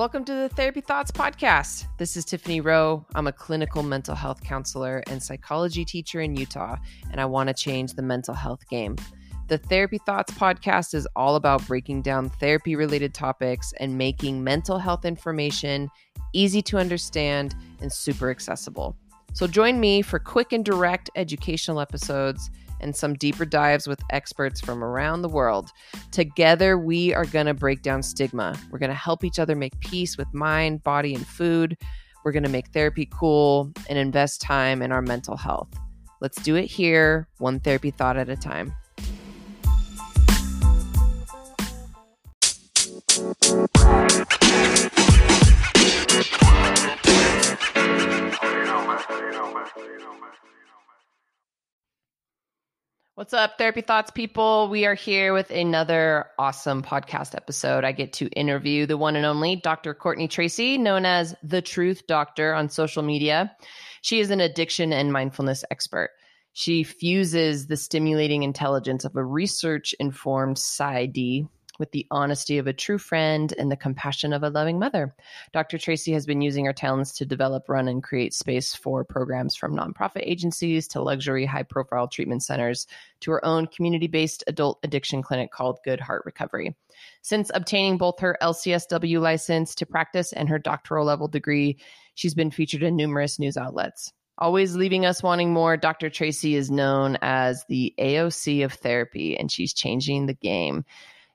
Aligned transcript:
Welcome 0.00 0.24
to 0.24 0.32
the 0.32 0.48
Therapy 0.48 0.80
Thoughts 0.80 1.10
Podcast. 1.10 1.84
This 1.98 2.16
is 2.16 2.24
Tiffany 2.24 2.62
Rowe. 2.62 3.04
I'm 3.14 3.26
a 3.26 3.32
clinical 3.32 3.82
mental 3.82 4.14
health 4.14 4.42
counselor 4.42 5.02
and 5.08 5.22
psychology 5.22 5.84
teacher 5.84 6.22
in 6.22 6.34
Utah, 6.34 6.78
and 7.10 7.20
I 7.20 7.26
want 7.26 7.48
to 7.48 7.54
change 7.54 7.92
the 7.92 8.00
mental 8.00 8.32
health 8.32 8.66
game. 8.70 8.96
The 9.48 9.58
Therapy 9.58 9.98
Thoughts 9.98 10.32
podcast 10.32 10.94
is 10.94 11.06
all 11.16 11.36
about 11.36 11.66
breaking 11.66 12.00
down 12.00 12.30
therapy 12.30 12.76
related 12.76 13.12
topics 13.12 13.74
and 13.78 13.98
making 13.98 14.42
mental 14.42 14.78
health 14.78 15.04
information 15.04 15.90
easy 16.32 16.62
to 16.62 16.78
understand 16.78 17.54
and 17.82 17.92
super 17.92 18.30
accessible. 18.30 18.96
So 19.34 19.46
join 19.46 19.80
me 19.80 20.00
for 20.00 20.18
quick 20.18 20.54
and 20.54 20.64
direct 20.64 21.10
educational 21.14 21.78
episodes 21.78 22.50
and 22.80 22.94
some 22.94 23.14
deeper 23.14 23.44
dives 23.44 23.86
with 23.86 24.00
experts 24.10 24.60
from 24.60 24.82
around 24.82 25.22
the 25.22 25.28
world. 25.28 25.70
Together, 26.10 26.78
we 26.78 27.14
are 27.14 27.24
going 27.24 27.46
to 27.46 27.54
break 27.54 27.82
down 27.82 28.02
stigma. 28.02 28.58
We're 28.70 28.78
going 28.78 28.90
to 28.90 28.96
help 28.96 29.24
each 29.24 29.38
other 29.38 29.54
make 29.54 29.78
peace 29.80 30.16
with 30.16 30.32
mind, 30.32 30.82
body, 30.82 31.14
and 31.14 31.26
food. 31.26 31.76
We're 32.24 32.32
going 32.32 32.42
to 32.42 32.50
make 32.50 32.68
therapy 32.68 33.08
cool 33.12 33.72
and 33.88 33.98
invest 33.98 34.40
time 34.40 34.82
in 34.82 34.92
our 34.92 35.02
mental 35.02 35.36
health. 35.36 35.68
Let's 36.20 36.40
do 36.42 36.56
it 36.56 36.66
here, 36.66 37.28
one 37.38 37.60
therapy 37.60 37.90
thought 37.90 38.16
at 38.16 38.28
a 38.28 38.36
time. 38.36 38.74
What's 53.16 53.34
up, 53.34 53.58
Therapy 53.58 53.80
Thoughts 53.80 54.12
people? 54.12 54.68
We 54.68 54.86
are 54.86 54.94
here 54.94 55.34
with 55.34 55.50
another 55.50 56.26
awesome 56.38 56.80
podcast 56.80 57.34
episode. 57.34 57.84
I 57.84 57.90
get 57.90 58.12
to 58.14 58.28
interview 58.28 58.86
the 58.86 58.96
one 58.96 59.16
and 59.16 59.26
only 59.26 59.56
Dr. 59.56 59.94
Courtney 59.94 60.28
Tracy, 60.28 60.78
known 60.78 61.04
as 61.04 61.34
the 61.42 61.60
Truth 61.60 62.06
Doctor 62.06 62.54
on 62.54 62.68
social 62.68 63.02
media. 63.02 63.54
She 64.00 64.20
is 64.20 64.30
an 64.30 64.40
addiction 64.40 64.92
and 64.92 65.12
mindfulness 65.12 65.64
expert. 65.72 66.10
She 66.52 66.84
fuses 66.84 67.66
the 67.66 67.76
stimulating 67.76 68.44
intelligence 68.44 69.04
of 69.04 69.16
a 69.16 69.24
research 69.24 69.92
informed 69.98 70.56
PsyD 70.56 71.48
with 71.80 71.90
the 71.90 72.06
honesty 72.12 72.58
of 72.58 72.68
a 72.68 72.72
true 72.72 72.98
friend 72.98 73.52
and 73.58 73.72
the 73.72 73.76
compassion 73.76 74.32
of 74.32 74.44
a 74.44 74.50
loving 74.50 74.78
mother. 74.78 75.12
Dr. 75.52 75.78
Tracy 75.78 76.12
has 76.12 76.26
been 76.26 76.40
using 76.40 76.66
her 76.66 76.72
talents 76.72 77.10
to 77.14 77.26
develop, 77.26 77.68
run, 77.68 77.88
and 77.88 78.02
create 78.02 78.34
space 78.34 78.74
for 78.74 79.02
programs 79.02 79.56
from 79.56 79.74
nonprofit 79.74 80.22
agencies 80.22 80.86
to 80.88 81.02
luxury, 81.02 81.46
high 81.46 81.64
profile 81.64 82.06
treatment 82.06 82.44
centers 82.44 82.86
to 83.20 83.32
her 83.32 83.44
own 83.44 83.66
community 83.66 84.06
based 84.06 84.44
adult 84.46 84.78
addiction 84.84 85.22
clinic 85.22 85.50
called 85.50 85.80
Good 85.84 85.98
Heart 85.98 86.22
Recovery. 86.24 86.76
Since 87.22 87.50
obtaining 87.52 87.96
both 87.96 88.20
her 88.20 88.36
LCSW 88.40 89.20
license 89.20 89.74
to 89.76 89.86
practice 89.86 90.32
and 90.32 90.48
her 90.48 90.58
doctoral 90.58 91.06
level 91.06 91.26
degree, 91.26 91.78
she's 92.14 92.34
been 92.34 92.50
featured 92.50 92.82
in 92.82 92.94
numerous 92.94 93.38
news 93.38 93.56
outlets. 93.56 94.12
Always 94.40 94.74
leaving 94.74 95.04
us 95.04 95.22
wanting 95.22 95.52
more, 95.52 95.76
Dr. 95.76 96.08
Tracy 96.08 96.54
is 96.54 96.70
known 96.70 97.18
as 97.20 97.64
the 97.68 97.94
AOC 97.98 98.64
of 98.64 98.72
therapy, 98.72 99.36
and 99.36 99.52
she's 99.52 99.74
changing 99.74 100.24
the 100.24 100.34
game. 100.34 100.86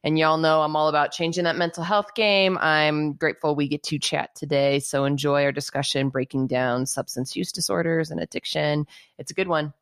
And 0.06 0.20
y'all 0.20 0.38
know 0.38 0.62
I'm 0.62 0.76
all 0.76 0.88
about 0.88 1.12
changing 1.12 1.46
that 1.46 1.56
mental 1.56 1.84
health 1.84 2.14
game. 2.14 2.60
I'm 2.60 3.14
grateful 3.14 3.56
we 3.56 3.68
get 3.68 3.82
to 3.86 3.98
chat 3.98 4.36
today. 4.36 4.80
So 4.80 5.04
enjoy 5.04 5.44
our 5.44 5.52
discussion 5.52 6.10
breaking 6.10 6.46
down 6.46 6.86
substance 6.86 7.36
use 7.36 7.52
disorders 7.52 8.12
and 8.12 8.20
addiction. 8.20 8.86
It's 9.18 9.32
a 9.32 9.34
good 9.34 9.48
one. 9.48 9.74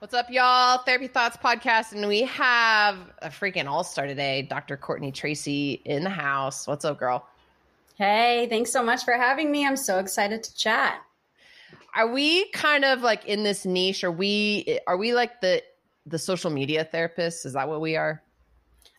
What's 0.00 0.12
up, 0.12 0.28
y'all? 0.28 0.78
Therapy 0.78 1.06
Thoughts 1.06 1.36
Podcast. 1.36 1.92
And 1.92 2.08
we 2.08 2.22
have 2.22 2.96
a 3.22 3.28
freaking 3.28 3.66
all 3.66 3.84
star 3.84 4.08
today, 4.08 4.42
Dr. 4.42 4.76
Courtney 4.76 5.12
Tracy 5.12 5.80
in 5.84 6.02
the 6.02 6.10
house. 6.10 6.66
What's 6.66 6.84
up, 6.84 6.98
girl? 6.98 7.28
Hey, 7.94 8.48
thanks 8.50 8.72
so 8.72 8.82
much 8.82 9.04
for 9.04 9.14
having 9.14 9.52
me. 9.52 9.64
I'm 9.64 9.76
so 9.76 10.00
excited 10.00 10.42
to 10.42 10.54
chat 10.56 11.00
are 11.94 12.08
we 12.08 12.48
kind 12.50 12.84
of 12.84 13.02
like 13.02 13.24
in 13.26 13.42
this 13.42 13.64
niche? 13.64 14.04
Are 14.04 14.10
we 14.10 14.80
are 14.86 14.96
we 14.96 15.14
like 15.14 15.40
the 15.40 15.62
the 16.06 16.18
social 16.18 16.50
media 16.50 16.88
therapists? 16.92 17.46
Is 17.46 17.52
that 17.54 17.68
what 17.68 17.80
we 17.80 17.96
are? 17.96 18.22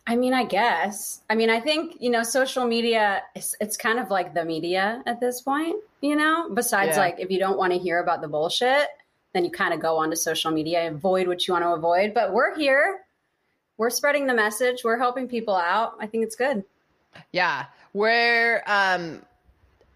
I 0.08 0.14
mean, 0.14 0.34
I 0.34 0.44
guess. 0.44 1.22
I 1.28 1.34
mean, 1.34 1.50
I 1.50 1.60
think 1.60 1.96
you 2.00 2.10
know, 2.10 2.22
social 2.22 2.66
media. 2.66 3.22
It's, 3.34 3.54
it's 3.60 3.76
kind 3.76 3.98
of 3.98 4.10
like 4.10 4.34
the 4.34 4.44
media 4.44 5.02
at 5.06 5.20
this 5.20 5.40
point. 5.40 5.76
You 6.00 6.16
know, 6.16 6.50
besides 6.54 6.96
yeah. 6.96 7.02
like 7.02 7.16
if 7.18 7.30
you 7.30 7.38
don't 7.38 7.58
want 7.58 7.72
to 7.72 7.78
hear 7.78 8.00
about 8.00 8.22
the 8.22 8.28
bullshit, 8.28 8.88
then 9.32 9.44
you 9.44 9.50
kind 9.50 9.74
of 9.74 9.80
go 9.80 9.96
onto 9.96 10.16
social 10.16 10.50
media, 10.50 10.90
avoid 10.90 11.28
what 11.28 11.46
you 11.46 11.52
want 11.52 11.64
to 11.64 11.70
avoid. 11.70 12.14
But 12.14 12.32
we're 12.32 12.56
here. 12.56 13.00
We're 13.78 13.90
spreading 13.90 14.26
the 14.26 14.34
message. 14.34 14.82
We're 14.84 14.98
helping 14.98 15.28
people 15.28 15.54
out. 15.54 15.96
I 16.00 16.06
think 16.06 16.24
it's 16.24 16.36
good. 16.36 16.64
Yeah, 17.32 17.66
we're 17.92 18.62
um 18.66 19.22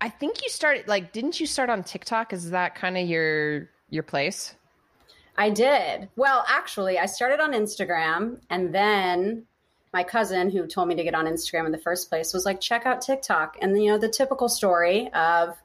I 0.00 0.08
think 0.08 0.42
you 0.42 0.48
started 0.48 0.88
like 0.88 1.12
didn't 1.12 1.40
you 1.40 1.46
start 1.46 1.70
on 1.70 1.82
TikTok? 1.82 2.32
Is 2.32 2.50
that 2.50 2.74
kind 2.74 2.96
of 2.96 3.08
your 3.08 3.68
your 3.90 4.02
place? 4.02 4.54
I 5.36 5.50
did. 5.50 6.08
Well, 6.16 6.44
actually, 6.48 6.98
I 6.98 7.06
started 7.06 7.40
on 7.40 7.52
Instagram 7.52 8.38
and 8.50 8.74
then 8.74 9.46
my 9.92 10.04
cousin 10.04 10.50
who 10.50 10.66
told 10.66 10.88
me 10.88 10.94
to 10.94 11.02
get 11.02 11.14
on 11.14 11.26
Instagram 11.26 11.66
in 11.66 11.72
the 11.72 11.78
first 11.78 12.08
place 12.08 12.32
was 12.32 12.44
like, 12.44 12.60
check 12.60 12.86
out 12.86 13.00
TikTok. 13.00 13.56
And 13.60 13.82
you 13.82 13.90
know, 13.90 13.98
the 13.98 14.08
typical 14.08 14.48
story 14.48 15.12
of 15.12 15.56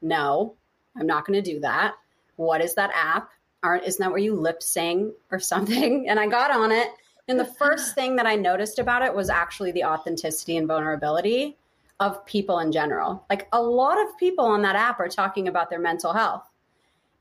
no, 0.00 0.54
I'm 0.96 1.06
not 1.06 1.26
going 1.26 1.42
to 1.42 1.52
do 1.52 1.60
that. 1.60 1.94
What 2.36 2.60
is 2.60 2.74
that 2.74 2.90
app? 2.94 3.30
Aren't 3.62 3.84
isn't 3.84 4.02
that 4.02 4.10
where 4.10 4.20
you 4.20 4.34
lip 4.34 4.62
sing 4.62 5.12
or 5.30 5.38
something? 5.38 6.06
And 6.08 6.18
I 6.18 6.26
got 6.26 6.50
on 6.50 6.72
it. 6.72 6.88
And 7.28 7.38
the 7.38 7.44
first 7.44 7.94
thing 7.94 8.16
that 8.16 8.26
I 8.26 8.34
noticed 8.34 8.78
about 8.78 9.02
it 9.02 9.14
was 9.14 9.30
actually 9.30 9.72
the 9.72 9.84
authenticity 9.84 10.56
and 10.56 10.66
vulnerability 10.66 11.56
of 12.00 12.24
people 12.26 12.58
in 12.58 12.72
general. 12.72 13.24
Like 13.30 13.48
a 13.52 13.62
lot 13.62 14.00
of 14.00 14.16
people 14.18 14.44
on 14.44 14.62
that 14.62 14.76
app 14.76 15.00
are 15.00 15.08
talking 15.08 15.48
about 15.48 15.70
their 15.70 15.78
mental 15.78 16.12
health. 16.12 16.44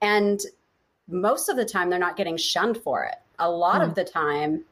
And 0.01 0.39
most 1.07 1.49
of 1.49 1.55
the 1.55 1.65
time, 1.65 1.89
they're 1.89 1.99
not 1.99 2.17
getting 2.17 2.37
shunned 2.37 2.77
for 2.77 3.03
it. 3.05 3.15
A 3.37 3.49
lot 3.49 3.81
mm. 3.81 3.83
of 3.83 3.89
hmm. 3.89 3.95
the 3.95 4.03
time, 4.03 4.63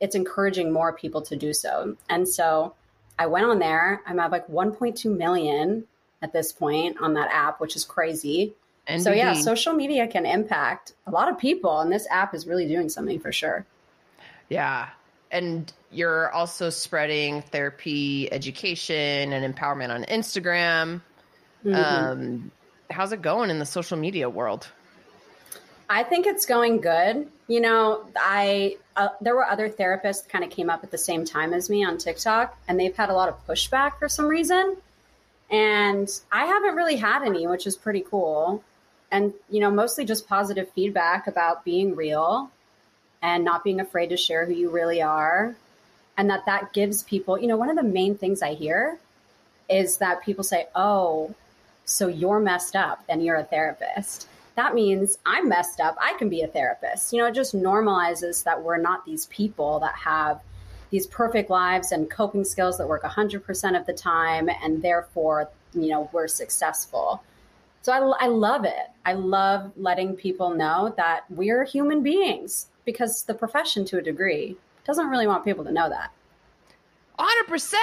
it's 0.00 0.14
encouraging 0.14 0.72
more 0.72 0.92
people 0.92 1.22
to 1.22 1.36
do 1.36 1.52
so. 1.52 1.96
And 2.08 2.28
so 2.28 2.74
I 3.18 3.26
went 3.26 3.46
on 3.46 3.58
there. 3.58 4.02
I'm 4.06 4.18
at 4.20 4.30
like 4.30 4.46
1.2 4.48 5.16
million 5.16 5.84
at 6.22 6.32
this 6.32 6.52
point 6.52 6.96
on 7.00 7.14
that 7.14 7.30
app, 7.30 7.60
which 7.60 7.76
is 7.76 7.84
crazy. 7.84 8.54
Indeed. 8.86 9.04
So, 9.04 9.12
yeah, 9.12 9.34
social 9.34 9.74
media 9.74 10.06
can 10.06 10.24
impact 10.24 10.94
a 11.06 11.10
lot 11.10 11.28
of 11.28 11.38
people. 11.38 11.80
And 11.80 11.92
this 11.92 12.06
app 12.10 12.34
is 12.34 12.46
really 12.46 12.66
doing 12.66 12.88
something 12.88 13.20
for 13.20 13.32
sure. 13.32 13.66
Yeah 14.48 14.88
and 15.30 15.72
you're 15.90 16.30
also 16.30 16.70
spreading 16.70 17.42
therapy 17.42 18.30
education 18.32 19.32
and 19.32 19.54
empowerment 19.54 19.90
on 19.90 20.04
Instagram. 20.04 21.00
Mm-hmm. 21.64 21.74
Um, 21.74 22.50
how's 22.90 23.12
it 23.12 23.22
going 23.22 23.50
in 23.50 23.58
the 23.58 23.66
social 23.66 23.96
media 23.96 24.28
world? 24.28 24.68
I 25.90 26.02
think 26.02 26.26
it's 26.26 26.44
going 26.44 26.80
good. 26.80 27.28
You 27.46 27.60
know, 27.60 28.06
I 28.16 28.76
uh, 28.94 29.08
there 29.20 29.34
were 29.34 29.46
other 29.46 29.70
therapists 29.70 30.28
kind 30.28 30.44
of 30.44 30.50
came 30.50 30.68
up 30.68 30.84
at 30.84 30.90
the 30.90 30.98
same 30.98 31.24
time 31.24 31.54
as 31.54 31.70
me 31.70 31.84
on 31.84 31.96
TikTok, 31.96 32.58
and 32.68 32.78
they've 32.78 32.94
had 32.94 33.08
a 33.08 33.14
lot 33.14 33.28
of 33.28 33.46
pushback 33.46 33.98
for 33.98 34.08
some 34.08 34.26
reason. 34.26 34.76
And 35.50 36.08
I 36.30 36.44
haven't 36.44 36.74
really 36.74 36.96
had 36.96 37.22
any, 37.22 37.46
which 37.46 37.66
is 37.66 37.74
pretty 37.74 38.02
cool. 38.02 38.62
And 39.10 39.32
you 39.48 39.60
know, 39.60 39.70
mostly 39.70 40.04
just 40.04 40.28
positive 40.28 40.70
feedback 40.74 41.26
about 41.26 41.64
being 41.64 41.96
real 41.96 42.50
and 43.22 43.44
not 43.44 43.64
being 43.64 43.80
afraid 43.80 44.08
to 44.08 44.16
share 44.16 44.46
who 44.46 44.52
you 44.52 44.70
really 44.70 45.02
are 45.02 45.54
and 46.16 46.28
that 46.28 46.44
that 46.46 46.72
gives 46.72 47.02
people 47.04 47.38
you 47.38 47.46
know 47.46 47.56
one 47.56 47.70
of 47.70 47.76
the 47.76 47.82
main 47.82 48.16
things 48.16 48.42
i 48.42 48.54
hear 48.54 48.98
is 49.68 49.98
that 49.98 50.22
people 50.22 50.44
say 50.44 50.66
oh 50.74 51.34
so 51.88 52.06
you're 52.06 52.38
messed 52.38 52.76
up 52.76 53.02
and 53.08 53.24
you're 53.24 53.36
a 53.36 53.44
therapist. 53.44 54.28
That 54.56 54.74
means 54.74 55.18
i'm 55.24 55.48
messed 55.48 55.80
up 55.80 55.96
i 56.00 56.14
can 56.18 56.28
be 56.28 56.42
a 56.42 56.48
therapist. 56.48 57.12
You 57.12 57.20
know 57.20 57.26
it 57.26 57.34
just 57.34 57.54
normalizes 57.54 58.44
that 58.44 58.62
we're 58.62 58.76
not 58.76 59.04
these 59.06 59.26
people 59.26 59.80
that 59.80 59.94
have 59.94 60.40
these 60.90 61.06
perfect 61.06 61.50
lives 61.50 61.92
and 61.92 62.10
coping 62.10 62.44
skills 62.44 62.78
that 62.78 62.88
work 62.88 63.02
100% 63.02 63.78
of 63.78 63.86
the 63.86 63.92
time 63.92 64.48
and 64.62 64.82
therefore 64.82 65.48
you 65.74 65.88
know 65.88 66.10
we're 66.12 66.28
successful. 66.28 67.22
So 67.82 67.92
I, 67.92 68.24
I 68.24 68.26
love 68.26 68.64
it. 68.64 68.90
I 69.06 69.14
love 69.14 69.72
letting 69.76 70.14
people 70.16 70.50
know 70.50 70.92
that 70.96 71.24
we're 71.30 71.64
human 71.64 72.02
beings 72.02 72.66
because 72.88 73.24
the 73.24 73.34
profession, 73.34 73.84
to 73.84 73.98
a 73.98 74.02
degree, 74.02 74.56
doesn't 74.86 75.08
really 75.08 75.26
want 75.26 75.44
people 75.44 75.62
to 75.62 75.70
know 75.70 75.90
that. 75.90 76.10
100%. 77.18 77.74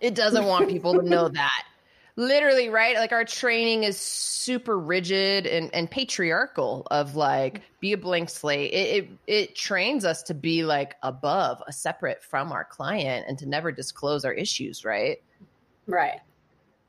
It 0.00 0.14
doesn't 0.14 0.44
want 0.44 0.68
people 0.70 0.94
to 0.94 1.02
know 1.02 1.28
that. 1.28 1.64
Literally, 2.14 2.68
right? 2.68 2.94
Like 2.94 3.10
our 3.10 3.24
training 3.24 3.82
is 3.82 3.98
super 3.98 4.78
rigid 4.78 5.48
and, 5.48 5.68
and 5.74 5.90
patriarchal 5.90 6.86
of 6.92 7.16
like 7.16 7.62
be 7.80 7.92
a 7.92 7.98
blank 7.98 8.30
slate. 8.30 8.72
It, 8.72 9.04
it 9.04 9.10
it 9.26 9.56
trains 9.56 10.04
us 10.04 10.22
to 10.24 10.34
be 10.34 10.62
like 10.62 10.94
above, 11.02 11.60
a 11.66 11.72
separate 11.72 12.22
from 12.22 12.52
our 12.52 12.64
client 12.64 13.24
and 13.26 13.36
to 13.38 13.48
never 13.48 13.72
disclose 13.72 14.24
our 14.24 14.32
issues, 14.32 14.84
right? 14.84 15.20
Right. 15.88 16.20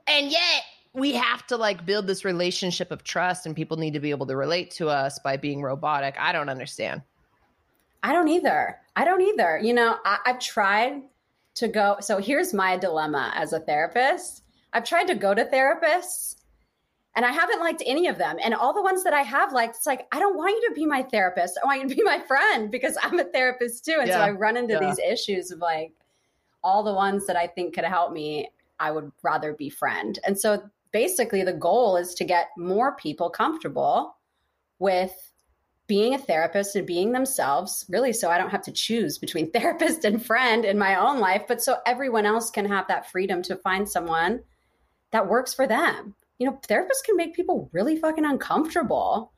And 0.05 0.29
yet 0.29 0.61
we 0.93 1.13
have 1.13 1.47
to 1.47 1.57
like 1.57 1.87
build 1.87 2.05
this 2.05 2.23
relationship 2.23 2.91
of 2.91 3.03
trust 3.03 3.47
and 3.47 3.55
people 3.55 3.77
need 3.77 3.93
to 3.93 3.99
be 3.99 4.11
able 4.11 4.27
to 4.27 4.35
relate 4.35 4.69
to 4.71 4.89
us 4.89 5.17
by 5.17 5.37
being 5.37 5.63
robotic. 5.63 6.15
I 6.19 6.33
don't 6.33 6.49
understand. 6.49 7.01
I 8.03 8.11
don't 8.11 8.27
either. 8.27 8.77
I 8.95 9.05
don't 9.05 9.21
either. 9.21 9.57
You 9.57 9.73
know, 9.73 9.97
I, 10.05 10.19
I've 10.25 10.39
tried 10.39 11.01
to 11.55 11.67
go. 11.67 11.97
So 12.01 12.17
here's 12.17 12.53
my 12.53 12.77
dilemma 12.77 13.31
as 13.35 13.53
a 13.53 13.59
therapist. 13.59 14.43
I've 14.73 14.83
tried 14.83 15.05
to 15.05 15.15
go 15.15 15.33
to 15.33 15.45
therapists 15.45 16.35
and 17.15 17.25
I 17.25 17.31
haven't 17.31 17.59
liked 17.59 17.83
any 17.85 18.07
of 18.07 18.17
them. 18.17 18.37
And 18.43 18.53
all 18.53 18.73
the 18.73 18.81
ones 18.81 19.03
that 19.03 19.13
I 19.13 19.21
have 19.21 19.53
liked, 19.53 19.77
it's 19.77 19.85
like, 19.85 20.07
I 20.11 20.19
don't 20.19 20.35
want 20.35 20.51
you 20.51 20.69
to 20.69 20.75
be 20.75 20.85
my 20.85 21.03
therapist. 21.03 21.59
I 21.61 21.65
want 21.65 21.81
you 21.81 21.89
to 21.89 21.95
be 21.95 22.03
my 22.03 22.19
friend 22.19 22.71
because 22.71 22.97
I'm 23.01 23.19
a 23.19 23.23
therapist 23.23 23.85
too. 23.85 23.97
And 23.99 24.07
yeah. 24.07 24.15
so 24.15 24.21
I 24.21 24.31
run 24.31 24.57
into 24.57 24.73
yeah. 24.73 24.79
these 24.79 24.99
issues 24.99 25.51
of 25.51 25.59
like 25.59 25.93
all 26.63 26.83
the 26.83 26.93
ones 26.93 27.27
that 27.27 27.35
I 27.35 27.47
think 27.47 27.75
could 27.75 27.83
help 27.83 28.11
me, 28.11 28.49
I 28.79 28.91
would 28.91 29.11
rather 29.21 29.53
be 29.53 29.69
friend. 29.69 30.17
And 30.25 30.37
so 30.37 30.63
basically 30.91 31.43
the 31.43 31.53
goal 31.53 31.97
is 31.97 32.15
to 32.15 32.23
get 32.23 32.49
more 32.57 32.95
people 32.95 33.29
comfortable 33.29 34.15
with 34.79 35.32
being 35.93 36.15
a 36.15 36.17
therapist 36.17 36.75
and 36.75 36.87
being 36.87 37.11
themselves, 37.11 37.85
really, 37.87 38.13
so 38.13 38.27
I 38.27 38.39
don't 38.39 38.49
have 38.49 38.63
to 38.63 38.71
choose 38.71 39.19
between 39.19 39.51
therapist 39.53 40.03
and 40.05 40.25
friend 40.25 40.65
in 40.65 40.79
my 40.79 40.95
own 40.95 41.19
life, 41.19 41.43
but 41.47 41.61
so 41.61 41.77
everyone 41.85 42.25
else 42.25 42.49
can 42.49 42.65
have 42.65 42.87
that 42.87 43.11
freedom 43.11 43.43
to 43.43 43.57
find 43.57 43.87
someone 43.87 44.41
that 45.11 45.29
works 45.29 45.53
for 45.53 45.67
them. 45.67 46.15
You 46.39 46.47
know, 46.47 46.59
therapists 46.67 47.05
can 47.05 47.15
make 47.15 47.35
people 47.35 47.69
really 47.73 47.95
fucking 47.95 48.25
uncomfortable. 48.25 49.33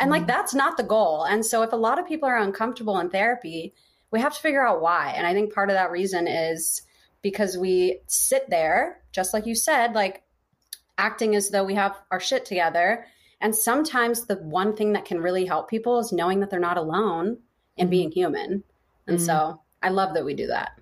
And 0.00 0.10
like, 0.10 0.22
mm-hmm. 0.22 0.30
that's 0.30 0.52
not 0.52 0.76
the 0.76 0.82
goal. 0.82 1.22
And 1.22 1.46
so, 1.46 1.62
if 1.62 1.72
a 1.72 1.76
lot 1.76 2.00
of 2.00 2.08
people 2.08 2.28
are 2.28 2.38
uncomfortable 2.38 2.98
in 2.98 3.08
therapy, 3.08 3.72
we 4.10 4.18
have 4.18 4.34
to 4.34 4.40
figure 4.40 4.66
out 4.66 4.82
why. 4.82 5.12
And 5.16 5.28
I 5.28 5.32
think 5.32 5.54
part 5.54 5.70
of 5.70 5.74
that 5.74 5.92
reason 5.92 6.26
is 6.26 6.82
because 7.22 7.56
we 7.56 8.00
sit 8.08 8.50
there, 8.50 9.00
just 9.12 9.32
like 9.32 9.46
you 9.46 9.54
said, 9.54 9.94
like 9.94 10.24
acting 10.98 11.36
as 11.36 11.50
though 11.50 11.62
we 11.62 11.76
have 11.76 11.96
our 12.10 12.18
shit 12.18 12.46
together 12.46 13.06
and 13.40 13.54
sometimes 13.54 14.26
the 14.26 14.36
one 14.36 14.76
thing 14.76 14.92
that 14.92 15.04
can 15.04 15.20
really 15.20 15.46
help 15.46 15.68
people 15.68 15.98
is 15.98 16.12
knowing 16.12 16.40
that 16.40 16.50
they're 16.50 16.60
not 16.60 16.76
alone 16.76 17.38
and 17.78 17.86
mm-hmm. 17.86 17.90
being 17.90 18.12
human. 18.12 18.64
And 19.06 19.16
mm-hmm. 19.16 19.26
so 19.26 19.62
I 19.82 19.88
love 19.88 20.14
that 20.14 20.24
we 20.24 20.34
do 20.34 20.48
that. 20.48 20.72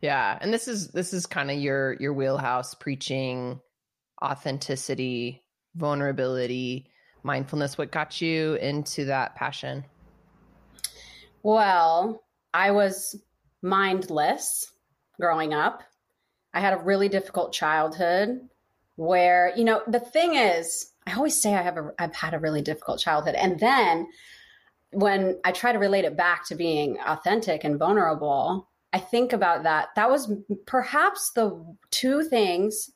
Yeah. 0.00 0.38
And 0.40 0.52
this 0.52 0.68
is 0.68 0.88
this 0.88 1.12
is 1.12 1.26
kind 1.26 1.50
of 1.50 1.58
your 1.58 1.94
your 1.94 2.12
wheelhouse 2.12 2.74
preaching 2.74 3.60
authenticity, 4.22 5.42
vulnerability, 5.74 6.90
mindfulness. 7.22 7.76
What 7.76 7.90
got 7.90 8.20
you 8.20 8.54
into 8.54 9.06
that 9.06 9.34
passion? 9.34 9.84
Well, 11.42 12.22
I 12.52 12.70
was 12.70 13.20
mindless 13.62 14.72
growing 15.20 15.52
up. 15.52 15.82
I 16.54 16.60
had 16.60 16.72
a 16.72 16.78
really 16.78 17.08
difficult 17.08 17.52
childhood 17.52 18.48
where, 18.96 19.52
you 19.56 19.64
know, 19.64 19.82
the 19.86 20.00
thing 20.00 20.36
is, 20.36 20.92
I 21.06 21.14
always 21.14 21.40
say 21.40 21.54
I 21.54 21.62
have 21.62 21.76
a, 21.76 21.92
I've 21.98 22.14
had 22.14 22.34
a 22.34 22.38
really 22.38 22.62
difficult 22.62 22.98
childhood. 23.00 23.34
And 23.34 23.60
then 23.60 24.08
when 24.90 25.38
I 25.44 25.52
try 25.52 25.72
to 25.72 25.78
relate 25.78 26.04
it 26.04 26.16
back 26.16 26.46
to 26.46 26.54
being 26.54 26.98
authentic 27.04 27.64
and 27.64 27.78
vulnerable, 27.78 28.68
I 28.92 28.98
think 28.98 29.32
about 29.32 29.64
that. 29.64 29.88
That 29.96 30.10
was 30.10 30.32
perhaps 30.66 31.32
the 31.32 31.64
two 31.90 32.22
things, 32.22 32.90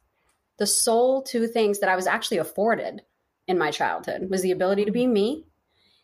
the 0.58 0.66
sole 0.66 1.22
two 1.22 1.46
things 1.46 1.80
that 1.80 1.88
I 1.88 1.96
was 1.96 2.06
actually 2.06 2.38
afforded 2.38 3.02
in 3.46 3.58
my 3.58 3.70
childhood 3.70 4.30
was 4.30 4.42
the 4.42 4.52
ability 4.52 4.84
to 4.84 4.92
be 4.92 5.06
me 5.06 5.44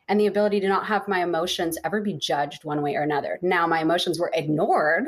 and 0.09 0.21
the 0.21 0.27
ability 0.27 0.61
to 0.61 0.69
not 0.69 0.87
have 0.87 1.09
my 1.09 1.23
emotions 1.23 1.79
ever 1.85 2.01
be 2.01 2.15
judged 2.15 2.65
one 2.65 2.83
way 2.83 2.97
or 2.97 3.03
another. 3.03 3.39
Now 3.41 3.67
my 3.67 3.81
emotions 3.81 4.19
were 4.19 4.33
ignored 4.35 5.05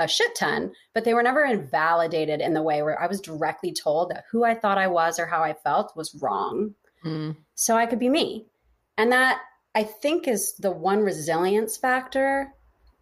a 0.00 0.08
shit 0.08 0.34
ton, 0.34 0.72
but 0.94 1.04
they 1.04 1.14
were 1.14 1.22
never 1.22 1.44
invalidated 1.44 2.40
in 2.40 2.54
the 2.54 2.62
way 2.62 2.82
where 2.82 3.00
I 3.00 3.06
was 3.06 3.20
directly 3.20 3.72
told 3.72 4.10
that 4.10 4.24
who 4.32 4.42
I 4.42 4.54
thought 4.54 4.78
I 4.78 4.88
was 4.88 5.20
or 5.20 5.26
how 5.26 5.42
I 5.42 5.52
felt 5.52 5.94
was 5.94 6.18
wrong. 6.20 6.74
Mm. 7.04 7.36
So 7.54 7.76
I 7.76 7.86
could 7.86 7.98
be 7.98 8.08
me. 8.08 8.46
And 8.96 9.12
that 9.12 9.42
I 9.74 9.84
think 9.84 10.26
is 10.26 10.54
the 10.54 10.70
one 10.70 11.00
resilience 11.00 11.76
factor 11.76 12.52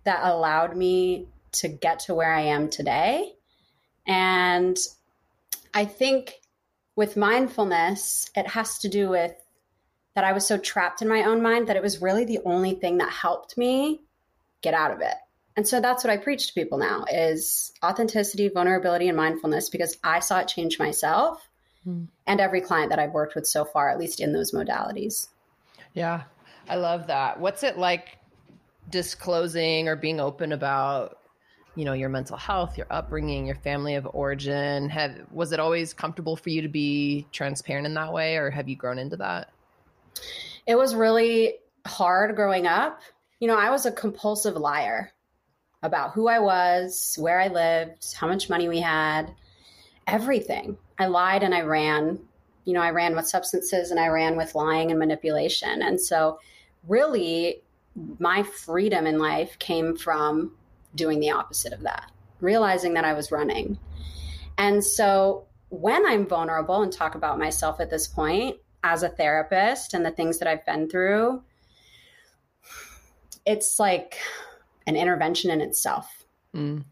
that 0.05 0.25
allowed 0.25 0.77
me 0.77 1.29
to 1.53 1.69
get 1.69 2.01
to 2.01 2.15
where 2.15 2.35
I 2.35 2.43
am 2.43 2.69
today. 2.69 3.33
And 4.07 4.77
I 5.73 5.85
think 5.85 6.35
with 6.97 7.17
mindfulness, 7.17 8.29
it 8.35 8.49
has 8.49 8.79
to 8.79 8.89
do 8.89 9.09
with 9.09 9.35
that 10.17 10.25
I 10.25 10.33
was 10.33 10.47
so 10.47 10.59
trapped 10.59 11.01
in 11.01 11.09
my 11.09 11.23
own 11.23 11.43
mind 11.43 11.69
that 11.69 11.77
it 11.77 11.83
was 11.83 12.03
really 12.03 12.25
the 12.25 12.41
only 12.45 12.75
thing 12.75 12.99
that 12.99 13.13
helped 13.13 13.57
me 13.57 14.01
get 14.63 14.75
out 14.75 14.91
of 14.91 15.01
it. 15.01 15.15
And 15.59 15.67
so 15.67 15.81
that's 15.81 16.05
what 16.05 16.13
I 16.13 16.19
preach 16.19 16.47
to 16.47 16.55
people 16.55 16.79
now 16.79 17.05
is 17.13 17.73
authenticity, 17.85 18.49
vulnerability, 18.49 19.09
and 19.09 19.17
mindfulness 19.17 19.71
because 19.71 19.99
I 20.05 20.21
saw 20.21 20.39
it 20.39 20.47
change 20.47 20.79
myself 20.79 21.49
mm. 21.85 22.07
and 22.29 22.41
every 22.41 22.61
client 22.61 22.91
that 22.91 23.01
I've 23.01 23.11
worked 23.11 23.35
with 23.35 23.45
so 23.45 23.65
far, 23.65 23.89
at 23.89 23.99
least 23.99 24.21
in 24.21 24.33
those 24.33 24.53
modalities. 24.53 25.27
Yeah, 25.95 26.23
I 26.69 26.77
love 26.77 27.09
that. 27.09 27.41
What's 27.41 27.65
it 27.65 27.77
like 27.77 28.19
disclosing 28.89 29.89
or 29.89 29.97
being 29.97 30.21
open 30.21 30.53
about, 30.53 31.19
you 31.75 31.85
know, 31.85 31.93
your 31.93 32.09
mental 32.09 32.37
health, 32.37 32.79
your 32.79 32.87
upbringing, 32.89 33.45
your 33.45 33.57
family 33.57 33.97
of 33.97 34.07
origin? 34.13 34.89
Have 34.91 35.17
was 35.33 35.51
it 35.51 35.59
always 35.59 35.93
comfortable 35.93 36.37
for 36.37 36.51
you 36.51 36.63
to 36.63 36.69
be 36.69 37.27
transparent 37.33 37.85
in 37.85 37.95
that 37.95 38.13
way, 38.13 38.37
or 38.37 38.49
have 38.49 38.69
you 38.69 38.77
grown 38.77 39.01
into 39.01 39.17
that? 39.17 39.51
It 40.69 40.79
was 40.79 40.95
really 40.95 41.55
hard 41.85 42.37
growing 42.37 42.69
up. 42.69 43.01
You 43.41 43.49
know, 43.49 43.59
I 43.59 43.71
was 43.71 43.87
a 43.87 43.91
compulsive 43.91 44.55
liar 44.55 45.13
about 45.83 46.13
who 46.13 46.29
I 46.29 46.39
was, 46.39 47.17
where 47.19 47.41
I 47.41 47.49
lived, 47.49 48.15
how 48.15 48.27
much 48.27 48.51
money 48.51 48.69
we 48.69 48.81
had, 48.81 49.35
everything. 50.07 50.77
I 50.99 51.07
lied 51.07 51.43
and 51.43 51.55
I 51.55 51.61
ran. 51.61 52.19
You 52.65 52.75
know, 52.75 52.83
I 52.83 52.91
ran 52.91 53.15
with 53.15 53.29
substances 53.29 53.91
and 53.91 54.01
I 54.01 54.09
ran 54.09 54.37
with 54.37 54.55
lying 54.55 54.91
and 54.91 54.99
manipulation. 54.99 55.83
And 55.83 56.01
so, 56.01 56.41
really, 56.87 57.63
my 58.19 58.43
freedom 58.43 59.07
in 59.07 59.19
life 59.19 59.59
came 59.59 59.97
from 59.97 60.53
doing 60.95 61.21
the 61.21 61.31
opposite 61.31 61.73
of 61.73 61.83
that, 61.83 62.11
realizing 62.41 62.95
that 62.95 63.05
I 63.05 63.15
was 63.15 63.31
running. 63.31 63.79
And 64.59 64.85
so, 64.85 65.47
when 65.71 66.07
I'm 66.07 66.27
vulnerable 66.27 66.83
and 66.83 66.93
talk 66.93 67.15
about 67.15 67.39
myself 67.39 67.81
at 67.81 67.91
this 67.91 68.09
point 68.09 68.57
as 68.83 69.03
a 69.03 69.09
therapist 69.09 69.95
and 69.95 70.05
the 70.05 70.11
things 70.11 70.39
that 70.39 70.49
I've 70.49 70.65
been 70.67 70.89
through, 70.89 71.43
it's 73.47 73.79
like 73.79 74.19
an 74.89 74.97
intervention 74.97 75.51
in 75.51 75.61
itself 75.61 76.25
mm. 76.55 76.83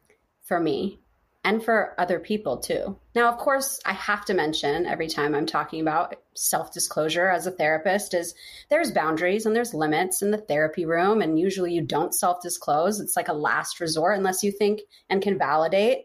for 0.42 0.60
me 0.60 1.00
and 1.42 1.64
for 1.64 1.94
other 1.96 2.18
people 2.18 2.58
too. 2.58 2.98
Now, 3.14 3.28
of 3.28 3.38
course, 3.38 3.80
I 3.86 3.94
have 3.94 4.24
to 4.26 4.34
mention 4.34 4.84
every 4.84 5.08
time 5.08 5.34
I'm 5.34 5.46
talking 5.46 5.80
about 5.80 6.16
self 6.34 6.72
disclosure 6.72 7.28
as 7.28 7.46
a 7.46 7.50
therapist 7.50 8.14
is 8.14 8.34
there's 8.68 8.90
boundaries 8.90 9.46
and 9.46 9.56
there's 9.56 9.72
limits 9.72 10.22
in 10.22 10.30
the 10.30 10.38
therapy 10.38 10.84
room. 10.84 11.22
And 11.22 11.38
usually 11.38 11.72
you 11.72 11.82
don't 11.82 12.14
self 12.14 12.42
disclose. 12.42 13.00
It's 13.00 13.16
like 13.16 13.28
a 13.28 13.32
last 13.32 13.80
resort 13.80 14.18
unless 14.18 14.42
you 14.42 14.52
think 14.52 14.80
and 15.08 15.22
can 15.22 15.38
validate 15.38 16.04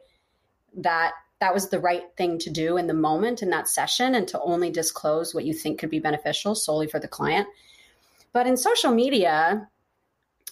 that 0.78 1.12
that 1.40 1.54
was 1.56 1.70
the 1.70 1.80
right 1.80 2.04
thing 2.16 2.38
to 2.38 2.52
do 2.52 2.78
in 2.78 2.86
the 2.88 2.94
moment 2.94 3.42
in 3.42 3.50
that 3.50 3.68
session 3.68 4.16
and 4.16 4.28
to 4.30 4.40
only 4.40 4.70
disclose 4.70 5.34
what 5.34 5.44
you 5.44 5.54
think 5.54 5.80
could 5.80 5.90
be 5.90 6.00
beneficial 6.00 6.56
solely 6.56 6.88
for 6.88 7.00
the 7.00 7.08
client. 7.08 7.48
But 8.32 8.48
in 8.48 8.56
social 8.56 8.92
media, 8.92 9.68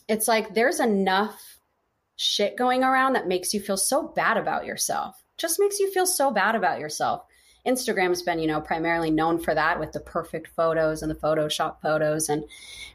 it's 0.10 0.28
like 0.28 0.54
there's 0.54 0.80
enough 0.80 1.60
shit 2.18 2.58
going 2.58 2.84
around 2.84 3.14
that 3.14 3.28
makes 3.28 3.54
you 3.54 3.62
feel 3.62 3.78
so 3.78 4.08
bad 4.10 4.36
about 4.36 4.66
yourself. 4.66 5.24
Just 5.38 5.60
makes 5.60 5.80
you 5.80 5.90
feel 5.94 6.06
so 6.06 6.32
bad 6.32 6.56
about 6.56 6.80
yourself. 6.80 7.24
Instagram's 7.66 8.24
been, 8.24 8.40
you 8.40 8.48
know, 8.48 8.60
primarily 8.60 9.12
known 9.12 9.38
for 9.40 9.54
that 9.54 9.80
with 9.80 9.92
the 9.92 10.00
perfect 10.00 10.48
photos 10.56 11.02
and 11.02 11.12
the 11.12 11.16
Photoshop 11.16 11.82
photos 11.82 12.28
and 12.28 12.44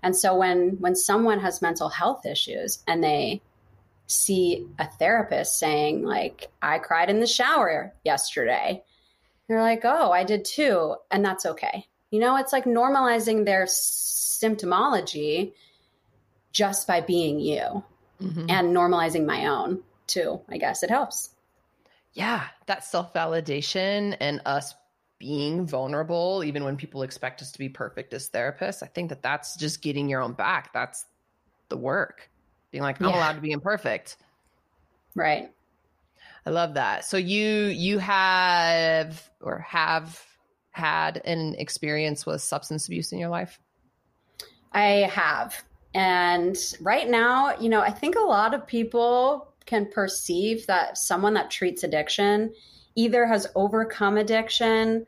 and 0.03 0.15
so 0.15 0.37
when 0.37 0.77
when 0.81 0.97
someone 0.97 1.41
has 1.41 1.63
mental 1.63 1.89
health 1.89 2.27
issues 2.27 2.83
and 2.87 3.03
they 3.03 3.41
see 4.07 4.67
a 4.79 4.87
therapist 4.87 5.59
saying 5.59 6.03
like 6.03 6.51
I 6.61 6.79
cried 6.79 7.09
in 7.09 7.21
the 7.21 7.27
shower 7.27 7.95
yesterday, 8.05 8.83
they're 9.49 9.63
like, 9.63 9.83
"Oh, 9.85 10.11
I 10.11 10.25
did 10.25 10.45
too." 10.45 10.97
And 11.11 11.25
that's 11.25 11.47
okay. 11.47 11.87
You 12.11 12.21
know, 12.21 12.37
it's 12.37 12.53
like 12.53 12.65
normalizing 12.65 13.45
their 13.45 13.65
symptomology 13.65 15.53
just 16.55 16.87
by 16.87 17.03
being 17.03 17.39
you 17.39 17.85
mm-hmm. 18.23 18.47
and 18.49 18.75
normalizing 18.75 19.27
my 19.27 19.47
own 19.47 19.83
too. 20.07 20.41
I 20.49 20.57
guess 20.57 20.83
it 20.83 20.89
helps. 20.89 21.31
Yeah, 22.15 22.45
that 22.67 22.85
self 22.85 23.13
validation 23.13 24.17
and 24.19 24.41
us 24.47 24.75
being 25.19 25.67
vulnerable, 25.67 26.43
even 26.45 26.65
when 26.65 26.77
people 26.77 27.03
expect 27.03 27.43
us 27.43 27.53
to 27.53 27.59
be 27.59 27.69
perfect 27.69 28.15
as 28.15 28.31
therapists, 28.31 28.83
I 28.83 28.87
think 28.87 29.11
that 29.11 29.23
that's 29.23 29.57
just 29.57 29.83
getting 29.83 30.09
your 30.09 30.23
own 30.23 30.33
back. 30.33 30.73
That's 30.73 31.05
the 31.69 31.77
work. 31.77 32.31
Being 32.71 32.83
like, 32.83 33.01
I'm 33.01 33.09
yeah. 33.09 33.17
allowed 33.17 33.35
to 33.35 33.41
be 33.41 33.53
imperfect. 33.53 34.17
Right. 35.15 35.51
I 36.47 36.51
love 36.51 36.75
that. 36.75 37.05
So 37.05 37.17
you 37.17 37.67
you 37.67 37.99
have 37.99 39.29
or 39.41 39.61
have 39.61 40.21
had 40.71 41.23
an 41.25 41.55
experience 41.57 42.27
with 42.27 42.43
substance 42.43 42.87
abuse 42.87 43.13
in 43.13 43.19
your 43.19 43.29
life? 43.29 43.59
I 44.73 45.09
have. 45.13 45.65
And 45.95 46.57
right 46.81 47.09
now, 47.09 47.57
you 47.59 47.69
know, 47.69 47.81
I 47.81 47.91
think 47.91 48.17
a 48.17 48.21
lot 48.21 48.53
of 48.53 48.67
people 48.67 49.49
can 49.65 49.87
perceive 49.87 50.67
that 50.67 50.99
someone 50.99 51.35
that 51.35 51.51
treats 51.51 51.85
addiction 51.85 52.53
either 52.97 53.27
has 53.27 53.47
overcome 53.55 54.17
addiction 54.17 55.07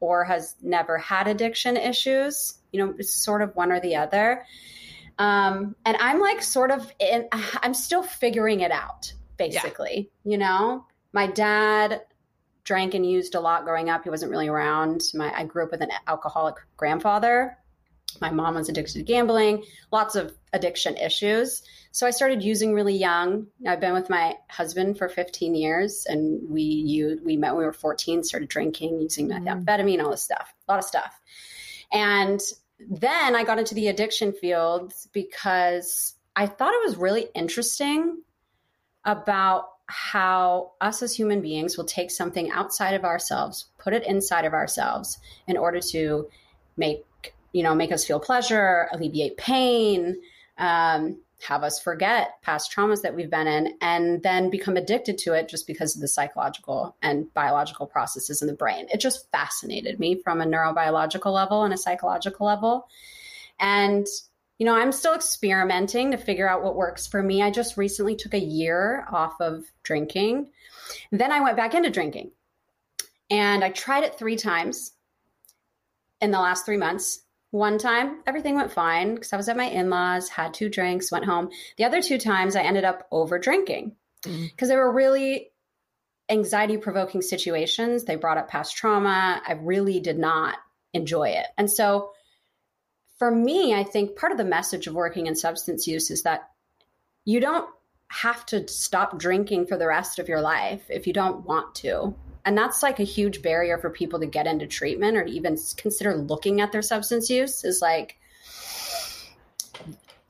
or 0.00 0.24
has 0.24 0.56
never 0.60 0.98
had 0.98 1.28
addiction 1.28 1.76
issues. 1.76 2.54
You 2.72 2.84
know, 2.84 2.94
it's 2.98 3.12
sort 3.12 3.42
of 3.42 3.54
one 3.56 3.72
or 3.72 3.80
the 3.80 3.96
other. 3.96 4.44
Um, 5.18 5.76
and 5.84 5.96
I'm 5.98 6.20
like 6.20 6.42
sort 6.42 6.70
of 6.70 6.92
in, 6.98 7.28
I'm 7.32 7.74
still 7.74 8.02
figuring 8.02 8.60
it 8.60 8.72
out, 8.72 9.12
basically. 9.36 10.10
Yeah. 10.24 10.30
You 10.32 10.38
know, 10.38 10.86
my 11.12 11.28
dad 11.28 12.02
drank 12.64 12.94
and 12.94 13.08
used 13.08 13.34
a 13.34 13.40
lot 13.40 13.64
growing 13.64 13.90
up. 13.90 14.04
He 14.04 14.10
wasn't 14.10 14.30
really 14.30 14.48
around. 14.48 15.02
My 15.14 15.32
I 15.32 15.44
grew 15.44 15.64
up 15.64 15.70
with 15.70 15.82
an 15.82 15.90
alcoholic 16.06 16.56
grandfather. 16.76 17.56
My 18.20 18.30
mom 18.30 18.54
was 18.54 18.68
addicted 18.68 18.94
to 18.94 19.02
gambling, 19.02 19.64
lots 19.90 20.14
of 20.14 20.34
addiction 20.52 20.96
issues. 20.96 21.62
So 21.90 22.06
I 22.06 22.10
started 22.10 22.42
using 22.42 22.74
really 22.74 22.96
young. 22.96 23.48
I've 23.66 23.80
been 23.80 23.92
with 23.92 24.10
my 24.10 24.36
husband 24.48 24.98
for 24.98 25.08
15 25.08 25.54
years, 25.54 26.06
and 26.08 26.48
we 26.48 26.62
you 26.62 27.20
we 27.24 27.36
met 27.36 27.52
when 27.52 27.60
we 27.60 27.64
were 27.64 27.72
14. 27.72 28.22
Started 28.22 28.48
drinking, 28.48 29.00
using 29.00 29.28
mm. 29.28 29.38
methamphetamine, 29.38 30.02
all 30.02 30.10
this 30.10 30.22
stuff, 30.22 30.52
a 30.68 30.72
lot 30.72 30.78
of 30.78 30.84
stuff. 30.84 31.20
And 31.92 32.40
then 32.78 33.36
I 33.36 33.44
got 33.44 33.58
into 33.58 33.74
the 33.74 33.88
addiction 33.88 34.32
field 34.32 34.92
because 35.12 36.14
I 36.36 36.46
thought 36.46 36.74
it 36.74 36.84
was 36.84 36.96
really 36.96 37.28
interesting 37.34 38.22
about 39.04 39.68
how 39.86 40.72
us 40.80 41.02
as 41.02 41.14
human 41.14 41.40
beings 41.40 41.76
will 41.76 41.84
take 41.84 42.10
something 42.10 42.50
outside 42.50 42.94
of 42.94 43.04
ourselves, 43.04 43.66
put 43.78 43.92
it 43.92 44.06
inside 44.06 44.44
of 44.44 44.54
ourselves 44.54 45.18
in 45.46 45.56
order 45.56 45.80
to 45.80 46.28
make 46.76 47.04
you 47.54 47.62
know 47.62 47.74
make 47.74 47.92
us 47.92 48.04
feel 48.04 48.20
pleasure, 48.20 48.88
alleviate 48.92 49.38
pain, 49.38 50.20
um, 50.58 51.20
have 51.46 51.62
us 51.62 51.80
forget 51.80 52.42
past 52.42 52.72
traumas 52.74 53.02
that 53.02 53.14
we've 53.14 53.30
been 53.30 53.46
in, 53.46 53.76
and 53.80 54.22
then 54.22 54.50
become 54.50 54.76
addicted 54.76 55.18
to 55.18 55.34
it 55.34 55.48
just 55.48 55.66
because 55.66 55.94
of 55.94 56.00
the 56.00 56.08
psychological 56.08 56.96
and 57.00 57.32
biological 57.32 57.86
processes 57.86 58.42
in 58.42 58.48
the 58.48 58.54
brain. 58.54 58.86
It 58.92 59.00
just 59.00 59.30
fascinated 59.30 60.00
me 60.00 60.20
from 60.22 60.40
a 60.40 60.46
neurobiological 60.46 61.32
level 61.32 61.62
and 61.62 61.72
a 61.72 61.78
psychological 61.78 62.46
level. 62.46 62.88
And, 63.60 64.06
you 64.58 64.66
know, 64.66 64.74
I'm 64.74 64.90
still 64.90 65.14
experimenting 65.14 66.10
to 66.10 66.16
figure 66.16 66.48
out 66.48 66.64
what 66.64 66.76
works 66.76 67.06
for 67.06 67.22
me. 67.22 67.42
I 67.42 67.50
just 67.50 67.76
recently 67.76 68.16
took 68.16 68.34
a 68.34 68.38
year 68.38 69.06
off 69.12 69.40
of 69.40 69.64
drinking. 69.84 70.50
Then 71.12 71.30
I 71.30 71.40
went 71.40 71.56
back 71.56 71.74
into 71.74 71.90
drinking. 71.90 72.32
And 73.30 73.62
I 73.62 73.70
tried 73.70 74.04
it 74.04 74.18
three 74.18 74.36
times 74.36 74.92
in 76.20 76.30
the 76.30 76.40
last 76.40 76.64
three 76.64 76.76
months 76.76 77.23
one 77.54 77.78
time, 77.78 78.20
everything 78.26 78.56
went 78.56 78.72
fine 78.72 79.14
because 79.14 79.32
I 79.32 79.36
was 79.36 79.48
at 79.48 79.56
my 79.56 79.66
in 79.66 79.88
laws, 79.88 80.28
had 80.28 80.52
two 80.52 80.68
drinks, 80.68 81.12
went 81.12 81.24
home. 81.24 81.50
The 81.76 81.84
other 81.84 82.02
two 82.02 82.18
times, 82.18 82.56
I 82.56 82.62
ended 82.62 82.82
up 82.82 83.06
over 83.12 83.38
drinking 83.38 83.94
because 84.22 84.34
mm-hmm. 84.36 84.66
they 84.66 84.74
were 84.74 84.90
really 84.90 85.52
anxiety 86.28 86.78
provoking 86.78 87.22
situations. 87.22 88.02
They 88.02 88.16
brought 88.16 88.38
up 88.38 88.48
past 88.48 88.76
trauma. 88.76 89.40
I 89.46 89.52
really 89.52 90.00
did 90.00 90.18
not 90.18 90.56
enjoy 90.92 91.28
it. 91.28 91.46
And 91.56 91.70
so, 91.70 92.10
for 93.20 93.30
me, 93.30 93.72
I 93.72 93.84
think 93.84 94.16
part 94.16 94.32
of 94.32 94.38
the 94.38 94.44
message 94.44 94.88
of 94.88 94.94
working 94.94 95.28
in 95.28 95.36
substance 95.36 95.86
use 95.86 96.10
is 96.10 96.24
that 96.24 96.50
you 97.24 97.38
don't 97.38 97.70
have 98.08 98.44
to 98.46 98.66
stop 98.66 99.16
drinking 99.16 99.66
for 99.66 99.78
the 99.78 99.86
rest 99.86 100.18
of 100.18 100.28
your 100.28 100.40
life 100.40 100.82
if 100.88 101.06
you 101.06 101.12
don't 101.12 101.46
want 101.46 101.76
to. 101.76 102.16
And 102.44 102.56
that's 102.58 102.82
like 102.82 103.00
a 103.00 103.04
huge 103.04 103.40
barrier 103.40 103.78
for 103.78 103.88
people 103.90 104.20
to 104.20 104.26
get 104.26 104.46
into 104.46 104.66
treatment 104.66 105.16
or 105.16 105.24
to 105.24 105.30
even 105.30 105.56
consider 105.76 106.14
looking 106.14 106.60
at 106.60 106.72
their 106.72 106.82
substance 106.82 107.30
use 107.30 107.64
is 107.64 107.80
like, 107.80 108.18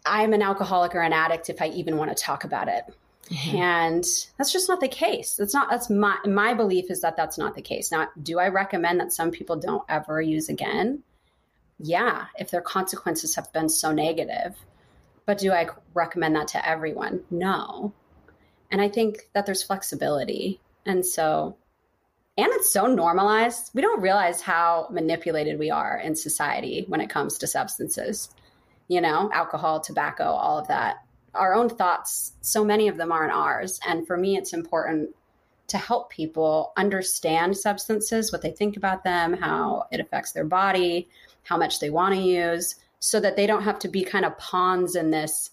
I'm 0.06 0.32
an 0.32 0.42
alcoholic 0.42 0.94
or 0.94 1.00
an 1.00 1.12
addict 1.12 1.50
if 1.50 1.60
I 1.60 1.68
even 1.68 1.96
want 1.96 2.16
to 2.16 2.22
talk 2.22 2.44
about 2.44 2.68
it. 2.68 2.84
Mm-hmm. 3.30 3.56
And 3.56 4.04
that's 4.36 4.52
just 4.52 4.68
not 4.68 4.80
the 4.80 4.88
case. 4.88 5.34
That's 5.36 5.54
not, 5.54 5.70
that's 5.70 5.88
my, 5.88 6.18
my 6.26 6.54
belief 6.54 6.90
is 6.90 7.00
that 7.00 7.16
that's 7.16 7.38
not 7.38 7.54
the 7.54 7.62
case. 7.62 7.90
Now, 7.90 8.08
do 8.22 8.38
I 8.38 8.48
recommend 8.48 9.00
that 9.00 9.12
some 9.12 9.30
people 9.30 9.56
don't 9.56 9.82
ever 9.88 10.20
use 10.20 10.48
again? 10.48 11.02
Yeah, 11.78 12.26
if 12.38 12.50
their 12.50 12.60
consequences 12.60 13.34
have 13.34 13.52
been 13.52 13.68
so 13.68 13.92
negative. 13.92 14.54
But 15.26 15.38
do 15.38 15.52
I 15.52 15.68
recommend 15.94 16.36
that 16.36 16.48
to 16.48 16.68
everyone? 16.68 17.22
No. 17.30 17.94
And 18.70 18.80
I 18.80 18.88
think 18.88 19.30
that 19.32 19.46
there's 19.46 19.62
flexibility. 19.62 20.60
And 20.84 21.04
so 21.04 21.56
and 22.36 22.48
it's 22.52 22.72
so 22.72 22.86
normalized. 22.86 23.70
We 23.74 23.82
don't 23.82 24.00
realize 24.00 24.40
how 24.40 24.88
manipulated 24.90 25.58
we 25.58 25.70
are 25.70 25.98
in 25.98 26.16
society 26.16 26.84
when 26.88 27.00
it 27.00 27.10
comes 27.10 27.38
to 27.38 27.46
substances, 27.46 28.28
you 28.88 29.00
know, 29.00 29.30
alcohol, 29.32 29.80
tobacco, 29.80 30.24
all 30.24 30.58
of 30.58 30.68
that. 30.68 30.96
Our 31.32 31.54
own 31.54 31.68
thoughts, 31.68 32.32
so 32.40 32.64
many 32.64 32.88
of 32.88 32.96
them 32.96 33.12
aren't 33.12 33.32
ours. 33.32 33.78
And 33.86 34.06
for 34.06 34.16
me, 34.16 34.36
it's 34.36 34.52
important 34.52 35.10
to 35.68 35.78
help 35.78 36.10
people 36.10 36.72
understand 36.76 37.56
substances, 37.56 38.32
what 38.32 38.42
they 38.42 38.50
think 38.50 38.76
about 38.76 39.04
them, 39.04 39.32
how 39.34 39.86
it 39.92 40.00
affects 40.00 40.32
their 40.32 40.44
body, 40.44 41.08
how 41.44 41.56
much 41.56 41.78
they 41.78 41.90
want 41.90 42.14
to 42.14 42.20
use, 42.20 42.74
so 42.98 43.20
that 43.20 43.36
they 43.36 43.46
don't 43.46 43.62
have 43.62 43.78
to 43.78 43.88
be 43.88 44.02
kind 44.02 44.24
of 44.24 44.36
pawns 44.38 44.96
in 44.96 45.10
this 45.10 45.50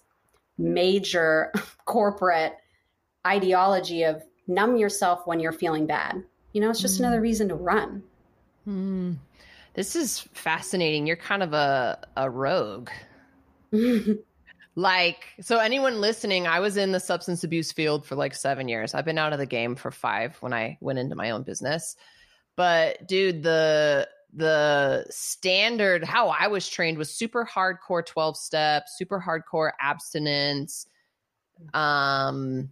major 0.58 1.52
corporate 1.86 2.58
ideology 3.26 4.04
of 4.04 4.24
numb 4.48 4.78
yourself 4.78 5.28
when 5.28 5.40
you're 5.40 5.52
feeling 5.52 5.86
bad 5.86 6.24
you 6.53 6.62
know, 6.62 6.70
it's 6.70 6.81
just 6.81 6.98
mm. 6.98 7.01
another 7.01 7.22
reason 7.22 7.50
to 7.50 7.55
run. 7.55 8.03
Mm. 8.67 9.17
This 9.74 9.96
is 9.96 10.20
fascinating. 10.34 11.08
You're 11.08 11.15
kind 11.15 11.43
of 11.43 11.53
a, 11.53 12.00
a 12.17 12.29
rogue. 12.29 12.89
like, 14.75 15.27
so 15.39 15.60
anyone 15.60 16.01
listening, 16.01 16.46
I 16.46 16.60
was 16.60 16.77
in 16.77 16.91
the 16.91 17.00
substance 17.00 17.43
abuse 17.43 17.72
field 17.72 18.05
for 18.05 18.15
like 18.15 18.36
seven 18.36 18.67
years. 18.67 18.93
I've 18.93 19.05
been 19.05 19.17
out 19.17 19.34
of 19.34 19.39
the 19.39 19.46
game 19.46 19.75
for 19.75 19.91
five 19.91 20.36
when 20.41 20.53
I 20.53 20.77
went 20.81 21.00
into 21.00 21.15
my 21.15 21.31
own 21.31 21.43
business. 21.43 21.96
But 22.55 23.08
dude, 23.08 23.43
the 23.43 24.08
the 24.34 25.05
standard 25.10 26.05
how 26.05 26.29
I 26.29 26.48
was 26.48 26.67
trained 26.67 26.98
was 26.98 27.13
super 27.13 27.46
hardcore 27.46 28.05
12 28.05 28.38
step, 28.38 28.84
super 28.88 29.22
hardcore 29.25 29.72
abstinence. 29.79 30.86
Um 31.74 32.70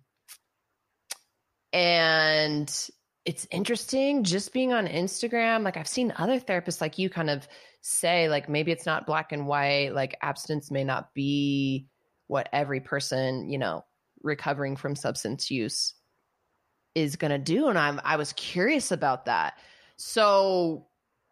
and 1.71 2.89
it's 3.25 3.47
interesting 3.51 4.23
just 4.23 4.53
being 4.53 4.73
on 4.73 4.87
Instagram. 4.87 5.63
Like 5.63 5.77
I've 5.77 5.87
seen 5.87 6.13
other 6.17 6.39
therapists 6.39 6.81
like 6.81 6.97
you 6.97 7.09
kind 7.09 7.29
of 7.29 7.47
say, 7.81 8.29
like, 8.29 8.49
maybe 8.49 8.71
it's 8.71 8.85
not 8.85 9.05
black 9.05 9.31
and 9.31 9.47
white, 9.47 9.93
like 9.93 10.17
abstinence 10.21 10.71
may 10.71 10.83
not 10.83 11.13
be 11.13 11.87
what 12.27 12.49
every 12.53 12.79
person, 12.79 13.49
you 13.49 13.57
know, 13.57 13.85
recovering 14.21 14.75
from 14.75 14.95
substance 14.95 15.49
use 15.49 15.93
is 16.95 17.15
going 17.15 17.31
to 17.31 17.37
do. 17.37 17.67
And 17.67 17.77
I'm, 17.77 18.01
I 18.03 18.15
was 18.15 18.33
curious 18.33 18.91
about 18.91 19.25
that. 19.25 19.55
So 19.95 20.87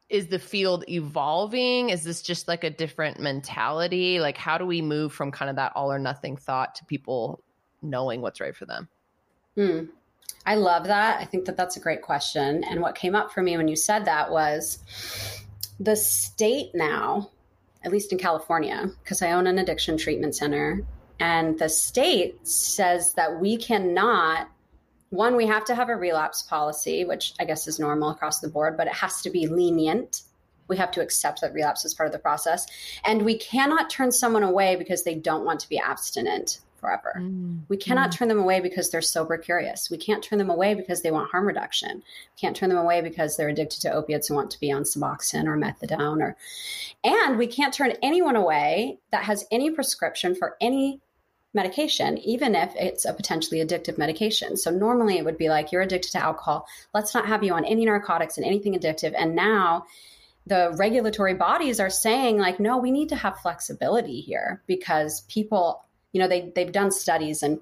is 0.09 0.27
the 0.27 0.39
field 0.39 0.85
evolving? 0.87 1.89
Is 1.89 2.03
this 2.03 2.21
just 2.21 2.47
like 2.47 2.63
a 2.63 2.69
different 2.69 3.19
mentality? 3.19 4.19
Like, 4.19 4.37
how 4.37 4.57
do 4.57 4.65
we 4.65 4.81
move 4.81 5.13
from 5.13 5.31
kind 5.31 5.49
of 5.49 5.57
that 5.57 5.73
all 5.75 5.91
or 5.91 5.99
nothing 5.99 6.37
thought 6.37 6.75
to 6.75 6.85
people 6.85 7.43
knowing 7.81 8.21
what's 8.21 8.39
right 8.39 8.55
for 8.55 8.65
them? 8.65 8.87
Hmm. 9.55 9.85
I 10.45 10.55
love 10.55 10.85
that. 10.85 11.19
I 11.19 11.25
think 11.25 11.45
that 11.45 11.57
that's 11.57 11.77
a 11.77 11.81
great 11.81 12.01
question. 12.01 12.63
And 12.63 12.81
what 12.81 12.95
came 12.95 13.15
up 13.15 13.31
for 13.31 13.43
me 13.43 13.57
when 13.57 13.67
you 13.67 13.75
said 13.75 14.05
that 14.05 14.31
was 14.31 14.79
the 15.79 15.95
state 15.95 16.71
now, 16.73 17.31
at 17.83 17.91
least 17.91 18.11
in 18.11 18.17
California, 18.17 18.89
because 19.03 19.21
I 19.21 19.33
own 19.33 19.45
an 19.45 19.59
addiction 19.59 19.97
treatment 19.97 20.35
center, 20.35 20.85
and 21.19 21.57
the 21.57 21.69
state 21.69 22.47
says 22.47 23.13
that 23.15 23.39
we 23.39 23.57
cannot 23.57 24.49
one 25.09 25.37
we 25.37 25.47
have 25.47 25.63
to 25.65 25.75
have 25.75 25.87
a 25.89 25.95
relapse 25.95 26.43
policy 26.43 27.05
which 27.05 27.33
i 27.39 27.45
guess 27.45 27.67
is 27.67 27.79
normal 27.79 28.09
across 28.09 28.39
the 28.39 28.49
board 28.49 28.75
but 28.75 28.87
it 28.87 28.93
has 28.93 29.21
to 29.21 29.29
be 29.29 29.47
lenient 29.47 30.23
we 30.67 30.75
have 30.75 30.91
to 30.91 31.01
accept 31.01 31.39
that 31.39 31.53
relapse 31.53 31.85
is 31.85 31.93
part 31.93 32.07
of 32.07 32.13
the 32.13 32.19
process 32.19 32.67
and 33.05 33.21
we 33.21 33.37
cannot 33.37 33.89
turn 33.89 34.11
someone 34.11 34.43
away 34.43 34.75
because 34.75 35.03
they 35.03 35.15
don't 35.15 35.45
want 35.45 35.61
to 35.61 35.69
be 35.69 35.79
abstinent 35.79 36.59
forever. 36.87 37.15
Mm. 37.17 37.63
We 37.67 37.75
cannot 37.75 38.11
mm. 38.11 38.13
turn 38.13 38.27
them 38.29 38.39
away 38.39 38.61
because 38.61 38.89
they're 38.89 39.01
sober 39.01 39.37
curious. 39.37 39.89
We 39.89 39.97
can't 39.97 40.23
turn 40.23 40.39
them 40.39 40.49
away 40.49 40.73
because 40.73 41.01
they 41.01 41.11
want 41.11 41.29
harm 41.31 41.45
reduction. 41.45 41.97
We 41.97 42.39
can't 42.39 42.55
turn 42.55 42.69
them 42.69 42.77
away 42.77 43.01
because 43.01 43.35
they're 43.35 43.49
addicted 43.49 43.81
to 43.81 43.91
opiates 43.91 44.29
and 44.29 44.37
want 44.37 44.51
to 44.51 44.59
be 44.59 44.71
on 44.71 44.83
Suboxone 44.83 45.45
or 45.45 45.57
methadone 45.57 46.21
or 46.21 46.37
and 47.03 47.37
we 47.37 47.47
can't 47.47 47.73
turn 47.73 47.93
anyone 48.01 48.35
away 48.35 48.99
that 49.11 49.23
has 49.23 49.45
any 49.51 49.69
prescription 49.69 50.33
for 50.33 50.55
any 50.61 51.01
medication, 51.53 52.17
even 52.19 52.55
if 52.55 52.73
it's 52.75 53.05
a 53.05 53.13
potentially 53.13 53.63
addictive 53.63 53.97
medication. 53.97 54.55
So 54.57 54.71
normally 54.71 55.17
it 55.17 55.25
would 55.25 55.37
be 55.37 55.49
like 55.49 55.71
you're 55.71 55.81
addicted 55.81 56.11
to 56.11 56.23
alcohol. 56.23 56.67
Let's 56.93 57.13
not 57.13 57.27
have 57.27 57.43
you 57.43 57.53
on 57.53 57.65
any 57.65 57.85
narcotics 57.85 58.37
and 58.37 58.45
anything 58.45 58.75
addictive. 58.75 59.13
And 59.17 59.35
now 59.35 59.85
the 60.47 60.73
regulatory 60.77 61.33
bodies 61.33 61.79
are 61.79 61.89
saying 61.89 62.37
like 62.37 62.59
no 62.59 62.77
we 62.77 62.91
need 62.91 63.09
to 63.09 63.15
have 63.15 63.39
flexibility 63.39 64.21
here 64.21 64.61
because 64.65 65.21
people 65.21 65.83
you 66.11 66.21
know, 66.21 66.27
they 66.27 66.51
they've 66.55 66.71
done 66.71 66.91
studies, 66.91 67.43
and 67.43 67.59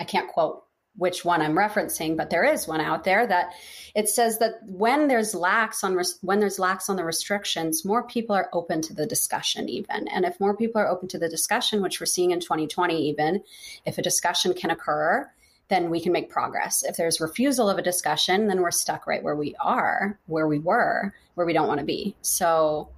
I 0.00 0.04
can't 0.04 0.28
quote 0.28 0.64
which 0.96 1.24
one 1.24 1.42
I'm 1.42 1.54
referencing, 1.54 2.16
but 2.16 2.30
there 2.30 2.44
is 2.44 2.68
one 2.68 2.80
out 2.80 3.02
there 3.02 3.26
that 3.26 3.52
it 3.94 4.08
says 4.08 4.38
that 4.38 4.54
when 4.62 5.08
there's 5.08 5.34
lax 5.34 5.82
on 5.82 5.94
res- 5.94 6.18
when 6.22 6.38
there's 6.38 6.58
lax 6.58 6.88
on 6.88 6.96
the 6.96 7.04
restrictions, 7.04 7.84
more 7.84 8.06
people 8.06 8.36
are 8.36 8.48
open 8.52 8.80
to 8.82 8.94
the 8.94 9.06
discussion 9.06 9.68
even. 9.68 10.06
And 10.08 10.24
if 10.24 10.38
more 10.38 10.56
people 10.56 10.80
are 10.80 10.88
open 10.88 11.08
to 11.08 11.18
the 11.18 11.28
discussion, 11.28 11.82
which 11.82 12.00
we're 12.00 12.06
seeing 12.06 12.30
in 12.30 12.40
2020 12.40 13.08
even, 13.08 13.42
if 13.84 13.98
a 13.98 14.02
discussion 14.02 14.54
can 14.54 14.70
occur, 14.70 15.28
then 15.68 15.90
we 15.90 16.00
can 16.00 16.12
make 16.12 16.30
progress. 16.30 16.84
If 16.84 16.96
there's 16.96 17.20
refusal 17.20 17.68
of 17.68 17.78
a 17.78 17.82
discussion, 17.82 18.46
then 18.46 18.60
we're 18.60 18.70
stuck 18.70 19.06
right 19.06 19.22
where 19.22 19.36
we 19.36 19.56
are, 19.60 20.18
where 20.26 20.46
we 20.46 20.58
were, 20.58 21.12
where 21.34 21.46
we 21.46 21.52
don't 21.52 21.68
want 21.68 21.80
to 21.80 21.86
be. 21.86 22.14
So 22.22 22.88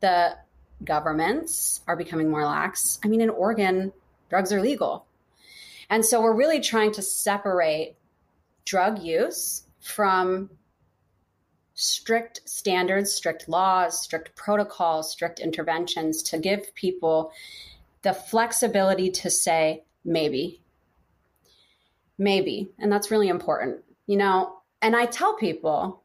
the 0.00 0.36
governments 0.84 1.80
are 1.86 1.96
becoming 1.96 2.30
more 2.30 2.44
lax. 2.44 2.98
I 3.04 3.08
mean, 3.08 3.20
in 3.20 3.30
Oregon, 3.30 3.92
drugs 4.30 4.52
are 4.52 4.60
legal. 4.60 5.06
And 5.90 6.04
so 6.04 6.20
we're 6.20 6.36
really 6.36 6.60
trying 6.60 6.92
to 6.92 7.02
separate 7.02 7.96
drug 8.64 9.02
use 9.02 9.62
from 9.80 10.50
strict 11.74 12.40
standards, 12.44 13.14
strict 13.14 13.48
laws, 13.48 14.00
strict 14.00 14.34
protocols, 14.34 15.10
strict 15.10 15.40
interventions 15.40 16.22
to 16.24 16.38
give 16.38 16.74
people 16.74 17.32
the 18.02 18.12
flexibility 18.12 19.10
to 19.10 19.30
say, 19.30 19.84
maybe, 20.04 20.60
maybe. 22.18 22.70
And 22.78 22.92
that's 22.92 23.10
really 23.10 23.28
important. 23.28 23.82
You 24.06 24.16
know, 24.16 24.58
and 24.82 24.94
I 24.94 25.06
tell 25.06 25.34
people 25.36 26.02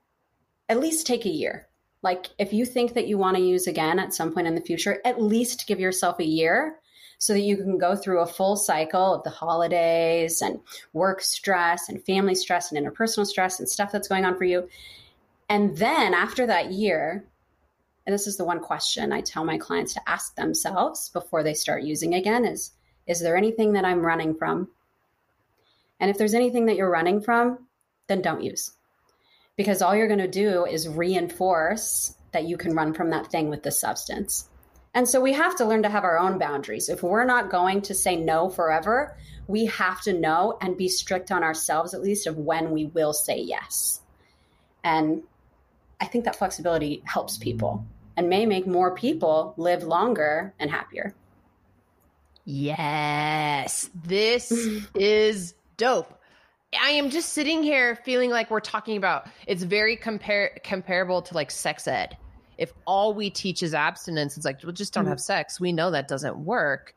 at 0.70 0.80
least 0.80 1.06
take 1.06 1.26
a 1.26 1.30
year. 1.30 1.68
Like 2.04 2.30
if 2.38 2.52
you 2.52 2.66
think 2.66 2.94
that 2.94 3.08
you 3.08 3.18
want 3.18 3.38
to 3.38 3.44
use 3.44 3.66
again 3.66 3.98
at 3.98 4.14
some 4.14 4.34
point 4.34 4.48
in 4.48 4.56
the 4.56 4.62
future, 4.62 5.02
at 5.06 5.22
least 5.22 5.68
give 5.68 5.80
yourself 5.80 6.20
a 6.20 6.26
year 6.26 6.78
so 7.18 7.32
that 7.32 7.40
you 7.40 7.56
can 7.56 7.78
go 7.78 7.96
through 7.96 8.20
a 8.20 8.28
full 8.28 8.58
cycle 8.58 9.14
of 9.14 9.24
the 9.24 9.30
holidays 9.30 10.42
and 10.42 10.60
work 10.92 11.22
stress 11.22 11.88
and 11.88 12.04
family 12.04 12.36
stress 12.36 12.72
and 12.72 12.86
interpersonal 12.86 13.26
stress 13.26 13.60
and 13.60 13.70
stuff 13.70 13.94
that's 13.94 14.10
going 14.10 14.26
on 14.26 14.38
for 14.38 14.44
you. 14.44 14.68
And 15.48 15.78
then 15.78 16.14
after 16.14 16.46
that 16.46 16.74
year, 16.74 17.24
and 18.06 18.14
this 18.14 18.28
is 18.28 18.36
the 18.36 18.44
one 18.44 18.60
question 18.60 19.14
I 19.14 19.22
tell 19.22 19.46
my 19.46 19.58
clients 19.58 19.94
to 19.94 20.10
ask 20.10 20.36
themselves 20.36 21.08
before 21.10 21.42
they 21.42 21.54
start 21.54 21.84
using 21.84 22.14
again 22.14 22.44
is 22.44 22.72
is 23.08 23.22
there 23.22 23.38
anything 23.38 23.74
that 23.74 23.86
I'm 23.86 24.06
running 24.06 24.36
from? 24.36 24.70
And 26.00 26.10
if 26.10 26.18
there's 26.18 26.34
anything 26.34 26.66
that 26.66 26.76
you're 26.76 26.90
running 26.90 27.22
from, 27.22 27.68
then 28.08 28.22
don't 28.22 28.44
use. 28.44 28.72
Because 29.56 29.82
all 29.82 29.96
you're 29.96 30.08
going 30.08 30.20
to 30.20 30.28
do 30.28 30.66
is 30.66 30.88
reinforce 30.88 32.16
that 32.32 32.46
you 32.46 32.58
can 32.58 32.76
run 32.76 32.94
from 32.94 33.12
that 33.12 33.28
thing 33.28 33.50
with 33.50 33.64
this 33.64 33.80
substance. 33.80 34.50
And 34.96 35.08
so 35.08 35.22
we 35.22 35.34
have 35.34 35.56
to 35.58 35.66
learn 35.66 35.84
to 35.84 35.90
have 35.90 36.04
our 36.04 36.20
own 36.20 36.38
boundaries. 36.38 36.90
If 36.90 37.02
we're 37.02 37.26
not 37.26 37.50
going 37.50 37.82
to 37.84 37.96
say 37.96 38.16
no 38.16 38.50
forever, 38.50 39.18
we 39.48 39.66
have 39.66 40.02
to 40.02 40.14
know 40.14 40.58
and 40.62 40.78
be 40.78 40.88
strict 40.88 41.32
on 41.32 41.44
ourselves, 41.44 41.94
at 41.94 42.02
least, 42.02 42.28
of 42.28 42.38
when 42.38 42.72
we 42.72 42.86
will 42.86 43.14
say 43.14 43.40
yes. 43.40 44.02
And 44.84 45.24
I 46.00 46.06
think 46.06 46.26
that 46.26 46.36
flexibility 46.36 47.02
helps 47.06 47.38
people 47.38 47.86
and 48.16 48.30
may 48.30 48.46
make 48.46 48.68
more 48.68 48.94
people 48.94 49.54
live 49.58 49.84
longer 49.84 50.54
and 50.60 50.70
happier. 50.70 51.16
Yes, 52.46 53.90
this 54.04 54.52
is 54.94 55.56
dope. 55.78 56.20
I 56.80 56.92
am 56.92 57.10
just 57.10 57.30
sitting 57.34 57.64
here 57.64 57.96
feeling 57.96 58.30
like 58.30 58.50
we're 58.50 58.60
talking 58.60 58.98
about 58.98 59.28
it's 59.48 59.64
very 59.64 59.96
compare 59.96 60.58
comparable 60.64 61.22
to 61.24 61.34
like 61.34 61.52
sex 61.52 61.88
ed. 61.88 62.18
If 62.58 62.72
all 62.86 63.14
we 63.14 63.30
teach 63.30 63.64
is 63.64 63.74
abstinence, 63.74 64.38
it's 64.38 64.46
like, 64.46 64.62
well, 64.64 64.72
just 64.72 64.94
don't 64.94 65.06
mm-hmm. 65.06 65.12
have 65.12 65.20
sex. 65.20 65.60
We 65.60 65.72
know 65.72 65.92
that 65.92 66.08
doesn't 66.08 66.38
work. 66.38 66.96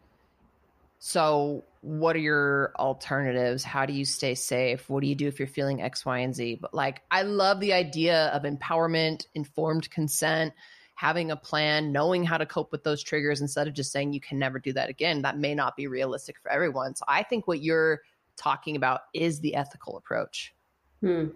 So, 0.98 1.64
what 1.82 2.16
are 2.16 2.20
your 2.20 2.72
alternatives? 2.78 3.62
How 3.62 3.86
do 3.86 3.92
you 3.92 4.04
stay 4.04 4.34
safe? 4.34 4.88
What 4.88 5.02
do 5.02 5.06
you 5.06 5.14
do 5.14 5.28
if 5.28 5.38
you're 5.38 5.46
feeling 5.46 5.82
X, 5.82 6.04
Y, 6.04 6.18
and 6.18 6.34
Z? 6.34 6.58
But 6.60 6.74
like, 6.74 7.02
I 7.10 7.22
love 7.22 7.60
the 7.60 7.72
idea 7.74 8.26
of 8.28 8.42
empowerment, 8.42 9.26
informed 9.34 9.90
consent, 9.90 10.52
having 10.94 11.30
a 11.30 11.36
plan, 11.36 11.92
knowing 11.92 12.24
how 12.24 12.38
to 12.38 12.46
cope 12.46 12.72
with 12.72 12.82
those 12.82 13.02
triggers 13.02 13.40
instead 13.40 13.68
of 13.68 13.74
just 13.74 13.92
saying 13.92 14.12
you 14.12 14.20
can 14.20 14.38
never 14.38 14.58
do 14.58 14.72
that 14.72 14.88
again. 14.88 15.22
That 15.22 15.38
may 15.38 15.54
not 15.54 15.76
be 15.76 15.86
realistic 15.86 16.36
for 16.42 16.50
everyone. 16.50 16.94
So, 16.96 17.04
I 17.06 17.22
think 17.22 17.46
what 17.46 17.62
you're 17.62 18.00
talking 18.36 18.76
about 18.76 19.02
is 19.14 19.40
the 19.40 19.54
ethical 19.54 19.96
approach. 19.96 20.54
Hmm. 21.00 21.28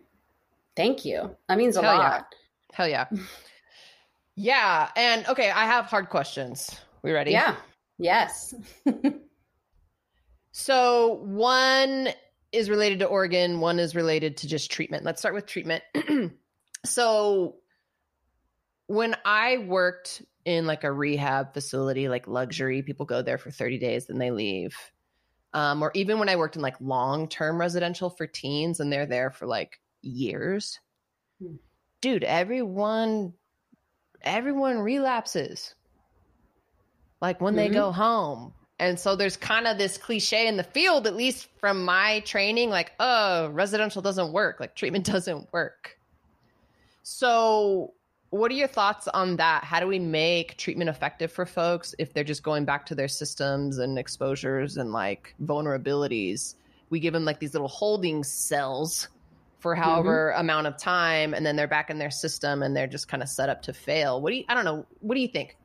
Thank 0.77 1.05
you. 1.05 1.37
That 1.49 1.59
means 1.59 1.77
a 1.77 1.83
Hell 1.83 1.97
lot. 1.97 2.27
Yeah. 2.31 2.77
Hell 2.77 2.89
yeah. 2.89 3.07
yeah. 4.37 4.89
And 4.97 5.27
okay, 5.29 5.51
I 5.51 5.65
have 5.65 5.87
hard 5.87 6.09
questions. 6.09 6.71
We 7.03 7.13
ready? 7.13 7.33
Yeah. 7.33 7.57
Yes. 7.99 8.55
so 10.53 11.21
one 11.25 12.09
is 12.53 12.71
related 12.71 12.99
to 13.01 13.07
Oregon, 13.07 13.61
one 13.61 13.79
is 13.79 13.95
related 13.95 14.37
to 14.39 14.49
just 14.49 14.71
treatment. 14.71 15.05
Let's 15.05 15.21
start 15.21 15.35
with 15.35 15.47
treatment. 15.47 15.83
so 16.85 17.57
when 18.87 19.17
I 19.25 19.59
worked 19.59 20.23
in 20.45 20.67
like 20.67 20.85
a 20.85 20.93
rehab 20.93 21.55
facility, 21.55 22.09
like 22.09 22.27
luxury, 22.27 22.83
people 22.83 23.07
go 23.07 23.23
there 23.23 23.39
for 23.39 23.51
30 23.51 23.79
days, 23.79 24.07
then 24.07 24.19
they 24.19 24.31
leave 24.31 24.75
um, 25.53 25.83
or 25.83 25.91
even 25.95 26.19
when 26.19 26.29
I 26.29 26.37
worked 26.37 26.57
in 26.57 26.63
like 26.63 26.81
long 26.81 27.29
term 27.29 27.61
residential 27.61 28.11
for 28.11 28.27
teens 28.27 28.81
and 28.81 28.93
they're 28.93 29.07
there 29.07 29.31
for 29.31 29.47
like 29.47 29.81
years. 30.03 30.79
Hmm. 31.41 31.57
Dude, 32.01 32.25
everyone 32.25 33.35
everyone 34.23 34.79
relapses. 34.79 35.75
Like 37.21 37.41
when 37.41 37.55
mm-hmm. 37.55 37.73
they 37.73 37.79
go 37.79 37.93
home. 37.93 38.55
And 38.79 38.99
so 38.99 39.15
there's 39.15 39.37
kind 39.37 39.67
of 39.67 39.77
this 39.77 39.99
cliche 39.99 40.47
in 40.47 40.57
the 40.57 40.65
field, 40.65 41.07
at 41.07 41.15
least 41.15 41.49
from 41.59 41.85
my 41.85 42.21
training, 42.21 42.71
like, 42.71 42.93
oh, 42.99 43.49
residential 43.49 44.01
doesn't 44.01 44.33
work, 44.33 44.59
like 44.59 44.75
treatment 44.75 45.05
doesn't 45.13 45.53
work. 45.53 45.99
So 47.03 47.93
what 48.31 48.51
are 48.51 48.55
your 48.55 48.69
thoughts 48.69 49.09
on 49.09 49.37
that? 49.37 49.65
How 49.65 49.81
do 49.81 49.87
we 49.87 49.99
make 49.99 50.57
treatment 50.57 50.89
effective 50.89 51.33
for 51.33 51.45
folks 51.45 51.95
if 51.99 52.15
they're 52.15 52.25
just 52.25 52.43
going 52.45 52.65
back 52.65 52.87
to 52.87 52.95
their 52.95 53.09
systems 53.09 53.79
and 53.79 53.99
exposures 53.99 54.77
and 54.77 54.93
like 54.93 55.35
vulnerabilities? 55.43 56.55
We 56.91 57.01
give 57.01 57.13
them 57.13 57.25
like 57.25 57.41
these 57.41 57.55
little 57.55 57.69
holding 57.69 58.23
cells 58.23 59.09
for 59.59 59.75
mm-hmm. 59.75 59.83
however 59.83 60.31
mm-hmm. 60.33 60.41
amount 60.41 60.69
of 60.69 60.77
time 60.77 61.35
and 61.35 61.45
then 61.45 61.57
they're 61.57 61.69
back 61.69 61.91
in 61.91 61.99
their 61.99 62.11
system 62.11 62.63
and 62.63 62.77
they're 62.77 62.87
just 62.87 63.09
kind 63.09 63.23
of 63.23 63.29
set 63.29 63.49
up 63.49 63.63
to 63.63 63.73
fail. 63.73 64.21
What 64.21 64.31
do 64.31 64.37
you 64.37 64.45
I 64.49 64.55
don't 64.55 64.65
know, 64.65 64.87
what 65.01 65.17
do 65.17 65.21
you 65.21 65.29
think? 65.29 65.57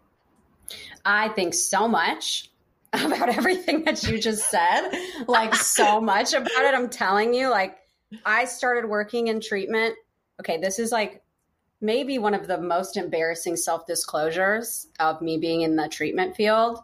I 1.05 1.29
think 1.29 1.53
so 1.53 1.87
much 1.87 2.49
about 2.93 3.29
everything 3.29 3.83
that 3.83 4.03
you 4.03 4.19
just 4.19 4.49
said. 4.49 4.89
like 5.27 5.53
so 5.53 6.01
much 6.01 6.33
about 6.33 6.47
it. 6.49 6.73
I'm 6.73 6.89
telling 6.89 7.33
you, 7.33 7.49
like 7.49 7.77
I 8.25 8.45
started 8.45 8.89
working 8.89 9.27
in 9.27 9.39
treatment. 9.39 9.95
Okay, 10.39 10.57
this 10.57 10.79
is 10.79 10.91
like 10.91 11.21
maybe 11.85 12.17
one 12.17 12.33
of 12.33 12.47
the 12.47 12.57
most 12.59 12.97
embarrassing 12.97 13.55
self 13.55 13.85
disclosures 13.85 14.87
of 14.99 15.21
me 15.21 15.37
being 15.37 15.61
in 15.61 15.75
the 15.75 15.87
treatment 15.87 16.35
field 16.35 16.79